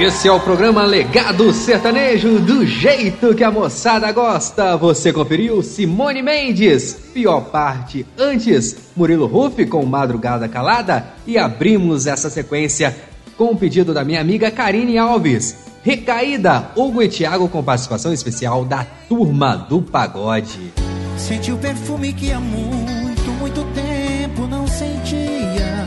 Esse 0.00 0.28
é 0.28 0.32
o 0.32 0.38
programa 0.38 0.84
Legado 0.84 1.52
Sertanejo, 1.52 2.38
do 2.38 2.64
jeito 2.64 3.34
que 3.34 3.42
a 3.42 3.50
moçada 3.50 4.12
gosta. 4.12 4.76
Você 4.76 5.12
conferiu 5.12 5.60
Simone 5.60 6.22
Mendes, 6.22 6.94
pior 7.12 7.40
parte. 7.46 8.06
Antes, 8.16 8.76
Murilo 8.94 9.26
Ruff 9.26 9.66
com 9.66 9.84
Madrugada 9.84 10.48
Calada. 10.48 11.04
E 11.26 11.36
abrimos 11.36 12.06
essa 12.06 12.30
sequência 12.30 12.96
com 13.36 13.46
o 13.46 13.56
pedido 13.56 13.92
da 13.92 14.04
minha 14.04 14.20
amiga 14.20 14.52
Karine 14.52 14.98
Alves. 14.98 15.56
Recaída, 15.82 16.70
Hugo 16.76 17.02
e 17.02 17.08
Thiago 17.08 17.48
com 17.48 17.60
participação 17.60 18.12
especial 18.12 18.64
da 18.64 18.86
Turma 19.08 19.56
do 19.56 19.82
Pagode. 19.82 20.81
Senti 21.16 21.52
o 21.52 21.58
perfume 21.58 22.12
que 22.12 22.32
há 22.32 22.40
muito, 22.40 23.30
muito 23.32 23.64
tempo 23.74 24.46
não 24.46 24.66
sentia. 24.66 25.86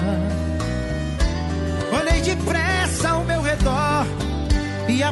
Olhei 1.92 2.22
depressa 2.22 3.10
ao 3.10 3.24
meu 3.24 3.42
redor. 3.42 4.06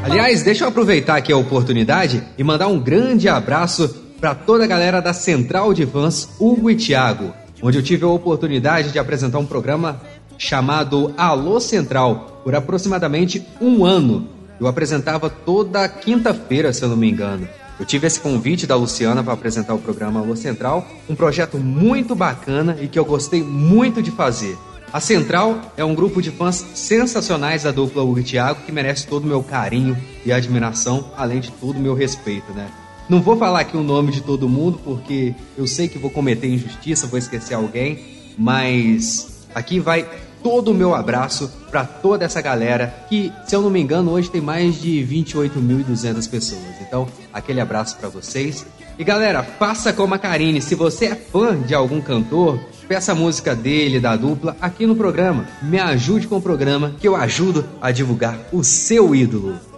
Aliás, 0.04 0.44
deixa 0.44 0.64
eu 0.64 0.70
aproveitar 0.70 1.18
aqui 1.18 1.32
a 1.32 1.38
oportunidade 1.38 2.24
e 2.38 2.44
mandar 2.44 2.68
um 2.68 2.80
grande 2.80 3.28
abraço 3.28 3.90
para 4.20 4.36
toda 4.36 4.64
a 4.64 4.68
galera 4.68 5.02
da 5.02 5.14
Central 5.14 5.74
de 5.74 5.86
Fãs 5.86 6.30
Hugo 6.40 6.70
e 6.70 6.76
Thiago, 6.76 7.34
onde 7.62 7.78
eu 7.78 7.84
tive 7.84 8.06
a 8.06 8.08
oportunidade 8.08 8.92
de 8.92 9.00
apresentar 9.00 9.40
um 9.40 9.46
programa 9.46 10.02
chamado 10.38 11.14
Alô 11.18 11.60
Central 11.60 12.42
por 12.44 12.56
aproximadamente 12.56 13.46
um 13.60 13.84
ano. 13.84 14.30
Eu 14.60 14.68
apresentava 14.68 15.30
toda 15.30 15.90
quinta-feira, 15.90 16.72
se 16.72 16.84
eu 16.84 16.90
não 16.90 16.96
me 16.96 17.10
engano. 17.10 17.48
Eu 17.84 17.88
tive 17.88 18.08
esse 18.08 18.18
convite 18.18 18.66
da 18.66 18.78
Luciana 18.78 19.22
para 19.22 19.34
apresentar 19.34 19.74
o 19.74 19.78
programa 19.78 20.22
Alô 20.22 20.38
Central, 20.38 20.88
um 21.10 21.16
projeto 21.16 21.58
muito 21.58 22.16
bacana 22.16 22.78
e 22.80 22.88
que 22.88 22.98
eu 22.98 23.04
gostei 23.04 23.44
muito 23.44 24.02
de 24.02 24.10
fazer. 24.10 24.58
A 24.94 25.02
Central 25.02 25.60
é 25.76 25.84
um 25.84 25.94
grupo 25.94 26.22
de 26.22 26.32
fãs 26.32 26.66
sensacionais 26.74 27.64
da 27.64 27.72
dupla 27.72 28.02
Hugo 28.02 28.20
e 28.20 28.24
Thiago 28.24 28.62
que 28.62 28.72
merece 28.72 29.06
todo 29.06 29.26
o 29.26 29.28
meu 29.28 29.44
carinho 29.44 29.98
e 30.26 30.32
admiração, 30.32 31.12
além 31.18 31.42
de 31.42 31.52
todo 31.52 31.76
o 31.76 31.80
meu 31.82 31.94
respeito, 31.94 32.54
né? 32.54 32.72
Não 33.10 33.22
vou 33.22 33.36
falar 33.36 33.60
aqui 33.60 33.76
o 33.76 33.84
nome 33.84 34.14
de 34.14 34.22
todo 34.22 34.48
mundo 34.48 34.80
porque 34.82 35.36
eu 35.58 35.68
sei 35.68 35.90
que 35.90 36.00
vou 36.00 36.10
cometer 36.10 36.48
injustiça, 36.48 37.06
vou 37.06 37.20
esquecer 37.20 37.54
alguém, 37.54 38.00
mas 38.38 39.46
aqui 39.54 39.82
vai 39.82 40.08
todo 40.44 40.72
o 40.72 40.74
meu 40.74 40.94
abraço 40.94 41.50
para 41.72 41.86
toda 41.86 42.26
essa 42.26 42.42
galera 42.42 42.94
que, 43.10 43.32
se 43.48 43.56
eu 43.56 43.62
não 43.62 43.70
me 43.70 43.82
engano, 43.82 44.12
hoje 44.12 44.30
tem 44.30 44.42
mais 44.42 44.80
de 44.80 45.00
28.200 45.10 46.30
pessoas. 46.30 46.62
Então, 46.82 47.08
aquele 47.32 47.62
abraço 47.62 47.98
para 47.98 48.10
vocês. 48.10 48.66
E 49.00 49.04
galera, 49.04 49.42
faça 49.42 49.92
como 49.92 50.14
a 50.14 50.20
Karine, 50.20 50.62
se 50.62 50.76
você 50.76 51.06
é 51.06 51.16
fã 51.16 51.60
de 51.60 51.74
algum 51.74 52.00
cantor, 52.00 52.60
peça 52.88 53.14
a 53.14 53.16
música 53.16 53.56
dele, 53.56 54.00
da 54.00 54.16
dupla, 54.16 54.56
aqui 54.62 54.86
no 54.86 54.96
programa. 54.96 55.48
Me 55.64 55.80
ajude 55.80 56.28
com 56.28 56.38
o 56.38 56.42
programa 56.42 56.94
que 57.00 57.08
eu 57.08 57.16
ajudo 57.16 57.66
a 57.82 57.90
divulgar 57.90 58.38
o 58.52 58.64
seu 58.64 59.16
ídolo. 59.16 59.73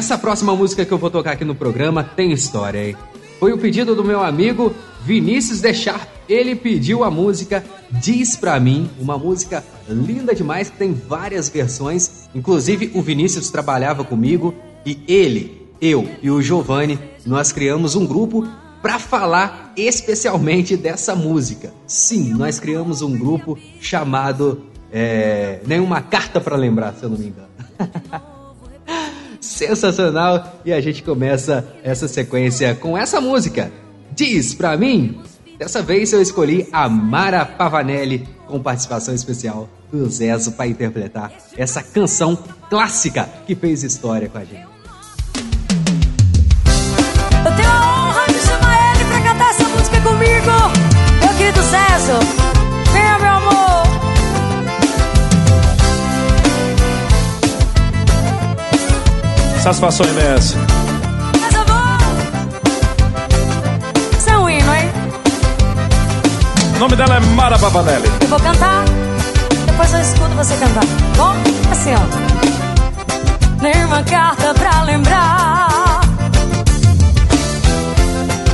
Essa 0.00 0.16
próxima 0.16 0.56
música 0.56 0.82
que 0.82 0.92
eu 0.92 0.96
vou 0.96 1.10
tocar 1.10 1.32
aqui 1.32 1.44
no 1.44 1.54
programa 1.54 2.02
tem 2.02 2.32
história, 2.32 2.88
hein? 2.88 2.96
Foi 3.38 3.52
o 3.52 3.58
pedido 3.58 3.94
do 3.94 4.02
meu 4.02 4.22
amigo 4.22 4.74
Vinícius 5.04 5.60
Deixar. 5.60 6.08
Ele 6.26 6.56
pediu 6.56 7.04
a 7.04 7.10
música 7.10 7.62
Diz 7.90 8.34
Pra 8.34 8.58
Mim, 8.58 8.88
uma 8.98 9.18
música 9.18 9.62
linda 9.86 10.34
demais 10.34 10.70
que 10.70 10.78
tem 10.78 10.94
várias 10.94 11.50
versões. 11.50 12.30
Inclusive, 12.34 12.90
o 12.94 13.02
Vinícius 13.02 13.50
trabalhava 13.50 14.02
comigo 14.02 14.54
e 14.86 14.98
ele, 15.06 15.68
eu 15.82 16.08
e 16.22 16.30
o 16.30 16.40
Giovanni, 16.40 16.98
nós 17.26 17.52
criamos 17.52 17.94
um 17.94 18.06
grupo 18.06 18.48
para 18.80 18.98
falar 18.98 19.74
especialmente 19.76 20.78
dessa 20.78 21.14
música. 21.14 21.74
Sim, 21.86 22.32
nós 22.32 22.58
criamos 22.58 23.02
um 23.02 23.18
grupo 23.18 23.58
chamado 23.78 24.62
é, 24.90 25.60
Nenhuma 25.66 26.00
Carta 26.00 26.40
para 26.40 26.56
Lembrar, 26.56 26.94
se 26.94 27.02
eu 27.02 27.10
não 27.10 27.18
me 27.18 27.26
engano. 27.26 27.50
Sensacional! 29.40 30.60
E 30.64 30.72
a 30.72 30.80
gente 30.80 31.02
começa 31.02 31.66
essa 31.82 32.06
sequência 32.06 32.74
com 32.74 32.96
essa 32.96 33.20
música. 33.20 33.72
Diz 34.12 34.54
pra 34.54 34.76
mim! 34.76 35.20
Dessa 35.58 35.82
vez 35.82 36.12
eu 36.12 36.22
escolhi 36.22 36.66
a 36.72 36.88
Mara 36.88 37.44
Pavanelli 37.44 38.26
com 38.46 38.62
participação 38.62 39.14
especial 39.14 39.68
do 39.92 40.08
Zezo 40.08 40.52
para 40.52 40.66
interpretar 40.66 41.32
essa 41.56 41.82
canção 41.82 42.38
clássica 42.68 43.28
que 43.46 43.54
fez 43.54 43.82
história 43.82 44.28
com 44.28 44.38
a 44.38 44.44
gente. 44.44 44.66
Eu 47.44 47.56
tenho 47.56 47.68
a 47.68 48.08
honra 48.08 48.26
de 48.26 48.38
chamar 48.38 48.94
ele 48.94 49.04
pra 49.04 49.20
cantar 49.20 49.50
essa 49.50 49.68
música 49.68 50.00
comigo. 50.00 50.50
Meu 51.20 51.36
querido 51.36 51.62
César. 51.62 52.20
Venha, 52.92 53.18
meu 53.18 53.28
amor. 53.28 53.79
Satisfação 59.62 60.06
imensa. 60.06 60.56
Mas 61.40 61.54
eu 61.54 61.64
vou. 61.66 61.76
Isso 64.18 64.30
é 64.30 64.38
um 64.38 64.48
hino, 64.48 64.74
hein? 64.74 64.90
O 66.76 66.78
nome 66.78 66.96
dela 66.96 67.16
é 67.16 67.20
Mara 67.20 67.58
Pavanelli. 67.58 68.10
Eu 68.22 68.28
vou 68.28 68.40
cantar. 68.40 68.84
Depois 69.66 69.92
eu 69.92 70.00
escuto 70.00 70.30
você 70.34 70.56
cantar. 70.56 70.84
Bom? 71.16 71.34
Assim, 71.70 71.94
ó. 71.94 72.00
Nenhuma 73.62 74.02
carta 74.02 74.54
pra 74.54 74.82
lembrar. 74.82 76.00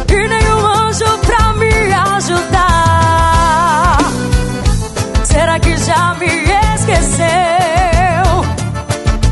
E 0.08 0.28
nenhum 0.28 0.66
anjo 0.66 1.18
pra 1.18 1.52
me 1.52 1.92
ajudar. 2.16 3.98
Será 5.24 5.60
que 5.60 5.76
já 5.76 6.14
me 6.14 6.26
esqueceu? 6.74 7.26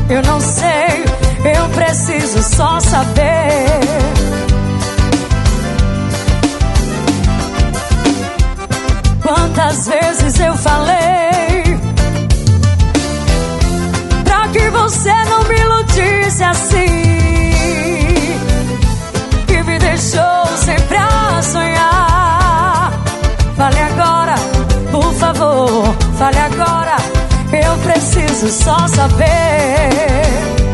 Eu 0.07 0.21
não 0.23 0.39
sei, 0.39 1.04
eu 1.47 1.69
preciso 1.69 2.41
só 2.43 2.79
saber. 2.79 3.65
Quantas 9.21 9.87
vezes 9.87 10.39
eu 10.39 10.55
falei 10.55 11.79
Pra 14.23 14.47
que 14.49 14.69
você 14.69 15.11
não 15.25 15.43
me 15.45 15.55
iludisse 15.55 16.43
assim 16.43 16.85
Que 19.47 19.63
me 19.63 19.79
deixou 19.79 20.45
sempre 20.63 20.97
a 20.97 21.41
sonhar. 21.41 22.91
Fale 23.57 23.79
agora, 23.79 24.35
por 24.91 25.13
favor, 25.15 25.95
fale 26.19 26.37
agora. 26.37 26.97
Eu 27.51 27.77
preciso 27.79 28.49
só 28.49 28.87
saber 28.87 30.64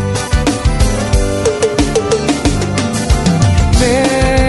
Meu 3.82 4.41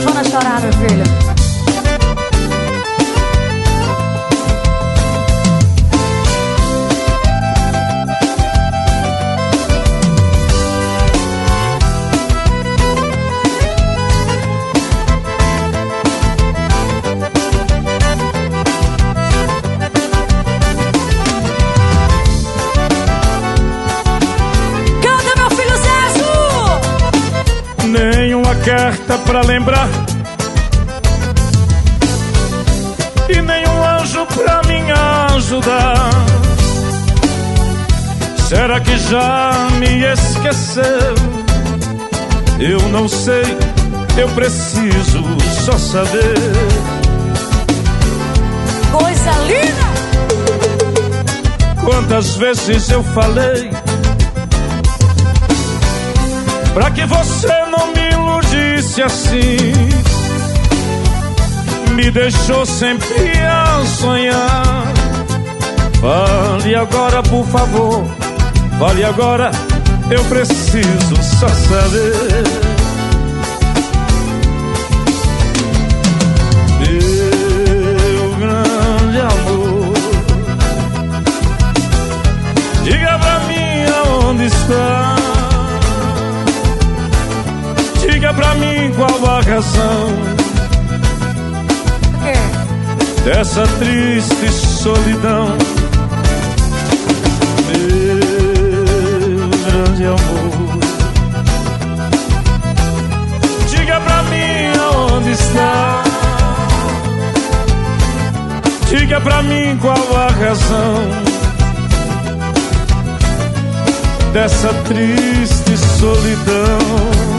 escuta 0.00 0.20
agora 0.20 0.56
essa 0.68 1.29
pra 29.30 29.42
lembrar 29.42 29.88
E 33.28 33.40
nenhum 33.40 33.84
anjo 33.84 34.26
pra 34.26 34.60
me 34.66 34.82
ajudar 35.36 36.10
Será 38.48 38.80
que 38.80 38.98
já 38.98 39.68
me 39.78 40.02
esqueceu? 40.04 41.14
Eu 42.58 42.80
não 42.88 43.08
sei, 43.08 43.56
eu 44.18 44.28
preciso 44.30 45.22
só 45.64 45.78
saber 45.78 46.34
Coisa 48.90 49.30
linda! 49.46 49.90
Quantas 51.84 52.34
vezes 52.34 52.90
eu 52.90 53.04
falei 53.04 53.70
Pra 56.74 56.90
que 56.90 57.06
você 57.06 57.64
não 57.70 57.86
me 57.94 58.09
iludisse 58.30 59.02
assim. 59.02 59.72
Me 61.94 62.10
deixou 62.10 62.64
sempre 62.64 63.32
a 63.40 63.84
sonhar. 63.84 64.84
Fale 66.00 66.74
agora, 66.74 67.22
por 67.22 67.46
favor. 67.46 68.04
Fale 68.78 69.04
agora, 69.04 69.50
eu 70.10 70.24
preciso 70.24 71.16
só 71.38 71.48
saber 71.48 72.69
mim 88.60 88.92
qual 88.94 89.36
a 89.36 89.40
razão 89.40 90.40
Dessa 93.24 93.66
triste 93.78 94.50
solidão. 94.50 95.48
Meu 97.68 99.48
grande 99.66 100.04
amor. 100.06 100.78
Diga 103.68 104.00
pra 104.00 104.22
mim 104.22 104.72
aonde 104.80 105.30
está. 105.32 106.02
Diga 108.88 109.20
pra 109.20 109.42
mim 109.42 109.78
qual 109.82 110.16
a 110.16 110.28
razão. 110.28 111.10
Dessa 114.32 114.72
triste 114.84 115.76
solidão. 115.98 117.29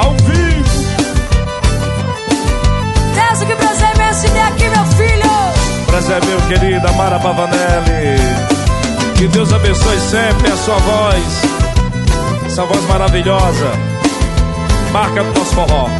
Ao 0.00 0.12
vivo, 0.12 0.70
Zezo, 3.14 3.44
que 3.46 3.54
prazer 3.54 3.94
imenso 3.94 4.22
te 4.22 4.30
ter 4.30 4.40
aqui, 4.40 4.68
meu 4.68 4.86
filho! 4.96 5.30
prazer 5.86 6.24
meu 6.24 6.40
querido 6.48 6.92
Mara 6.94 7.18
Pavanelli. 7.18 8.18
Que 9.18 9.28
Deus 9.28 9.52
abençoe 9.52 10.00
sempre 10.00 10.50
a 10.50 10.56
sua 10.56 10.78
voz, 10.78 11.42
essa 12.46 12.64
voz 12.64 12.82
maravilhosa, 12.88 13.72
marca 14.90 15.22
do 15.22 15.38
nosso 15.38 15.54
forró. 15.54 15.90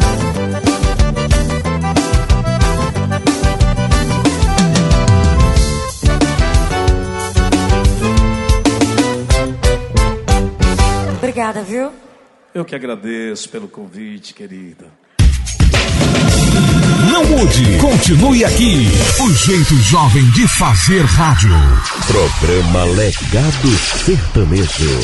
Obrigada, 11.19 11.61
viu? 11.61 11.91
Eu 12.53 12.65
que 12.65 12.75
agradeço 12.75 13.47
pelo 13.49 13.67
convite, 13.67 14.33
querida. 14.33 14.85
Não 17.09 17.23
mude, 17.25 17.77
continue 17.77 18.43
aqui. 18.43 18.87
O 19.21 19.29
jeito 19.31 19.75
jovem 19.77 20.29
de 20.31 20.45
fazer 20.49 21.01
rádio. 21.05 21.55
Programa 22.07 22.83
Legado 22.85 23.69
Sertanejo. 24.03 24.99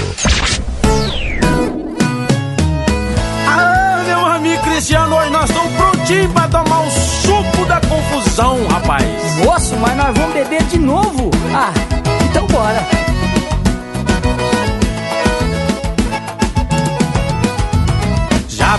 Ah, 3.48 4.04
meu 4.06 4.26
amigo 4.26 4.62
Cristiano, 4.64 5.16
hoje 5.16 5.30
nós 5.30 5.50
estamos 5.50 5.74
prontinhos 5.74 6.34
pra 6.34 6.48
tomar 6.50 6.82
o 6.82 6.92
suco 6.92 7.66
da 7.66 7.80
confusão, 7.80 8.68
rapaz. 8.68 9.06
Moço, 9.46 9.76
mas 9.78 9.96
nós 9.96 10.18
vamos 10.18 10.34
beber 10.34 10.64
de 10.64 10.78
novo? 10.80 11.32
Ah, 11.54 11.72
então 12.30 12.46
bora. 12.48 13.17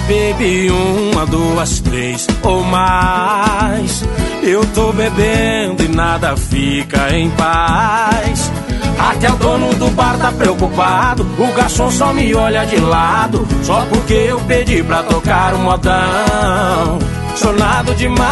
Bebi 0.09 0.71
uma, 0.71 1.27
duas, 1.27 1.81
três 1.81 2.27
ou 2.43 2.65
mais. 2.65 4.03
Eu 4.43 4.65
tô 4.75 4.91
bebendo 4.91 5.85
e 5.85 5.89
nada 5.89 6.35
fica 6.35 7.15
em 7.15 7.29
paz. 7.33 8.51
Até 8.99 9.31
o 9.31 9.37
dono 9.37 9.75
do 9.75 9.89
bar 9.89 10.17
tá 10.17 10.33
preocupado. 10.33 11.27
O 11.39 11.53
garçom 11.53 11.91
só 11.91 12.15
me 12.15 12.35
olha 12.35 12.65
de 12.65 12.77
lado. 12.77 13.47
Só 13.63 13.85
porque 13.91 14.15
eu 14.15 14.41
pedi 14.41 14.83
pra 14.83 15.03
tocar 15.03 15.53
o 15.53 15.59
modão. 15.59 16.99
Chonado 17.37 17.95
demais. 17.95 18.25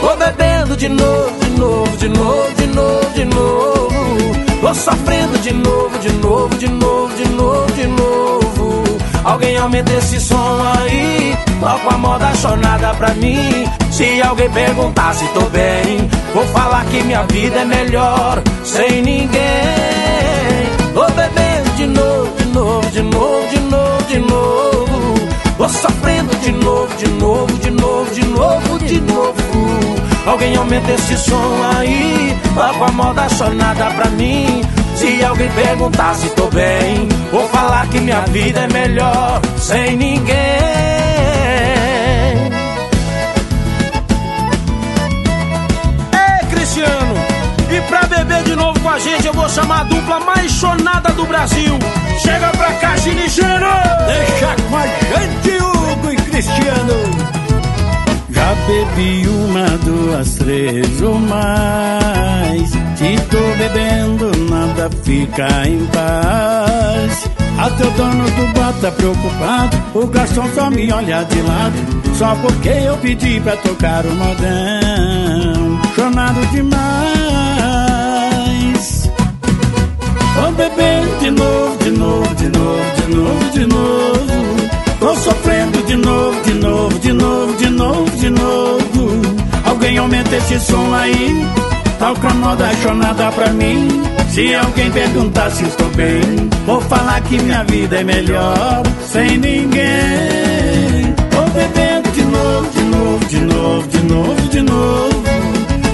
Tô 0.00 0.16
bebendo 0.16 0.74
de 0.78 0.88
novo, 0.88 1.44
de 1.44 1.50
novo, 1.60 1.96
de 1.98 2.08
novo, 2.08 2.54
de 2.56 2.66
novo, 2.68 3.10
de 3.14 3.24
novo. 3.26 3.83
Tô 4.64 4.72
sofrendo 4.72 5.36
de 5.42 5.52
novo, 5.52 5.98
de 5.98 6.10
novo, 6.10 6.56
de 6.56 6.68
novo, 6.68 7.14
de 7.14 7.28
novo, 7.28 7.72
de 7.72 7.86
novo. 7.86 8.98
Alguém 9.22 9.58
aumenta 9.58 9.92
esse 9.92 10.18
som 10.18 10.58
aí. 10.78 11.36
Toca 11.60 11.94
a 11.94 11.98
moda 11.98 12.34
chonada 12.36 12.94
pra 12.94 13.10
mim. 13.10 13.66
Se 13.90 14.22
alguém 14.22 14.48
perguntar 14.48 15.14
se 15.16 15.26
tô 15.34 15.42
bem, 15.50 16.08
vou 16.32 16.46
falar 16.46 16.82
que 16.86 17.02
minha 17.02 17.24
vida 17.24 17.60
é 17.60 17.64
melhor 17.66 18.42
sem 18.64 19.02
ninguém. 19.02 19.28
Tô 20.94 21.04
bebendo 21.10 21.70
de 21.76 21.86
novo, 21.86 22.34
de 22.38 22.44
novo, 22.46 22.90
de 22.90 23.02
novo, 23.02 23.48
de 23.50 23.60
novo, 23.60 24.02
de 24.04 24.18
novo. 24.18 25.28
Tô 25.58 25.68
sofrendo 25.68 26.34
de 26.36 26.52
novo, 26.52 26.88
de 26.96 27.08
novo, 27.08 27.52
de 27.58 27.70
novo, 27.70 28.14
de 28.14 28.24
novo, 28.24 28.78
de 28.78 29.00
novo. 29.02 30.03
Alguém 30.26 30.56
aumenta 30.56 30.90
esse 30.92 31.16
som 31.18 31.62
aí, 31.76 32.36
toca 32.54 32.86
a 32.86 32.92
moda 32.92 33.28
só 33.28 33.50
nada 33.50 33.90
pra 33.90 34.10
mim. 34.10 34.62
Se 34.96 35.22
alguém 35.22 35.50
perguntar 35.50 36.14
se 36.14 36.30
tô 36.30 36.46
bem, 36.46 37.08
vou 37.30 37.46
falar 37.48 37.86
que 37.88 38.00
minha 38.00 38.20
vida 38.22 38.60
é 38.60 38.68
melhor 38.68 39.40
sem 39.58 39.96
ninguém. 39.96 40.34
Ei, 46.12 46.46
Cristiano, 46.50 47.14
e 47.70 47.80
pra 47.82 48.02
beber 48.04 48.42
de 48.44 48.56
novo 48.56 48.80
com 48.80 48.88
a 48.88 48.98
gente, 48.98 49.26
eu 49.26 49.32
vou 49.34 49.48
chamar 49.48 49.80
a 49.80 49.84
dupla 49.84 50.20
mais 50.20 50.50
chonada 50.52 51.10
do 51.10 51.26
Brasil. 51.26 51.78
Chega 52.22 52.48
pra 52.48 52.72
cá, 52.74 52.96
Ginigeno! 52.96 53.66
Deixa 54.06 54.56
com 54.70 54.76
a 54.76 54.86
gente, 54.86 55.62
Hugo 55.62 56.12
e 56.12 56.16
Cristiano. 56.16 57.33
Já 58.34 58.54
bebi 58.66 59.26
uma, 59.28 59.66
duas, 59.84 60.34
três 60.34 61.00
ou 61.02 61.18
mais. 61.20 62.70
Se 62.96 63.16
tô 63.30 63.38
bebendo, 63.56 64.30
nada 64.50 64.90
fica 65.04 65.68
em 65.68 65.86
paz. 65.86 67.30
Até 67.56 67.86
o 67.86 67.90
dono 67.92 68.24
do 68.24 68.52
bar 68.58 68.74
tá 68.80 68.90
preocupado. 68.90 69.76
O 69.94 70.06
garçom 70.08 70.48
só 70.54 70.68
me 70.68 70.92
olha 70.92 71.22
de 71.24 71.40
lado. 71.42 71.76
Só 72.18 72.34
porque 72.36 72.68
eu 72.68 72.96
pedi 72.96 73.40
pra 73.40 73.56
tocar 73.58 74.04
o 74.04 74.10
modão. 74.10 75.80
Chonado 75.94 76.44
demais. 76.50 76.74
Tô 80.34 80.50
bebendo 80.52 81.18
de 81.20 81.30
novo, 81.30 81.76
de 81.78 81.90
novo, 81.90 82.34
de 82.34 82.48
novo, 82.48 82.94
de 82.96 83.14
novo, 83.14 83.50
de 83.52 83.66
novo. 83.66 84.24
Tô 84.98 85.14
sofrendo 85.16 85.82
de 85.86 85.96
novo, 85.96 86.40
de 86.42 86.54
novo, 86.54 86.98
de 86.98 87.12
novo, 87.12 87.52
de 87.56 87.70
novo. 87.70 88.03
Aumenta 90.34 90.54
esse 90.54 90.60
som 90.60 90.94
aí. 90.94 91.46
Toca 91.98 92.28
a 92.28 92.34
moda 92.34 93.32
pra 93.32 93.50
mim. 93.50 93.88
Se 94.30 94.52
alguém 94.54 94.90
perguntar 94.90 95.50
se 95.50 95.62
estou 95.64 95.88
bem, 95.90 96.50
vou 96.66 96.80
falar 96.80 97.20
que 97.22 97.40
minha 97.40 97.62
vida 97.64 98.00
é 98.00 98.04
melhor 98.04 98.82
sem 99.06 99.38
ninguém. 99.38 101.14
Tô 101.30 101.42
bebendo 101.52 102.10
de 102.10 102.22
novo, 102.22 102.70
de 102.70 102.82
novo, 102.82 103.24
de 103.26 103.40
novo, 103.40 103.88
de 103.88 104.02
novo, 104.02 104.48
de 104.48 104.60
novo. 104.62 105.24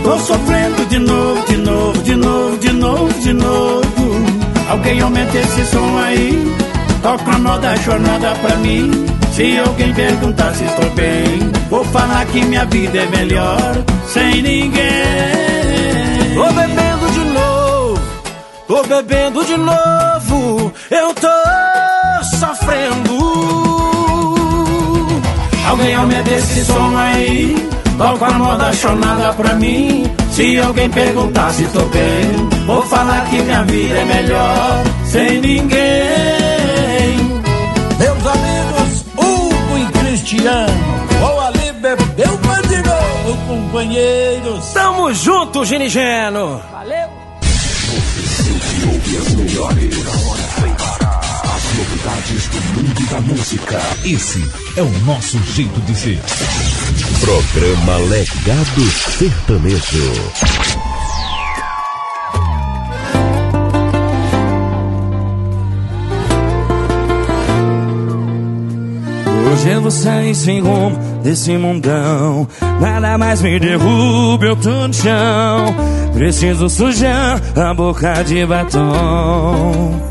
Tô 0.03 0.19
sofrendo 0.19 0.87
de 0.87 0.99
novo, 0.99 1.47
de 1.47 1.57
novo, 1.59 2.03
de 2.03 2.17
novo, 2.17 2.59
de 2.59 2.73
novo, 2.73 3.21
de 3.21 3.33
novo. 3.35 4.25
Alguém 4.71 5.01
aumenta 5.03 5.37
esse 5.37 5.67
som 5.67 5.99
aí. 5.99 6.55
Toca 7.03 7.33
a 7.33 7.39
moda 7.39 7.77
jornada 7.79 8.35
pra 8.43 8.57
mim. 8.57 9.07
Se 9.33 9.59
alguém 9.59 9.93
perguntar 9.95 10.55
se 10.55 10.65
estou 10.65 10.91
bem, 10.91 11.51
vou 11.71 11.85
falar 11.87 12.27
que 12.27 12.45
minha 12.45 12.65
vida 12.67 12.99
é 12.99 13.07
melhor 13.07 13.85
sem 14.07 14.43
ninguém. 14.43 14.75
Tô 16.35 16.45
bebendo 16.53 17.11
de 17.13 17.25
novo, 17.33 18.01
tô 18.69 18.83
bebendo 18.83 19.45
de 19.45 19.57
novo. 19.57 20.73
Eu 20.91 21.15
tô 21.15 22.37
sofrendo. 22.37 23.19
Alguém 25.69 25.95
aumenta 25.95 26.31
esse 26.31 26.65
som 26.65 26.97
aí. 26.97 27.71
Toca 27.97 28.27
a 28.27 28.33
moda 28.33 28.73
chonada 28.73 29.33
pra 29.35 29.55
mim. 29.55 30.11
Se 30.33 30.59
alguém 30.59 30.91
perguntar 30.91 31.51
se 31.53 31.65
tô 31.65 31.81
bem, 31.87 32.49
vou 32.67 32.83
falar 32.83 33.25
que 33.27 33.41
minha 33.41 33.63
vida 33.65 33.95
é 33.95 34.05
melhor 34.05 34.83
sem 35.05 35.41
ninguém. 35.41 36.40
E 40.31 40.37
Cristiano, 40.37 40.73
vou 41.19 41.41
ali 41.41 41.73
beber 41.73 42.29
uma 42.29 42.63
de 42.63 42.77
novo, 42.83 43.47
companheiros. 43.49 44.67
Tamo 44.73 45.13
junto, 45.13 45.65
Ginigeno. 45.65 46.63
Valeu. 46.71 47.09
ouve 48.87 49.17
as 49.17 49.35
melhores. 49.35 49.95
As 51.43 51.65
novidades 51.77 52.47
do 52.49 52.61
mundo 52.75 53.11
da 53.11 53.21
música. 53.21 53.81
Esse 54.05 54.45
é 54.77 54.83
o 54.83 54.91
nosso 55.01 55.39
jeito 55.53 55.81
de 55.81 55.95
ser. 55.97 56.21
Programa 57.21 57.97
Legado 58.09 58.91
Sertanejo. 59.19 60.90
Hoje 69.61 69.73
eu 69.73 69.83
vou 69.83 69.91
sair 69.91 70.35
sem 70.35 70.59
rumo 70.61 70.97
desse 71.23 71.53
mundão. 71.59 72.49
Nada 72.81 73.19
mais 73.19 73.43
me 73.43 73.61
derruba, 73.61 74.47
eu 74.47 74.57
tô 74.57 74.89
no 74.89 74.95
chão. 74.95 75.75
Preciso 76.15 76.71
sujar 76.71 77.39
a 77.55 77.75
boca 77.75 78.23
de 78.25 78.47
batom. 78.47 80.10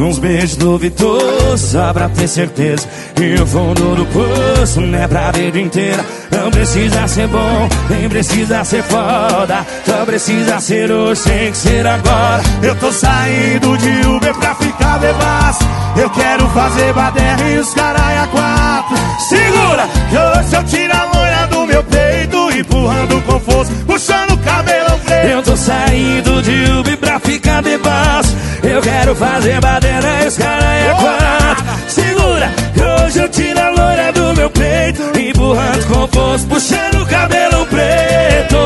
Nos 0.00 0.18
beijos 0.18 0.56
duvidosos, 0.56 1.60
só 1.60 1.92
pra 1.92 2.08
ter 2.08 2.26
certeza. 2.26 2.88
E 3.20 3.34
o 3.34 3.46
fundo 3.46 3.94
do 3.96 4.06
poço 4.06 4.80
não 4.80 4.98
é 4.98 5.06
pra 5.06 5.30
vida 5.30 5.60
inteira. 5.60 6.02
Não 6.30 6.50
precisa 6.50 7.06
ser 7.06 7.28
bom, 7.28 7.68
nem 7.90 8.08
precisa 8.08 8.64
ser 8.64 8.82
foda. 8.84 9.66
Só 9.84 10.06
precisa 10.06 10.58
ser 10.58 10.90
hoje, 10.90 11.20
tem 11.24 11.50
que 11.50 11.58
ser 11.58 11.86
agora. 11.86 12.42
Eu 12.62 12.74
tô 12.76 12.90
saindo 12.90 13.76
de 13.76 14.08
Uber 14.08 14.34
pra 14.36 14.54
ficar 14.54 14.98
bebaço. 15.00 15.68
Eu 15.94 16.08
quero 16.08 16.48
fazer 16.48 16.94
baderna 16.94 17.50
e 17.50 17.58
os 17.58 17.74
caralho 17.74 18.22
a 18.22 18.26
quatro. 18.28 18.96
Segura, 19.28 19.86
que 20.08 20.16
hoje 20.16 20.56
eu 20.56 20.64
tiro 20.64 20.94
a 20.96 21.04
loira 21.14 21.46
do 21.48 21.66
meu 21.66 21.84
peito, 21.84 22.39
empurrando 22.60 23.20
com 23.22 23.40
força, 23.40 23.72
puxando 23.86 24.32
o 24.32 24.38
cabelo 24.38 24.98
preto. 25.04 25.26
Eu 25.26 25.42
tô 25.42 25.56
saindo 25.56 26.42
de 26.42 26.70
Uber 26.72 26.96
pra 26.98 27.18
ficar 27.18 27.62
debaixo. 27.62 28.36
Eu 28.62 28.80
quero 28.82 29.14
fazer 29.14 29.60
baderna 29.60 30.24
e 30.24 30.28
os 30.28 30.36
caralho 30.36 30.90
a 30.90 30.94
quatro. 30.94 31.64
Segura, 31.88 32.50
que 32.74 32.82
hoje 32.82 33.18
eu 33.18 33.28
tiro 33.28 33.58
a 33.58 33.70
loira 33.70 34.12
do 34.12 34.34
meu 34.34 34.50
peito, 34.50 35.02
empurrando 35.18 35.86
com 35.86 36.06
força, 36.08 36.46
puxando 36.46 37.02
o 37.02 37.06
cabelo 37.06 37.66
preto. 37.66 38.56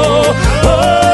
Oh, 0.65 1.05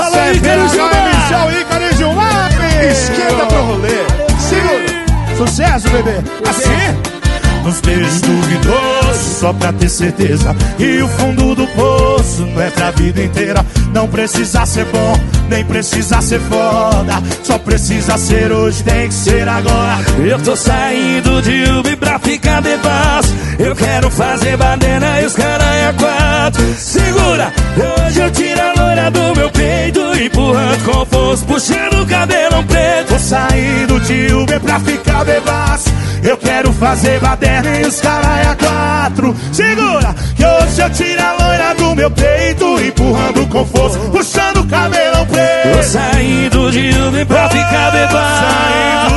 Alô, 0.00 0.10
Cê 0.10 0.32
Ícaro 0.34 0.62
vê, 0.62 0.68
Gilmar! 0.68 1.60
Ícaro 1.60 1.84
e 1.84 1.96
Gilmar. 1.96 2.50
Esquenta 2.90 3.46
pro 3.46 3.62
rolê. 3.62 4.04
Segura. 4.48 4.90
Sucesso, 5.36 5.88
bebê. 5.90 6.16
Assim? 6.48 7.19
Nos 7.70 7.80
beijos 7.82 8.20
duvidosos, 8.22 9.38
só 9.38 9.52
pra 9.52 9.72
ter 9.72 9.88
certeza. 9.88 10.56
E 10.76 11.00
o 11.02 11.06
fundo 11.06 11.54
do 11.54 11.68
poço 11.68 12.44
não 12.46 12.60
é 12.60 12.68
pra 12.68 12.90
vida 12.90 13.22
inteira. 13.22 13.64
Não 13.94 14.08
precisa 14.08 14.66
ser 14.66 14.86
bom, 14.86 15.16
nem 15.48 15.64
precisa 15.64 16.20
ser 16.20 16.40
foda. 16.40 17.22
Só 17.44 17.58
precisa 17.58 18.18
ser 18.18 18.50
hoje, 18.50 18.82
tem 18.82 19.06
que 19.06 19.14
ser 19.14 19.48
agora. 19.48 20.00
Eu 20.18 20.40
tô 20.40 20.56
saindo 20.56 21.40
de 21.42 21.70
Uber 21.70 21.96
pra 21.96 22.18
ficar 22.18 22.60
debaixo. 22.60 23.32
Eu 23.56 23.76
quero 23.76 24.10
fazer 24.10 24.56
bandeira 24.56 25.22
e 25.22 25.26
os 25.26 25.34
caras 25.34 25.94
quatro. 25.96 26.74
Segura, 26.76 27.52
hoje 27.76 28.20
eu 28.20 28.32
tiro 28.32 28.60
a 28.60 28.82
loira 28.82 29.10
do 29.12 29.36
meu 29.36 29.50
peito, 29.52 30.00
empurrando 30.20 30.84
com 30.84 31.06
força, 31.06 31.46
puxando 31.46 32.02
o 32.02 32.06
cabelo 32.06 32.64
preto. 32.64 33.10
Tô 33.10 33.18
saindo 33.20 34.00
de 34.00 34.34
Uber 34.34 34.58
pra 34.58 34.80
ficar 34.80 35.24
bebaço. 35.24 35.99
Eu 36.22 36.36
quero 36.36 36.72
fazer 36.74 37.18
baderna 37.20 37.80
e 37.80 37.86
os 37.86 38.00
caralho 38.00 38.50
a 38.50 38.56
quatro. 38.56 39.36
Segura, 39.52 40.14
que 40.36 40.44
hoje 40.44 40.80
eu 40.80 40.90
tiro 40.90 41.22
a 41.22 41.32
loira 41.32 41.74
do 41.74 41.94
meu 41.94 42.10
peito, 42.10 42.80
empurrando 42.80 43.46
com 43.48 43.64
força, 43.66 43.98
puxando 44.10 44.58
o 44.58 44.66
cabelão 44.66 45.26
Tô 45.26 45.32
preto. 45.32 45.82
saindo 45.84 46.70
de 46.70 46.90
Uber 46.90 47.26
pra 47.26 47.48
ficar 47.48 47.90
debaixo. 47.90 49.14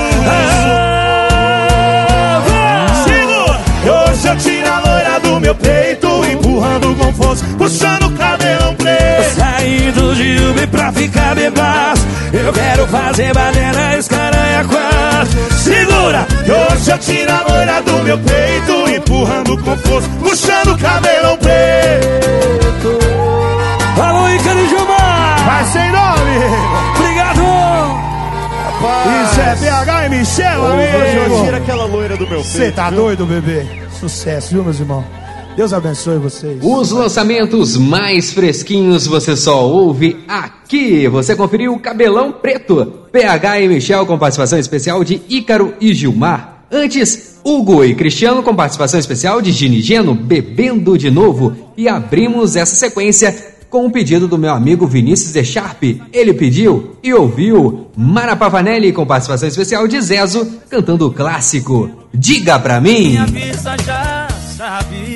Segura, 3.03 3.59
que 3.83 3.89
hoje 3.89 4.27
eu 4.27 4.37
tiro 4.37 4.69
a 4.71 4.79
loira 4.79 5.19
do 5.19 5.39
meu 5.39 5.55
peito, 5.55 6.07
empurrando 6.31 6.95
com 6.95 7.13
força, 7.13 7.45
puxando 7.57 8.03
o 8.07 8.11
cabelão 8.11 8.42
Preto. 8.83 9.35
saindo 9.39 10.15
de 10.15 10.37
Uber 10.49 10.67
pra 10.67 10.91
ficar 10.91 11.35
debaixo. 11.35 12.03
Eu 12.33 12.51
quero 12.51 12.87
fazer 12.87 13.33
bandeira 13.33 13.95
e 13.95 13.99
os 13.99 14.07
caras 14.07 14.67
quatro. 14.67 15.53
Segura, 15.57 16.25
que 16.43 16.51
hoje 16.51 16.91
eu 16.91 16.97
tiro 16.97 17.31
a 17.31 17.45
loira 17.51 17.81
do 17.81 18.03
meu 18.03 18.17
peito, 18.19 18.89
empurrando 18.89 19.57
com 19.59 19.77
força, 19.77 20.09
puxando 20.19 20.73
o 20.73 20.77
cabelão 20.77 21.37
preto. 21.37 22.99
Alô, 24.01 24.29
Ícaro 24.29 24.67
Gilmar! 24.67 25.45
Vai 25.45 25.65
sem 25.65 25.91
nome! 25.91 26.37
Obrigado! 26.95 27.43
Isso 29.23 29.39
é 29.39 29.55
BH 29.55 30.05
e 30.05 30.09
Michel, 30.09 30.61
Hoje 30.61 31.15
eu 31.15 31.23
amigo! 31.25 31.45
tiro 31.45 31.57
aquela 31.57 31.85
loira 31.85 32.17
do 32.17 32.27
meu 32.27 32.41
peito. 32.41 32.49
Você 32.49 32.71
tá 32.71 32.89
doido, 32.89 33.25
bebê? 33.25 33.65
Sucesso, 33.99 34.49
viu, 34.49 34.63
meus 34.63 34.79
irmãos? 34.79 35.05
Deus 35.55 35.71
abençoe 35.71 36.17
vocês. 36.17 36.59
Os 36.63 36.91
lançamentos 36.91 37.77
mais 37.77 38.33
fresquinhos 38.33 39.05
você 39.05 39.35
só 39.35 39.67
ouve 39.67 40.17
aqui. 40.27 41.07
Você 41.07 41.35
conferiu 41.35 41.73
o 41.73 41.79
Cabelão 41.79 42.31
Preto, 42.31 42.91
PH 43.11 43.61
e 43.61 43.67
Michel 43.67 44.05
com 44.05 44.17
participação 44.17 44.57
especial 44.57 45.03
de 45.03 45.21
Ícaro 45.29 45.75
e 45.79 45.93
Gilmar. 45.93 46.63
Antes, 46.71 47.39
Hugo 47.43 47.85
e 47.85 47.93
Cristiano 47.93 48.41
com 48.41 48.55
participação 48.55 48.99
especial 48.99 49.41
de 49.41 49.51
Gini 49.51 49.79
Geno, 49.79 50.15
Bebendo 50.15 50.97
de 50.97 51.11
Novo. 51.11 51.55
E 51.77 51.87
abrimos 51.87 52.55
essa 52.55 52.75
sequência 52.75 53.53
com 53.69 53.85
o 53.85 53.91
pedido 53.91 54.27
do 54.27 54.39
meu 54.39 54.51
amigo 54.51 54.87
Vinícius 54.87 55.33
De 55.33 55.43
Sharp. 55.45 55.83
Ele 56.11 56.33
pediu 56.33 56.95
e 57.03 57.13
ouviu 57.13 57.87
Mara 57.95 58.35
Pavanelli 58.35 58.91
com 58.91 59.05
participação 59.05 59.47
especial 59.47 59.87
de 59.87 60.01
Zezo, 60.01 60.47
cantando 60.67 61.07
o 61.07 61.13
clássico 61.13 61.91
Diga 62.11 62.57
Pra 62.57 62.81
Mim. 62.81 63.09
Minha 63.09 63.25
vista 63.27 63.75
já 63.85 64.27
sabe. 64.57 65.12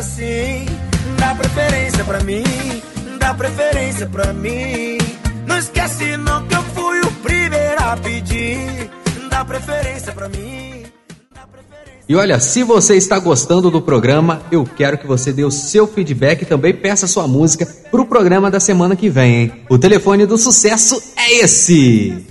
Assim. 0.00 0.66
Dá 1.18 1.34
preferência 1.34 2.04
pra 2.04 2.20
mim, 2.20 2.42
dá 3.18 3.34
preferência 3.34 4.06
pra 4.06 4.32
mim. 4.32 4.98
Não 5.46 5.58
esquece 5.58 6.16
não 6.16 6.46
que 6.46 6.54
eu 6.54 6.62
fui 6.62 7.00
o 7.00 7.12
primeiro 7.22 7.82
a 7.82 7.96
pedir. 7.96 8.90
Dá 9.30 9.44
preferência 9.44 10.12
pra 10.12 10.28
mim. 10.28 10.84
E 12.08 12.16
olha, 12.16 12.40
se 12.40 12.64
você 12.64 12.96
está 12.96 13.20
gostando 13.20 13.70
do 13.70 13.80
programa, 13.80 14.42
eu 14.50 14.64
quero 14.64 14.98
que 14.98 15.06
você 15.06 15.32
dê 15.32 15.44
o 15.44 15.50
seu 15.50 15.86
feedback 15.86 16.42
e 16.42 16.46
também 16.46 16.74
peça 16.74 17.06
sua 17.06 17.28
música 17.28 17.64
para 17.88 18.00
o 18.00 18.06
programa 18.06 18.50
da 18.50 18.58
semana 18.58 18.96
que 18.96 19.08
vem, 19.08 19.34
hein? 19.34 19.52
O 19.68 19.78
telefone 19.78 20.26
do 20.26 20.36
sucesso 20.36 21.00
é 21.16 21.44
esse! 21.44 22.29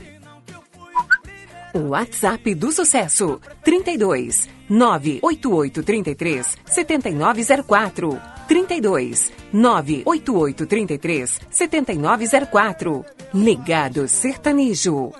O 1.73 1.89
WhatsApp 1.89 2.55
do 2.55 2.71
sucesso 2.71 3.39
32 3.63 4.49
98833 4.67 6.57
7904 6.65 8.19
32 8.47 9.31
98833 9.53 11.41
7904 11.51 13.05
Legado 13.31 14.07
Sertanejo. 14.07 15.11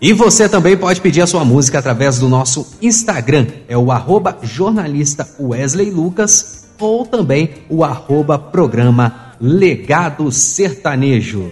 E 0.00 0.12
você 0.12 0.46
também 0.46 0.76
pode 0.76 1.00
pedir 1.00 1.22
a 1.22 1.26
sua 1.26 1.44
música 1.44 1.78
através 1.78 2.18
do 2.18 2.28
nosso 2.28 2.76
Instagram, 2.82 3.46
é 3.66 3.76
o 3.76 3.90
arroba 3.90 4.38
jornalista 4.42 5.26
Wesley 5.40 5.90
Lucas 5.90 6.68
ou 6.78 7.06
também 7.06 7.54
o 7.68 7.82
arroba 7.82 8.38
programa 8.38 9.34
Legado 9.40 10.30
Sertanejo. 10.30 11.50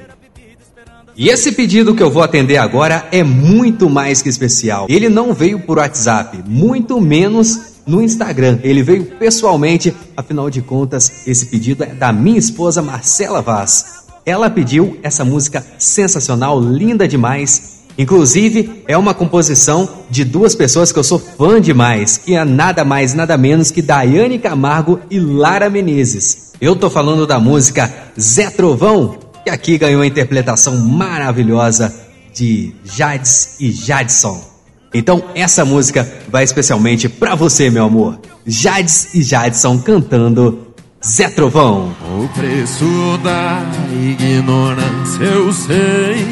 E 1.19 1.31
esse 1.31 1.53
pedido 1.53 1.95
que 1.95 2.03
eu 2.03 2.11
vou 2.11 2.23
atender 2.23 2.59
agora 2.59 3.09
é 3.11 3.25
muito 3.25 3.89
mais 3.89 4.21
que 4.21 4.29
especial. 4.29 4.87
Ele 4.87 5.09
não 5.09 5.33
veio 5.33 5.59
por 5.61 5.79
WhatsApp, 5.79 6.45
muito 6.47 7.01
menos 7.01 7.77
no 7.87 8.03
Instagram. 8.03 8.59
Ele 8.63 8.83
veio 8.83 9.07
pessoalmente, 9.19 9.95
afinal 10.15 10.51
de 10.51 10.61
contas, 10.61 11.27
esse 11.27 11.47
pedido 11.47 11.85
é 11.85 11.87
da 11.87 12.13
minha 12.13 12.39
esposa 12.39 12.83
Marcela 12.83 13.41
Vaz. 13.41 14.05
Ela 14.27 14.51
pediu 14.51 14.99
essa 15.03 15.25
música 15.25 15.65
sensacional, 15.79 16.61
linda 16.61 17.09
demais. 17.09 17.77
Inclusive, 17.97 18.83
é 18.87 18.99
uma 18.99 19.15
composição 19.15 19.89
de 20.11 20.23
duas 20.23 20.55
pessoas 20.55 20.93
que 20.93 20.99
eu 20.99 21.05
sou 21.05 21.19
fã 21.19 21.59
demais, 21.59 22.19
que 22.19 22.35
é 22.35 22.45
nada 22.45 22.85
mais 22.85 23.15
nada 23.15 23.39
menos 23.39 23.71
que 23.71 23.81
Daiane 23.81 24.39
Camargo 24.39 25.01
e 25.11 25.19
Lara 25.19 25.71
Menezes. 25.71 26.53
Eu 26.61 26.77
tô 26.77 26.91
falando 26.91 27.27
da 27.27 27.41
música 27.41 27.91
Zé 28.21 28.51
Trovão, 28.51 29.17
que 29.47 29.51
aqui 29.51 29.79
ganhou 29.79 30.03
a 30.03 30.07
interpretação 30.07 30.77
maravilhosa 30.77 31.95
de 32.35 32.75
Jades 32.85 33.61
e 33.61 33.71
Jadson. 33.71 34.45
Então 34.93 35.23
essa 35.37 35.65
música 35.65 36.05
vai 36.29 36.43
especialmente 36.43 37.09
pra 37.09 37.37
você, 37.37 37.71
meu 37.71 37.85
amor. 37.85 38.19
Jades 38.45 39.15
e 39.15 39.23
Jadson 39.23 39.79
cantando 39.79 40.67
Zé 41.05 41.29
Trovão. 41.29 41.95
O 42.21 42.29
preço 42.37 43.19
da 43.23 43.63
ignorância 43.93 45.23
eu 45.23 45.53
sei. 45.53 46.27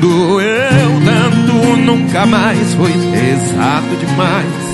Doeu 0.00 0.90
tanto, 1.04 1.76
nunca 1.76 2.26
mais 2.26 2.74
foi 2.74 2.90
exato 2.90 3.96
demais. 4.00 4.71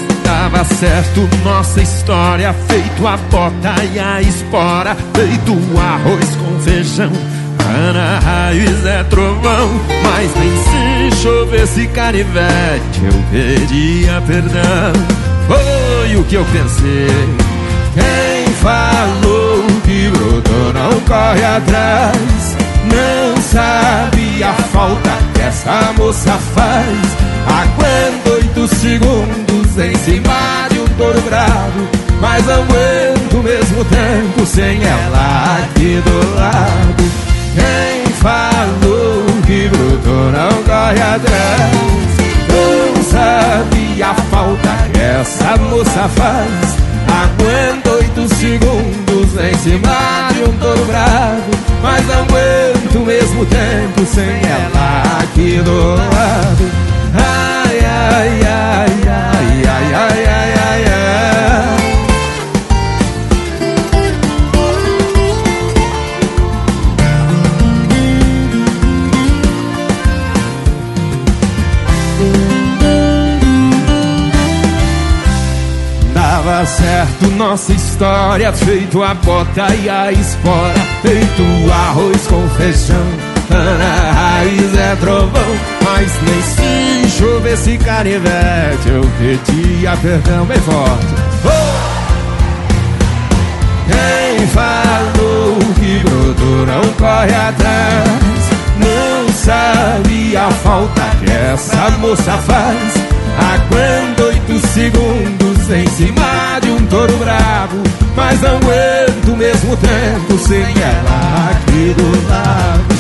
Dava 0.51 0.65
certo 0.65 1.29
nossa 1.45 1.83
história, 1.83 2.55
feito 2.69 3.07
a 3.07 3.19
bota 3.19 3.85
e 3.93 3.99
a 3.99 4.23
espora, 4.23 4.97
feito 5.15 5.53
arroz 5.79 6.37
com 6.37 6.59
feijão. 6.61 7.13
Ana 7.69 8.19
raiz 8.19 8.87
é 8.87 9.05
trovão, 9.05 9.69
mas 10.03 10.31
nem 10.37 11.11
se 11.13 11.23
chovesse 11.23 11.87
canivete 11.89 13.03
eu 13.05 13.23
pedia 13.31 14.23
perdão. 14.27 14.93
Foi 15.47 16.17
o 16.17 16.25
que 16.25 16.37
eu 16.37 16.45
pensei. 16.47 17.29
Quem 17.93 18.55
falou 18.55 19.67
que 19.85 20.09
brotou 20.09 20.73
não 20.73 20.99
corre 21.01 21.45
atrás, 21.45 22.57
não 22.85 23.43
sabe 23.43 24.43
a 24.43 24.55
falta 24.55 25.11
que 25.35 25.43
essa 25.43 25.93
moça 25.99 26.39
faz. 26.55 27.19
Aguento 27.47 28.33
oito 28.33 28.67
segundos 28.77 29.58
em 29.81 29.95
cima 29.99 30.69
de 30.71 30.81
um 30.81 30.89
touro 30.97 31.21
bravo, 31.23 31.89
mas 32.21 32.49
aguento 32.49 33.35
o 33.35 33.43
mesmo 33.43 33.85
tempo 33.85 34.45
sem 34.45 34.83
ela 34.83 35.59
aqui 35.63 36.03
do 36.05 36.35
lado. 36.35 37.05
Quem 37.55 38.13
falou 38.15 39.25
que 39.47 39.69
brotou 39.69 40.33
não 40.33 40.63
corre 40.65 41.01
atrás. 41.01 41.99
Não 42.51 43.03
sabe 43.05 44.03
a 44.03 44.15
falta 44.15 44.91
que 44.93 45.01
essa 45.01 45.57
moça 45.59 46.09
faz. 46.09 46.89
Aguento 47.09 47.91
oito 47.91 48.35
segundos 48.35 49.33
em 49.41 49.55
cima 49.59 50.29
de 50.35 50.43
um 50.43 50.53
touro 50.59 50.85
bravo 50.85 51.51
Mas 51.83 52.05
aguento 52.11 52.97
o 52.97 53.07
mesmo 53.07 53.47
tempo 53.47 54.07
sem 54.07 54.25
ela 54.25 55.21
aqui 55.23 55.61
do 55.65 55.95
lado 55.97 56.98
Ai, 57.15 57.79
ai, 57.85 58.43
ai, 58.43 59.09
ai, 59.09 59.65
ai, 59.67 59.95
ai, 59.95 59.95
ai, 59.95 60.25
ai, 60.27 60.85
ai. 60.85 60.99
Dava 76.15 76.65
certo 76.67 77.27
nossa 77.37 77.73
história, 77.73 78.53
feito 78.53 79.03
a 79.03 79.15
bota 79.15 79.75
e 79.75 79.89
a 79.89 80.13
espora, 80.13 80.75
feito 81.03 81.43
arroz 81.73 82.27
com 82.27 82.49
feijão, 82.51 83.07
Ana 83.51 84.13
raiz 84.13 84.77
é 84.77 84.97
trovão, 84.97 85.57
mas 85.83 86.13
nem 86.23 86.43
se 86.43 87.19
chovesse 87.19 87.79
canivete, 87.79 88.89
eu 88.89 89.03
pedia 89.19 89.97
perdão 90.03 90.45
bem 90.45 90.59
forte. 90.59 91.15
Oh! 91.45 91.89
Quem 93.87 94.47
falou 94.49 95.59
que 95.81 95.99
brotou 96.01 96.67
não 96.67 96.93
corre 96.95 97.35
atrás, 97.35 98.51
não 98.77 99.33
sabe 99.33 100.37
a 100.37 100.51
falta 100.51 101.03
que 101.19 101.31
essa 101.31 101.91
moça 101.99 102.33
faz. 102.39 103.19
Aguento 103.39 104.25
oito 104.25 104.67
segundos 104.69 105.71
em 105.71 105.87
cima 105.91 106.59
de 106.61 106.71
um 106.71 106.87
touro 106.87 107.17
bravo 107.19 107.81
Mas 108.17 108.41
não 108.41 108.57
aguento 108.57 109.33
o 109.33 109.37
mesmo 109.37 109.77
tempo 109.77 110.39
sem 110.39 110.65
ela 110.83 111.51
aqui 111.53 111.95
do 111.97 112.29
lado 112.29 112.98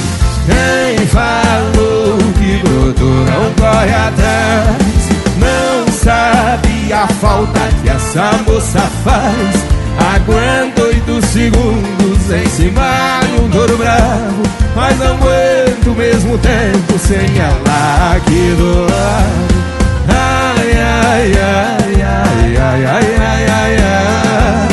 Quem 0.49 1.07
falou 1.09 2.17
que 2.39 2.57
brotou 2.67 3.25
não 3.27 3.53
corre 3.55 3.95
atrás. 3.95 5.09
Não 5.37 5.93
sabe 5.93 6.93
a 6.93 7.07
falta 7.07 7.61
que 7.83 7.91
essa 7.91 8.33
moça 8.47 8.81
faz. 9.05 9.79
Aguento 10.15 10.81
oito 10.85 11.27
segundos 11.27 12.31
em 12.31 12.49
cima 12.49 13.21
de 13.27 13.43
um 13.43 13.51
touro 13.51 13.77
bravo 13.77 14.43
Mas 14.77 14.97
não 14.97 15.17
aguento 15.17 15.89
o 15.89 15.95
mesmo 15.95 16.39
tempo 16.39 16.99
sem 16.99 17.39
ela 17.39 18.15
aqui 18.15 18.55
do 18.57 18.83
lado. 18.83 19.59
Ai, 20.09 20.73
ai, 20.73 21.33
ai, 21.33 22.03
ai, 22.03 22.57
ai, 22.57 22.87
ai, 22.87 23.17
ai, 23.19 23.47
ai, 23.49 23.77
ai. 23.77 24.68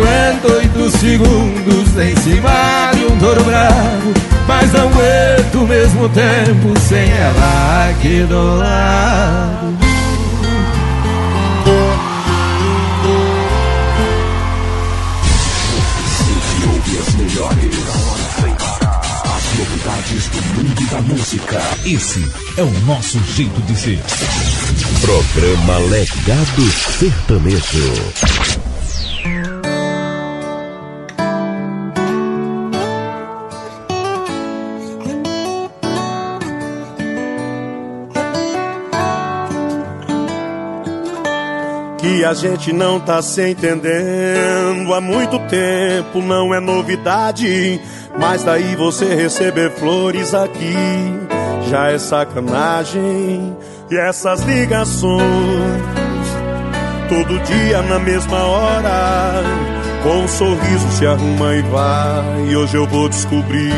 Aguento 0.00 0.52
oito 0.54 0.90
segundos 0.96 1.98
em 1.98 2.16
cima 2.16 2.90
de 2.94 3.04
um 3.04 3.18
touro 3.18 3.44
bravo 3.44 4.14
Mas 4.48 4.72
não 4.72 4.88
aguento 4.88 5.54
o 5.56 5.66
mesmo 5.66 6.08
tempo 6.08 6.80
sem 6.88 7.10
ela 7.10 7.90
aqui 7.90 8.22
do 8.22 8.56
lado 8.56 9.78
ouve 16.66 16.98
as 16.98 17.14
melhores. 17.14 17.74
As 19.24 19.58
novidades 19.58 20.28
do 20.28 20.42
mundo 20.54 20.90
da 20.90 21.00
música. 21.02 21.62
Esse 21.84 22.26
é 22.56 22.62
o 22.62 22.80
nosso 22.86 23.18
jeito 23.34 23.60
de 23.62 23.76
ser. 23.76 24.00
Programa 25.00 25.78
Legado 25.90 26.72
Sertanejo. 26.98 28.39
A 42.30 42.34
gente 42.34 42.72
não 42.72 43.00
tá 43.00 43.20
se 43.20 43.50
entendendo 43.50 44.94
há 44.94 45.00
muito 45.00 45.36
tempo, 45.48 46.22
não 46.22 46.54
é 46.54 46.60
novidade. 46.60 47.80
Mas 48.16 48.44
daí 48.44 48.76
você 48.76 49.16
receber 49.16 49.72
flores 49.72 50.32
aqui 50.32 50.76
já 51.68 51.90
é 51.90 51.98
sacanagem. 51.98 53.56
E 53.90 53.96
essas 53.96 54.42
ligações, 54.42 55.22
todo 57.08 57.36
dia 57.40 57.82
na 57.82 57.98
mesma 57.98 58.38
hora, 58.44 59.42
com 60.04 60.22
um 60.22 60.28
sorriso 60.28 60.88
se 60.92 61.04
arruma 61.08 61.56
e 61.56 61.62
vai. 61.62 62.46
E 62.48 62.56
hoje 62.56 62.76
eu 62.76 62.86
vou 62.86 63.08
descobrir 63.08 63.74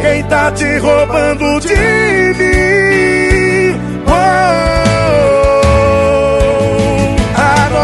quem 0.00 0.22
tá 0.28 0.52
te 0.52 0.78
roubando 0.78 1.58
de 1.58 1.74
mim. 2.38 3.80
Oh, 4.06 4.65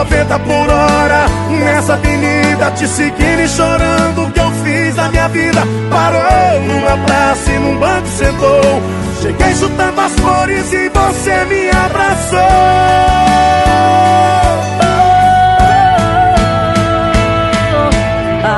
90 0.02 0.38
por 0.40 0.68
hora 0.68 1.26
nessa 1.48 1.94
avenida, 1.94 2.72
te 2.72 2.88
seguindo 2.88 3.40
e 3.40 3.48
chorando 3.48 4.24
o 4.24 4.32
que 4.32 4.40
eu 4.40 4.50
fiz 4.64 4.96
na 4.96 5.08
minha 5.08 5.28
vida. 5.28 5.60
Parou 5.90 6.60
numa 6.62 6.96
praça 7.06 7.52
e 7.52 7.58
num 7.60 7.78
banco 7.78 8.08
sentou. 8.08 8.82
Cheguei 9.20 9.54
chutando 9.54 10.00
as 10.00 10.12
flores 10.14 10.72
e 10.72 10.88
você 10.88 11.44
me 11.44 11.70
abraçou. 11.70 12.38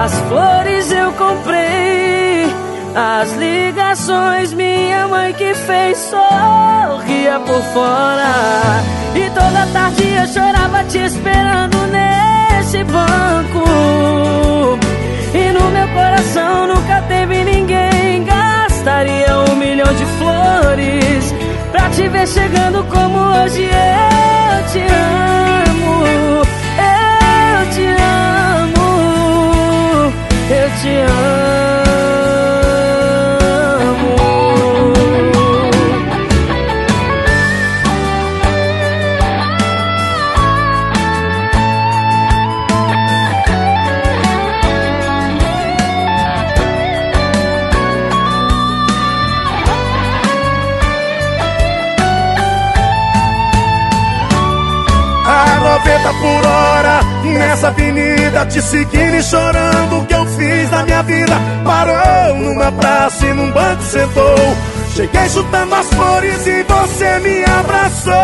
As 0.02 0.14
flores 0.30 0.63
as 2.94 3.32
ligações 3.32 4.52
minha 4.54 5.08
mãe 5.08 5.32
que 5.34 5.52
fez 5.54 5.98
sorria 5.98 7.40
por 7.40 7.62
fora. 7.72 8.82
E 9.14 9.28
toda 9.30 9.66
tarde 9.72 10.04
eu 10.14 10.26
chorava 10.28 10.84
te 10.84 10.98
esperando 10.98 11.76
nesse 11.88 12.84
banco. 12.84 13.64
E 15.34 15.52
no 15.52 15.70
meu 15.70 15.88
coração 15.88 16.68
nunca 16.68 17.02
teve 17.08 17.42
ninguém. 17.42 18.24
Gastaria 18.24 19.38
um 19.50 19.56
milhão 19.56 19.92
de 19.94 20.06
flores 20.18 21.34
pra 21.72 21.90
te 21.90 22.08
ver 22.08 22.28
chegando 22.28 22.84
como 22.84 23.18
hoje 23.18 23.64
eu 23.64 24.66
te 24.70 24.78
amo. 24.78 26.04
Eu 26.78 27.70
te 27.72 27.86
amo. 28.68 28.84
Eu 30.48 30.70
te 30.80 30.88
amo. 31.10 31.83
A 56.04 56.12
90 56.12 56.12
por 56.20 56.46
hora 56.46 57.00
nessa 57.24 57.68
avenida, 57.68 58.44
te 58.46 58.60
seguindo 58.60 59.16
e 59.16 59.22
chorando 59.22 59.98
o 60.00 60.06
que 60.06 60.14
eu 60.14 60.26
fiz 60.26 60.70
na 60.70 60.82
minha 60.82 61.02
vida. 61.02 61.32
Parou 61.64 62.34
numa 62.36 62.70
praça 62.72 63.26
e 63.26 63.32
num 63.32 63.50
banco 63.50 63.82
sentou. 63.82 64.56
Cheguei 64.94 65.28
chutando 65.30 65.74
as 65.74 65.88
flores 65.94 66.46
e 66.46 66.62
você 66.62 67.18
me 67.20 67.44
abraçou. 67.44 68.14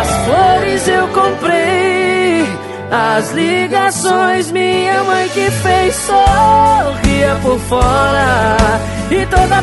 As 0.00 0.08
flores 0.24 0.88
eu 0.88 1.08
comprei, 1.08 2.46
as 2.90 3.30
ligações 3.32 4.50
minha 4.50 5.04
mãe 5.04 5.28
que 5.28 5.50
fez 5.50 5.94
sorria 5.96 7.38
por 7.42 7.58
fora. 7.60 8.17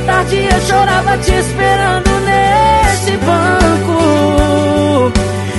Tarde 0.05 0.47
eu 0.51 0.61
chorava 0.61 1.17
te 1.17 1.31
esperando 1.31 2.09
nesse 2.21 3.17
banco. 3.17 5.11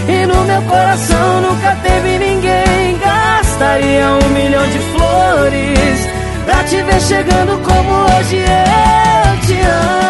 E 0.08 0.26
no 0.26 0.44
meu 0.44 0.62
coração 0.62 1.40
nunca 1.42 1.76
teve 1.82 2.18
ninguém. 2.18 2.98
Gastaria 2.98 4.06
um 4.24 4.28
milhão 4.30 4.66
de 4.68 4.78
flores 4.78 6.08
pra 6.44 6.62
te 6.64 6.82
ver 6.82 7.00
chegando 7.00 7.60
como 7.64 8.04
hoje 8.04 8.36
eu 8.36 9.40
te 9.46 9.60
amo. 9.60 10.05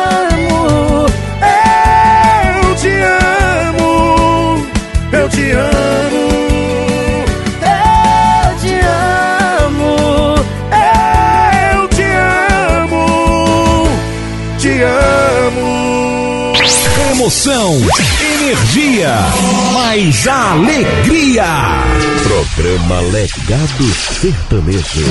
Emoção, 17.26 17.74
energia, 18.40 19.16
mais 19.74 20.28
alegria. 20.28 21.44
Programa 22.22 23.00
Legado 23.00 23.84
Sertanejo. 24.20 25.04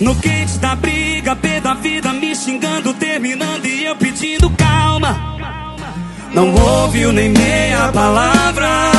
No 0.00 0.14
quente 0.16 0.58
da 0.58 0.76
briga, 0.76 1.34
pé 1.34 1.58
da 1.58 1.72
vida, 1.72 2.12
me 2.12 2.36
xingando, 2.36 2.92
terminando 2.92 3.64
e 3.64 3.86
eu 3.86 3.96
pedindo 3.96 4.50
calma. 4.50 5.16
Não 6.34 6.54
ouviu 6.54 7.10
nem 7.10 7.30
meia 7.30 7.90
palavra, 7.90 8.92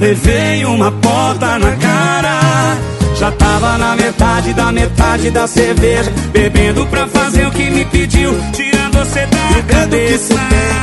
levei 0.00 0.64
uma 0.64 0.90
porta 0.90 1.58
na 1.58 1.76
cara. 1.76 2.87
Já 3.18 3.32
tava 3.32 3.76
na 3.78 3.96
metade 3.96 4.54
da 4.54 4.70
metade 4.70 5.30
da 5.32 5.44
cerveja, 5.48 6.12
bebendo 6.30 6.86
pra 6.86 7.04
fazer 7.08 7.48
o 7.48 7.50
que 7.50 7.68
me 7.68 7.84
pediu, 7.86 8.30
tirando 8.52 8.96
você 8.96 9.26
da 9.26 9.62
cabeça. 9.62 10.34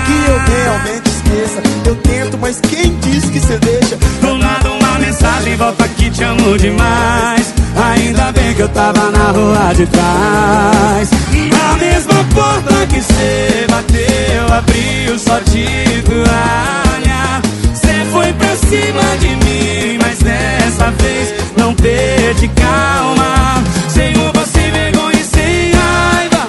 que 0.05 0.29
eu 0.29 0.37
realmente 0.37 1.09
esqueça. 1.09 1.63
Eu 1.85 1.95
tento, 1.95 2.37
mas 2.37 2.59
quem 2.59 2.93
diz 2.99 3.23
que 3.29 3.39
você 3.39 3.57
deixa? 3.59 3.95
Do 4.19 4.37
nada 4.37 4.69
uma 4.69 4.99
mensagem, 4.99 5.55
volta 5.55 5.85
aqui, 5.85 6.09
te 6.09 6.23
amo 6.25 6.57
demais. 6.57 7.53
Ainda 7.93 8.31
bem 8.33 8.53
que 8.53 8.61
eu 8.63 8.69
tava 8.69 9.11
na 9.11 9.31
rua 9.31 9.73
de 9.73 9.85
trás. 9.85 11.09
Na 11.51 11.77
mesma 11.77 12.23
porta 12.33 12.87
que 12.87 13.01
cê 13.01 13.65
bateu, 13.69 14.57
abriu 14.57 15.19
só 15.19 15.39
de 15.39 16.01
toalha. 16.03 17.41
Cê 17.73 18.05
foi 18.11 18.33
pra 18.33 18.55
cima 18.57 19.17
de 19.19 19.35
mim, 19.37 19.97
dessa 20.25 20.91
vez 20.91 21.33
não 21.55 21.73
perdi 21.75 22.47
calma. 22.49 23.63
Senhor, 23.87 24.31
você 24.33 24.71
vergonha 24.71 25.19
e 25.19 25.23
sem 25.23 25.71
raiva. 25.71 26.47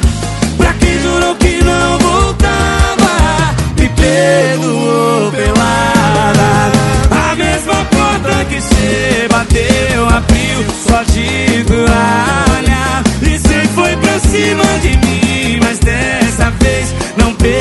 Pra 0.57 0.73
quem 0.74 1.01
jurou 1.03 1.35
que 1.36 1.62
não 1.62 1.98
voltava, 1.98 3.55
me 3.78 3.89
perdoou 3.90 5.31
pelada. 5.31 6.73
A 7.11 7.35
mesma 7.36 7.85
porta 7.85 8.44
que 8.47 8.61
cê 8.61 9.28
bateu, 9.31 10.09
abriu 10.09 10.65
só 10.89 11.03
de 11.03 11.65
toalha. 11.65 13.05
E 13.23 13.39
cê 13.39 13.69
foi 13.74 13.94
pra 13.97 14.19
cima 14.19 14.65
de 14.81 14.97
mim, 15.07 15.61
mas 15.62 15.78
dessa 15.78 16.51
vez 16.62 16.94
não 17.16 17.35
perdi 17.35 17.56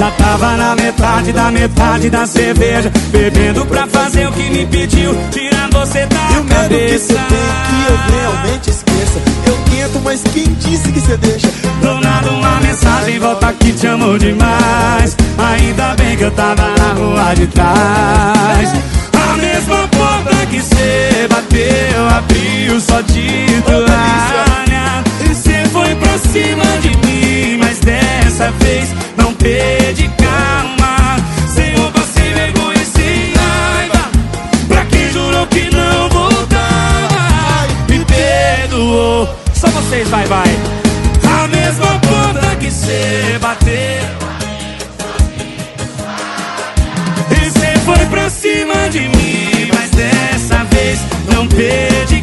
Já 0.00 0.10
tava 0.12 0.56
na 0.56 0.74
metade 0.74 1.30
da 1.30 1.50
metade 1.50 2.08
da 2.08 2.26
cerveja 2.26 2.90
Bebendo 3.10 3.66
pra 3.66 3.86
fazer 3.86 4.26
o 4.28 4.32
que 4.32 4.48
me 4.48 4.64
pediu 4.64 5.14
Tirando 5.30 5.78
você 5.78 6.06
tá 6.06 6.30
E 6.32 6.38
o 6.38 6.44
medo 6.44 6.68
que 6.70 6.98
você 6.98 7.12
tem 7.12 7.60
que 7.68 7.92
eu 7.92 8.18
realmente 8.18 8.70
esqueça. 8.70 9.20
Eu 9.46 9.58
tento, 9.70 10.00
mas 10.02 10.22
quem 10.32 10.44
disse 10.54 10.90
que 10.90 11.00
você 11.00 11.18
deixa? 11.18 11.48
Do 11.82 12.00
nada 12.00 12.30
uma 12.30 12.60
mensagem 12.60 13.18
volta 13.18 13.48
aqui 13.48 13.74
te 13.74 13.86
amo 13.86 14.18
demais. 14.18 15.18
Ainda 15.36 15.94
bem 15.96 16.16
que 16.16 16.24
eu 16.24 16.30
tava 16.30 16.62
na 16.78 16.92
rua 16.94 17.34
de 17.34 17.46
trás. 17.48 18.72
A 19.12 19.36
mesma 19.36 19.86
porta 19.88 20.46
que 20.46 20.62
cê 20.62 21.28
bateu 21.28 22.08
Abriu 22.08 22.80
só 22.80 23.02
de 23.02 23.62
toalha. 23.66 25.04
E 25.30 25.34
cê 25.34 25.62
foi 25.70 25.94
pra 25.94 26.18
cima 26.18 26.64
de 26.80 26.88
mim 27.06 27.58
Mas 27.58 27.78
dessa 27.80 28.50
vez 28.52 28.88
teve 29.40 30.08
calma 30.18 31.16
Senhor, 31.52 31.92
sem 32.14 32.32
vergonha 32.34 32.80
e 32.80 32.84
sem 32.84 33.32
raiva 33.34 34.10
Pra 34.68 34.84
quem 34.84 35.10
jurou 35.10 35.46
que 35.46 35.74
não 35.74 36.08
voltava 36.10 37.66
Me 37.88 38.04
perdoou. 38.04 39.28
Só 39.54 39.68
vocês, 39.68 40.08
vai, 40.08 40.26
vai. 40.26 40.48
A 41.24 41.48
mesma 41.48 41.98
porta 42.00 42.56
que 42.56 42.70
cê 42.70 43.38
bateu. 43.40 44.20
E 47.30 47.50
cê 47.50 47.78
foi 47.84 48.06
pra 48.06 48.28
cima 48.30 48.88
de 48.90 49.00
mim 49.00 49.70
Mas 49.74 49.90
dessa 49.90 50.64
vez 50.64 51.00
não 51.32 51.46
perde 51.46 52.20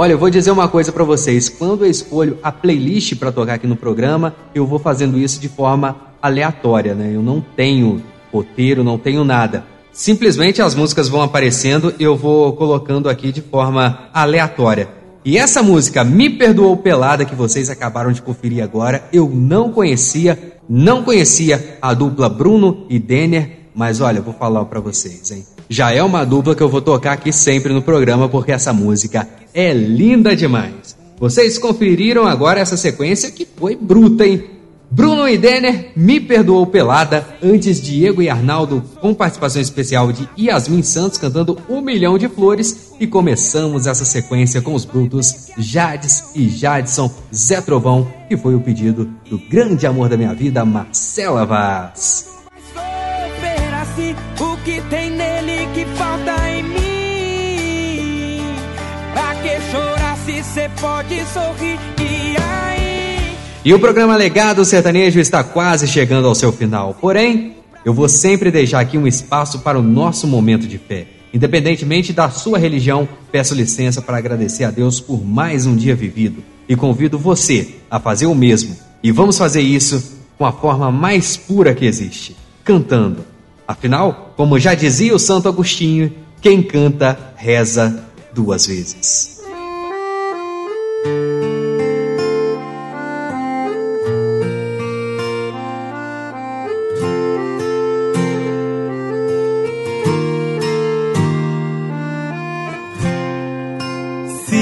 Olha, 0.00 0.12
eu 0.12 0.18
vou 0.18 0.30
dizer 0.30 0.52
uma 0.52 0.68
coisa 0.68 0.92
pra 0.92 1.02
vocês. 1.02 1.48
Quando 1.48 1.84
eu 1.84 1.90
escolho 1.90 2.38
a 2.40 2.52
playlist 2.52 3.16
pra 3.16 3.32
tocar 3.32 3.54
aqui 3.54 3.66
no 3.66 3.74
programa, 3.74 4.32
eu 4.54 4.64
vou 4.64 4.78
fazendo 4.78 5.18
isso 5.18 5.40
de 5.40 5.48
forma 5.48 5.96
aleatória, 6.22 6.94
né? 6.94 7.10
Eu 7.12 7.20
não 7.20 7.40
tenho 7.40 8.00
roteiro, 8.32 8.84
não 8.84 8.96
tenho 8.96 9.24
nada. 9.24 9.64
Simplesmente 9.92 10.62
as 10.62 10.76
músicas 10.76 11.08
vão 11.08 11.20
aparecendo 11.20 11.92
e 11.98 12.04
eu 12.04 12.14
vou 12.14 12.52
colocando 12.52 13.08
aqui 13.08 13.32
de 13.32 13.42
forma 13.42 14.08
aleatória. 14.14 14.88
E 15.24 15.36
essa 15.36 15.64
música 15.64 16.04
Me 16.04 16.30
Perdoou 16.30 16.76
Pelada 16.76 17.24
que 17.24 17.34
vocês 17.34 17.68
acabaram 17.68 18.12
de 18.12 18.22
conferir 18.22 18.62
agora, 18.62 19.02
eu 19.12 19.28
não 19.28 19.72
conhecia, 19.72 20.60
não 20.68 21.02
conhecia 21.02 21.76
a 21.82 21.92
dupla 21.92 22.28
Bruno 22.28 22.86
e 22.88 23.00
Denner, 23.00 23.62
mas 23.74 24.00
olha, 24.00 24.22
vou 24.22 24.32
falar 24.32 24.64
pra 24.66 24.78
vocês, 24.78 25.28
hein? 25.32 25.44
Já 25.68 25.92
é 25.92 26.02
uma 26.02 26.24
dupla 26.24 26.54
que 26.54 26.62
eu 26.62 26.68
vou 26.68 26.80
tocar 26.80 27.12
aqui 27.12 27.30
sempre 27.30 27.72
no 27.74 27.82
programa 27.82 28.28
porque 28.28 28.52
essa 28.52 28.72
música 28.72 29.28
é 29.54 29.72
linda 29.72 30.34
demais. 30.34 30.96
Vocês 31.18 31.58
conferiram 31.58 32.26
agora 32.26 32.60
essa 32.60 32.76
sequência 32.76 33.30
que 33.30 33.46
foi 33.56 33.74
bruta, 33.74 34.26
hein? 34.26 34.58
Bruno 34.90 35.28
e 35.28 35.36
Denner, 35.36 35.92
Me 35.94 36.18
Perdoou 36.18 36.66
Pelada, 36.66 37.26
antes 37.42 37.78
Diego 37.78 38.22
e 38.22 38.30
Arnaldo, 38.30 38.82
com 39.00 39.12
participação 39.12 39.60
especial 39.60 40.10
de 40.10 40.26
Yasmin 40.38 40.82
Santos 40.82 41.18
cantando 41.18 41.58
Um 41.68 41.82
Milhão 41.82 42.16
de 42.16 42.26
Flores, 42.26 42.92
e 42.98 43.06
começamos 43.06 43.86
essa 43.86 44.06
sequência 44.06 44.62
com 44.62 44.72
os 44.72 44.86
brutos 44.86 45.48
Jades 45.58 46.30
e 46.34 46.48
Jadson, 46.48 47.12
Zé 47.34 47.60
Trovão, 47.60 48.10
que 48.28 48.36
foi 48.36 48.54
o 48.54 48.60
pedido 48.60 49.10
do 49.28 49.38
grande 49.50 49.86
amor 49.86 50.08
da 50.08 50.16
minha 50.16 50.32
vida, 50.32 50.64
Marcela 50.64 51.44
Vaz. 51.44 52.26
Superasse 53.36 54.16
o 54.40 54.56
que 54.64 54.80
tem 54.88 55.10
nele 55.10 55.68
que 55.74 55.84
falta 55.96 56.37
chorar 60.48 60.54
se 60.54 60.54
cê 60.54 60.70
pode 60.80 61.24
sorrir? 61.26 61.78
E 62.00 62.36
aí? 62.36 63.36
E 63.64 63.74
o 63.74 63.78
programa 63.78 64.16
Legado 64.16 64.64
Sertanejo 64.64 65.20
está 65.20 65.44
quase 65.44 65.86
chegando 65.86 66.26
ao 66.26 66.34
seu 66.34 66.52
final. 66.52 66.94
Porém, 66.94 67.56
eu 67.84 67.92
vou 67.92 68.08
sempre 68.08 68.50
deixar 68.50 68.80
aqui 68.80 68.96
um 68.96 69.06
espaço 69.06 69.60
para 69.60 69.78
o 69.78 69.82
nosso 69.82 70.26
momento 70.26 70.66
de 70.66 70.78
fé. 70.78 71.06
Independentemente 71.32 72.12
da 72.12 72.30
sua 72.30 72.58
religião, 72.58 73.06
peço 73.30 73.54
licença 73.54 74.00
para 74.00 74.16
agradecer 74.16 74.64
a 74.64 74.70
Deus 74.70 74.98
por 75.00 75.24
mais 75.24 75.66
um 75.66 75.76
dia 75.76 75.94
vivido 75.94 76.42
e 76.68 76.74
convido 76.74 77.18
você 77.18 77.76
a 77.90 78.00
fazer 78.00 78.26
o 78.26 78.34
mesmo. 78.34 78.76
E 79.02 79.12
vamos 79.12 79.36
fazer 79.36 79.60
isso 79.60 80.18
com 80.38 80.46
a 80.46 80.52
forma 80.52 80.90
mais 80.90 81.36
pura 81.36 81.74
que 81.74 81.84
existe, 81.84 82.34
cantando. 82.64 83.24
Afinal, 83.66 84.32
como 84.36 84.58
já 84.58 84.74
dizia 84.74 85.14
o 85.14 85.18
Santo 85.18 85.48
Agostinho, 85.48 86.10
quem 86.40 86.62
canta 86.62 87.18
reza 87.36 88.04
duas 88.32 88.66
vezes. 88.66 89.37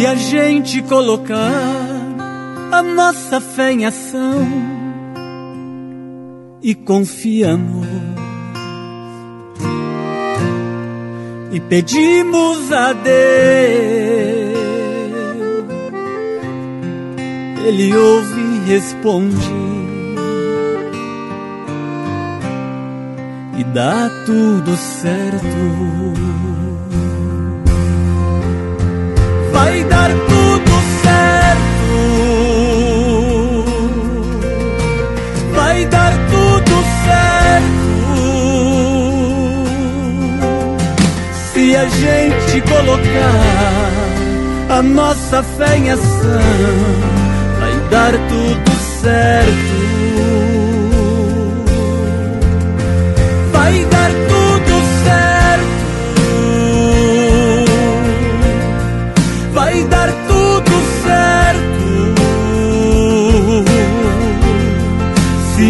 A 0.07 0.15
gente 0.15 0.83
colocar 0.83 1.37
a 2.73 2.83
nossa 2.83 3.41
fé 3.41 3.73
em 3.73 3.85
ação 3.85 4.47
e 6.63 6.75
confiamos 6.75 7.87
e 11.53 11.61
pedimos 11.61 12.71
a 12.71 12.93
Deus, 12.93 13.07
Ele 17.65 17.97
ouve 17.97 18.41
e 18.41 18.71
responde 18.71 19.55
e 23.59 23.65
dá 23.65 24.11
tudo 24.27 24.77
certo. 24.77 26.56
Dar 29.89 30.11
tudo 30.11 30.73
certo. 31.03 31.89
Vai 35.55 35.85
dar 35.87 36.13
tudo 36.31 36.85
certo. 37.05 37.87
Se 41.53 41.77
a 41.77 41.87
gente 41.89 42.61
colocar 42.63 43.91
a 44.79 44.83
nossa 44.83 45.43
fé 45.43 45.77
em 45.79 45.91
ação, 45.91 46.41
vai 47.61 47.75
dar 47.91 48.13
tudo 48.29 48.73
certo. 49.03 49.77
Vai 53.53 53.85
dar 53.87 54.11
tudo 54.29 54.36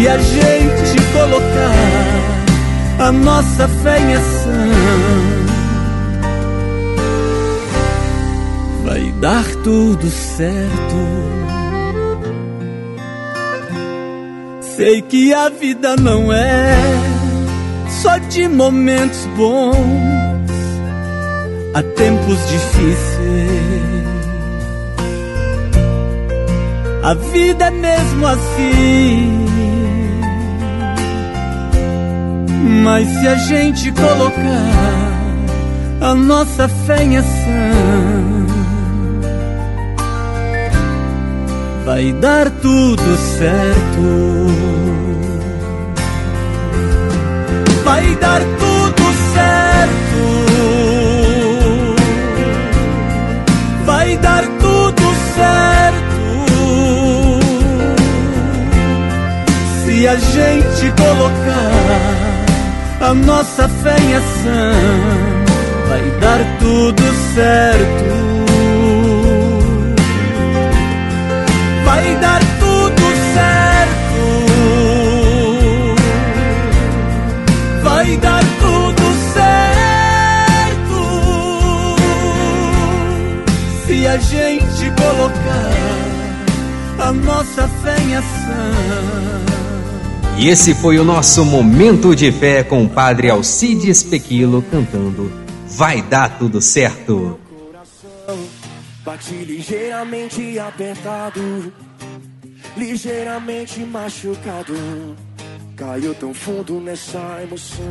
A 0.09 0.17
gente 0.19 1.01
colocar 1.13 3.07
a 3.07 3.11
nossa 3.11 3.67
fé 3.67 3.99
em 3.99 4.13
ação, 4.15 4.71
vai 8.85 9.11
dar 9.19 9.45
tudo 9.63 10.09
certo. 10.09 10.97
Sei 14.61 15.01
que 15.01 15.33
a 15.33 15.49
vida 15.49 15.95
não 15.97 16.31
é 16.31 16.75
só 18.01 18.17
de 18.17 18.47
momentos 18.47 19.25
bons 19.35 20.51
há 21.73 21.83
tempos 21.83 22.37
difíceis. 22.47 22.97
A 27.03 27.13
vida 27.13 27.65
é 27.65 27.71
mesmo 27.71 28.27
assim. 28.27 29.46
Mas 32.83 33.07
se 33.07 33.27
a 33.27 33.35
gente 33.35 33.91
colocar 33.91 35.11
a 36.01 36.15
nossa 36.15 36.67
fé 36.67 37.03
em 37.03 37.17
ação, 37.17 38.47
vai 41.85 42.13
dar 42.13 42.49
tudo 42.49 43.17
certo. 43.37 44.47
Vai 47.83 48.15
dar 48.15 48.41
tudo 48.41 49.03
certo. 49.33 50.37
vai 53.87 54.17
dar 54.17 54.43
tudo 54.59 55.03
certo. 55.35 55.97
Se 59.83 60.07
a 60.07 60.15
gente 60.15 60.93
colocar 61.01 62.26
a 63.07 63.13
nossa 63.13 63.69
fé 63.69 63.95
em 64.01 64.15
ação, 64.15 64.73
vai 65.87 66.11
dar 66.19 66.59
tudo 66.59 67.03
certo. 67.33 68.26
E 90.39 90.49
esse 90.49 90.75
foi 90.75 90.99
o 90.99 91.03
nosso 91.03 91.43
momento 91.43 92.15
de 92.15 92.31
fé 92.31 92.63
com 92.63 92.83
o 92.83 92.89
padre 92.89 93.29
Alcides 93.29 94.03
Pequilo 94.03 94.61
cantando 94.61 95.47
Vai 95.67 96.01
dar 96.01 96.37
tudo 96.39 96.61
certo. 96.61 97.39
Bate 99.03 99.33
ligeiramente 99.33 100.57
apertado, 100.59 101.71
ligeiramente 102.75 103.81
machucado. 103.81 104.73
Caiu 105.75 106.15
tão 106.15 106.33
fundo 106.33 106.79
nessa 106.79 107.41
emoção. 107.43 107.85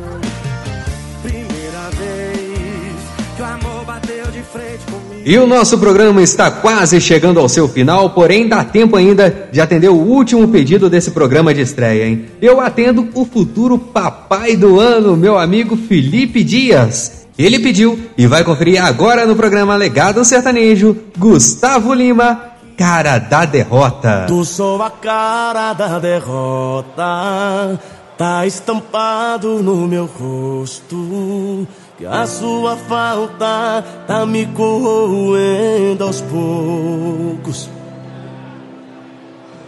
Primeira 1.23 1.89
vez 1.91 2.46
E 5.25 5.37
o 5.37 5.45
nosso 5.45 5.77
programa 5.77 6.21
está 6.21 6.49
quase 6.49 7.01
chegando 7.01 7.39
ao 7.39 7.49
seu 7.49 7.67
final, 7.67 8.11
porém 8.11 8.47
dá 8.47 8.63
tempo 8.63 8.95
ainda 8.95 9.49
de 9.51 9.59
atender 9.59 9.89
o 9.89 9.95
último 9.95 10.47
pedido 10.47 10.89
desse 10.89 11.11
programa 11.11 11.53
de 11.53 11.59
estreia, 11.59 12.05
hein? 12.07 12.27
Eu 12.41 12.61
atendo 12.61 13.09
o 13.13 13.25
futuro 13.25 13.77
papai 13.77 14.55
do 14.55 14.79
ano, 14.79 15.17
meu 15.17 15.37
amigo 15.37 15.75
Felipe 15.75 16.45
Dias. 16.45 17.27
Ele 17.37 17.59
pediu 17.59 17.99
e 18.17 18.25
vai 18.25 18.43
conferir 18.43 18.81
agora 18.81 19.25
no 19.25 19.35
programa 19.35 19.75
Legado 19.75 20.23
Sertanejo, 20.23 20.95
Gustavo 21.17 21.93
Lima, 21.93 22.41
Cara 22.77 23.19
da 23.19 23.43
Derrota. 23.43 24.25
Tu 24.27 24.45
sou 24.45 24.81
a 24.81 24.89
cara 24.89 25.73
da 25.73 25.99
derrota, 25.99 27.79
tá 28.17 28.45
estampado 28.45 29.61
no 29.61 29.87
meu 29.87 30.05
rosto. 30.05 31.67
Que 31.97 32.05
a 32.05 32.27
sua 32.27 32.77
falta 32.77 33.83
tá 34.05 34.23
me 34.23 34.45
corroendo 34.45 36.03
aos 36.03 36.21
poucos. 36.21 37.67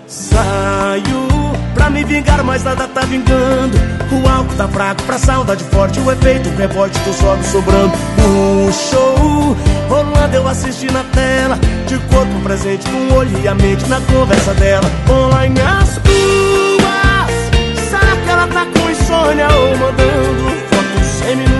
Saio 0.05 1.27
pra 1.73 1.89
me 1.89 2.03
vingar, 2.03 2.43
mas 2.43 2.63
nada 2.63 2.87
tá 2.87 3.01
vingando. 3.01 3.75
O 4.11 4.29
álcool 4.29 4.55
tá 4.55 4.67
fraco 4.67 5.01
pra 5.03 5.17
saudade 5.17 5.63
forte. 5.63 5.99
O 6.01 6.11
efeito, 6.11 6.49
o 6.49 6.55
rebote, 6.55 6.99
tu 6.99 7.13
sobe 7.13 7.43
sobrando. 7.45 7.93
Um 8.19 8.71
show 8.73 9.55
rolando, 9.89 10.35
eu 10.35 10.47
assisti 10.47 10.85
na 10.91 11.03
tela. 11.05 11.57
De 11.87 11.97
corpo 12.13 12.41
presente, 12.43 12.87
com 12.91 13.11
o 13.11 13.17
olho 13.17 13.39
e 13.43 13.47
a 13.47 13.55
mente 13.55 13.89
na 13.89 13.99
conversa 14.01 14.53
dela. 14.53 14.85
Online 15.09 15.59
as 15.61 15.97
ruas. 15.97 17.89
Será 17.89 18.15
que 18.23 18.29
ela 18.29 18.47
tá 18.47 18.67
com 18.67 18.87
insônia 18.87 19.47
ou 19.47 19.77
mandando 19.77 20.51
foto 20.69 21.03
semi-nua? 21.23 21.58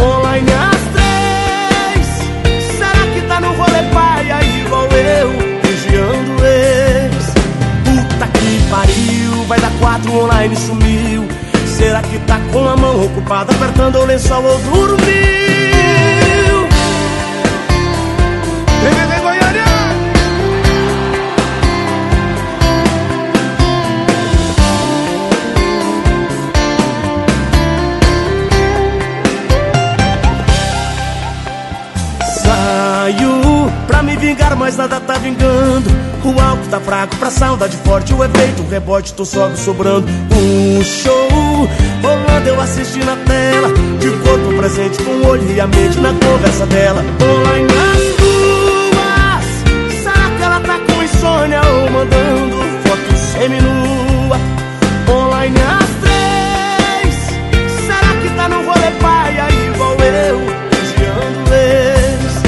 Online 0.00 0.50
as 0.52 0.82
três. 0.94 2.06
Será 2.78 3.06
que 3.12 3.20
tá 3.28 3.40
no 3.40 3.52
rolê 3.54 3.82
paia 3.92 4.42
igual 4.42 4.88
eu? 4.92 5.30
Vigiando 5.62 6.44
ex. 6.44 7.34
Puta 7.84 8.26
que 8.26 8.70
pariu, 8.70 9.44
vai 9.46 9.60
dar 9.60 9.72
quatro 9.78 10.12
online 10.12 10.56
sumiu. 10.56 11.28
Será 11.66 12.02
que 12.02 12.18
tá 12.20 12.38
com 12.52 12.68
a 12.68 12.76
mão 12.76 13.04
ocupada 13.04 13.52
apertando 13.52 13.96
o 13.96 14.04
lençol 14.04 14.44
ou 14.44 14.58
dormiu? 14.58 15.34
Me 34.04 34.16
vingar, 34.16 34.56
mas 34.56 34.76
nada 34.76 35.00
tá 35.00 35.14
vingando. 35.14 35.90
O 36.24 36.40
álcool 36.40 36.68
tá 36.70 36.80
fraco 36.80 37.16
pra 37.16 37.30
saudade 37.30 37.76
forte. 37.78 38.14
O 38.14 38.22
efeito, 38.24 38.62
o 38.62 38.68
rebote, 38.68 39.12
tu 39.14 39.24
sobe 39.24 39.58
sobrando. 39.58 40.06
Um 40.32 40.82
show 40.84 41.68
rolando, 42.02 42.48
eu 42.48 42.60
assisti 42.60 42.98
na 43.04 43.16
tela. 43.16 43.68
De 43.98 44.10
corpo 44.10 44.56
presente, 44.56 45.02
com 45.02 45.10
o 45.10 45.26
olho 45.26 45.50
e 45.50 45.60
a 45.60 45.66
mente 45.66 45.98
na 45.98 46.12
conversa 46.14 46.66
dela. 46.66 47.02
Online 47.20 47.66
nas 47.66 48.02
ruas. 48.20 49.44
Será 50.02 50.30
que 50.36 50.42
ela 50.42 50.60
tá 50.60 50.78
com 50.78 51.02
insônia 51.02 51.60
ou 51.62 51.90
mandando 51.90 52.56
foto 52.84 53.16
semi-nua? 53.32 54.38
Online 55.10 55.56
às 55.60 55.90
três. 56.02 57.14
Será 57.86 58.14
que 58.22 58.28
tá 58.36 58.48
no 58.48 58.62
rolê 58.64 58.90
paia 59.00 59.46
igual 59.50 59.96
eu? 60.00 60.40
Vigiando 60.70 61.54
ex. 61.54 62.42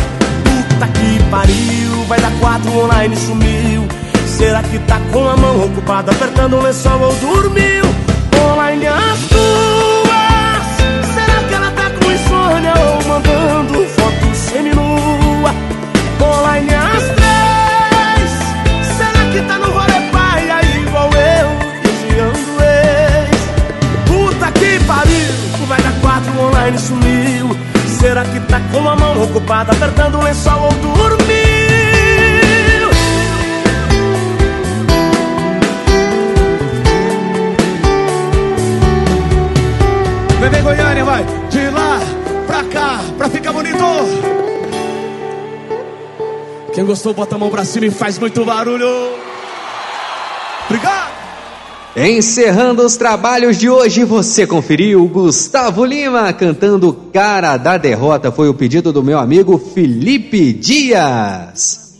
Puta 0.44 0.88
que 0.88 1.15
pariu, 1.30 2.04
vai 2.08 2.20
dar 2.20 2.32
quatro 2.40 2.70
online 2.78 3.16
sumiu. 3.16 3.86
Será 4.26 4.62
que 4.62 4.78
tá 4.80 5.00
com 5.12 5.28
a 5.28 5.36
mão 5.36 5.64
ocupada 5.64 6.12
apertando 6.12 6.56
o 6.56 6.62
lençol 6.62 7.00
ou 7.00 7.14
dormiu? 7.14 7.84
Online 8.50 8.86
às 8.86 9.18
duas. 9.28 10.66
Será 11.14 11.42
que 11.48 11.54
ela 11.54 11.70
tá 11.70 11.90
com 11.90 12.12
insônia 12.12 12.74
ou 12.76 13.08
mandando 13.08 13.86
foto 13.88 14.34
semi-nua? 14.34 15.54
Online 16.20 16.74
às 16.74 17.02
três. 17.16 18.30
Será 18.96 19.30
que 19.32 19.40
tá 19.48 19.58
no 19.58 19.70
rolê 19.70 20.10
paia 20.12 20.60
igual 20.80 21.10
eu? 21.12 21.48
Vigiando 21.82 22.62
ex. 22.62 23.40
Puta 24.06 24.52
que 24.52 24.84
pariu, 24.84 25.66
vai 25.66 25.80
dar 25.80 25.92
quatro 26.00 26.40
online 26.40 26.78
sumiu. 26.78 27.15
Será 28.16 28.28
que 28.30 28.40
tá 28.46 28.58
com 28.72 28.88
a 28.88 28.96
mão 28.96 29.24
ocupada 29.24 29.72
apertando 29.72 30.14
o 30.14 30.24
lençol 30.24 30.62
ou 30.62 30.72
dormiu? 30.72 31.28
Vem, 40.40 40.48
vem, 40.48 40.62
Goiânia, 40.62 41.04
vai. 41.04 41.26
De 41.50 41.68
lá 41.68 42.00
pra 42.46 42.64
cá, 42.64 43.00
pra 43.18 43.28
ficar 43.28 43.52
bonito. 43.52 43.84
Quem 46.72 46.86
gostou, 46.86 47.12
bota 47.12 47.34
a 47.34 47.38
mão 47.38 47.50
pra 47.50 47.66
cima 47.66 47.84
e 47.84 47.90
faz 47.90 48.18
muito 48.18 48.42
barulho. 48.46 49.10
Obrigado. 50.64 51.05
Encerrando 51.98 52.84
os 52.84 52.94
trabalhos 52.94 53.56
de 53.56 53.70
hoje, 53.70 54.04
você 54.04 54.46
conferiu 54.46 55.08
Gustavo 55.08 55.82
Lima 55.82 56.30
cantando 56.30 56.92
Cara 57.10 57.56
da 57.56 57.78
Derrota. 57.78 58.30
Foi 58.30 58.50
o 58.50 58.54
pedido 58.54 58.92
do 58.92 59.02
meu 59.02 59.18
amigo 59.18 59.56
Felipe 59.56 60.52
Dias. 60.52 61.96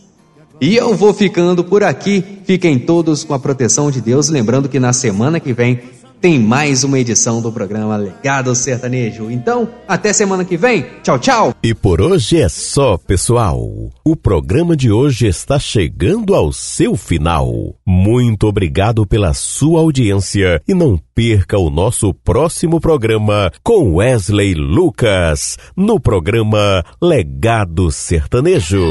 E 0.61 0.75
eu 0.75 0.93
vou 0.93 1.15
ficando 1.15 1.63
por 1.63 1.83
aqui. 1.83 2.23
Fiquem 2.45 2.77
todos 2.77 3.23
com 3.23 3.33
a 3.33 3.39
proteção 3.39 3.89
de 3.89 3.99
Deus. 3.99 4.29
Lembrando 4.29 4.69
que 4.69 4.79
na 4.79 4.93
semana 4.93 5.39
que 5.39 5.51
vem 5.51 5.79
tem 6.19 6.39
mais 6.39 6.83
uma 6.83 6.99
edição 6.99 7.41
do 7.41 7.51
programa 7.51 7.95
Legado 7.97 8.53
Sertanejo. 8.55 9.29
Então, 9.29 9.69
até 9.87 10.11
semana 10.13 10.43
que 10.43 10.57
vem. 10.57 10.85
Tchau, 11.03 11.19
tchau. 11.19 11.53
E 11.63 11.73
por 11.73 12.01
hoje 12.01 12.41
é 12.41 12.49
só, 12.49 12.97
pessoal. 12.97 13.59
O 14.03 14.15
programa 14.15 14.75
de 14.75 14.91
hoje 14.91 15.27
está 15.27 15.59
chegando 15.59 16.33
ao 16.33 16.51
seu 16.51 16.95
final. 16.95 17.75
Muito 17.85 18.47
obrigado 18.47 19.05
pela 19.05 19.33
sua 19.33 19.79
audiência 19.79 20.61
e 20.67 20.73
não 20.73 20.99
perca 21.13 21.57
o 21.57 21.69
nosso 21.69 22.13
próximo 22.13 22.79
programa 22.79 23.51
com 23.63 23.95
Wesley 23.95 24.53
Lucas 24.53 25.57
no 25.75 25.99
programa 25.99 26.83
Legado 27.01 27.91
Sertanejo. 27.91 28.85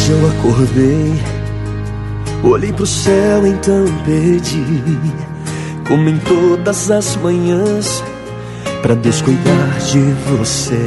Hoje 0.00 0.12
eu 0.12 0.30
acordei, 0.30 1.22
olhei 2.42 2.72
pro 2.72 2.86
céu, 2.86 3.46
então 3.46 3.84
pedi, 4.06 4.64
como 5.86 6.08
em 6.08 6.16
todas 6.20 6.90
as 6.90 7.16
manhãs, 7.16 8.02
pra 8.80 8.94
Deus 8.94 9.20
cuidar 9.20 9.78
de 9.90 10.00
você. 10.26 10.82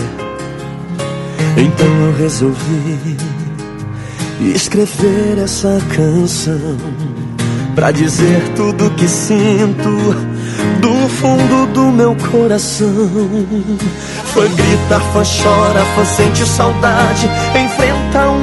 Então 1.56 1.88
eu 2.07 2.14
resolvi 2.18 3.15
escrever 4.56 5.38
essa 5.44 5.80
canção 5.95 6.76
pra 7.76 7.91
dizer 7.91 8.41
tudo 8.56 8.90
que 8.95 9.07
sinto 9.07 9.91
do 10.81 11.10
fundo 11.10 11.72
do 11.72 11.91
meu 11.91 12.15
coração. 12.31 12.90
Fã 14.34 14.41
grita, 14.41 14.99
fã 14.99 15.22
chora, 15.22 15.85
fã 15.95 16.03
sente 16.03 16.48
saudade. 16.48 17.30
Enfrenta 17.64 17.94
mundo, 18.27 18.42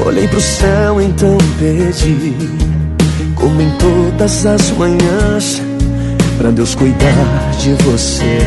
olhei 0.00 0.26
pro 0.28 0.40
céu, 0.40 1.00
então 1.00 1.36
pedi, 1.58 2.34
como 3.34 3.60
em 3.60 3.70
todas 3.78 4.46
as 4.46 4.70
manhãs, 4.72 5.62
pra 6.38 6.50
Deus 6.50 6.74
cuidar 6.74 7.50
de 7.58 7.74
você. 7.84 8.38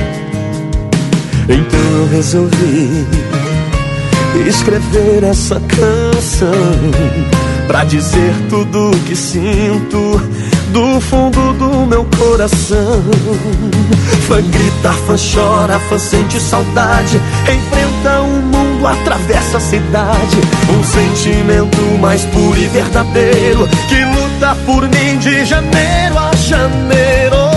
Então 1.50 1.80
eu 2.00 2.08
resolvi 2.10 3.06
escrever 4.48 5.24
essa 5.24 5.60
canção 5.62 6.52
pra 7.68 7.84
dizer 7.84 8.34
tudo 8.50 8.92
que 9.06 9.16
sinto 9.16 10.22
do 10.72 11.02
fundo 11.02 11.54
do 11.54 11.86
meu 11.86 12.06
coração. 12.18 13.04
Fã 14.28 14.42
grita, 14.42 14.94
fã 15.06 15.16
chora, 15.16 15.80
fã 15.90 15.98
sente 15.98 16.40
saudade, 16.40 17.22
enfrenta 17.44 18.22
o 18.22 18.42
mundo, 18.42 18.88
atravessa 18.88 19.58
a 19.58 19.62
cidade. 19.62 20.38
Um 20.70 20.84
sentimento 20.84 21.82
mais 22.00 22.24
puro 22.26 22.58
e 22.58 22.68
verdadeiro 22.68 23.68
que 23.88 24.04
luta 24.04 24.56
por 24.66 24.84
mim 24.84 25.18
de 25.20 25.46
janeiro 25.46 26.18
a 26.18 26.36
janeiro. 26.36 27.57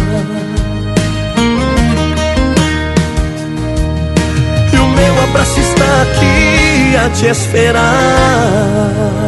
Aqui 6.01 6.95
a 6.95 7.09
te 7.09 7.27
esperar. 7.27 9.20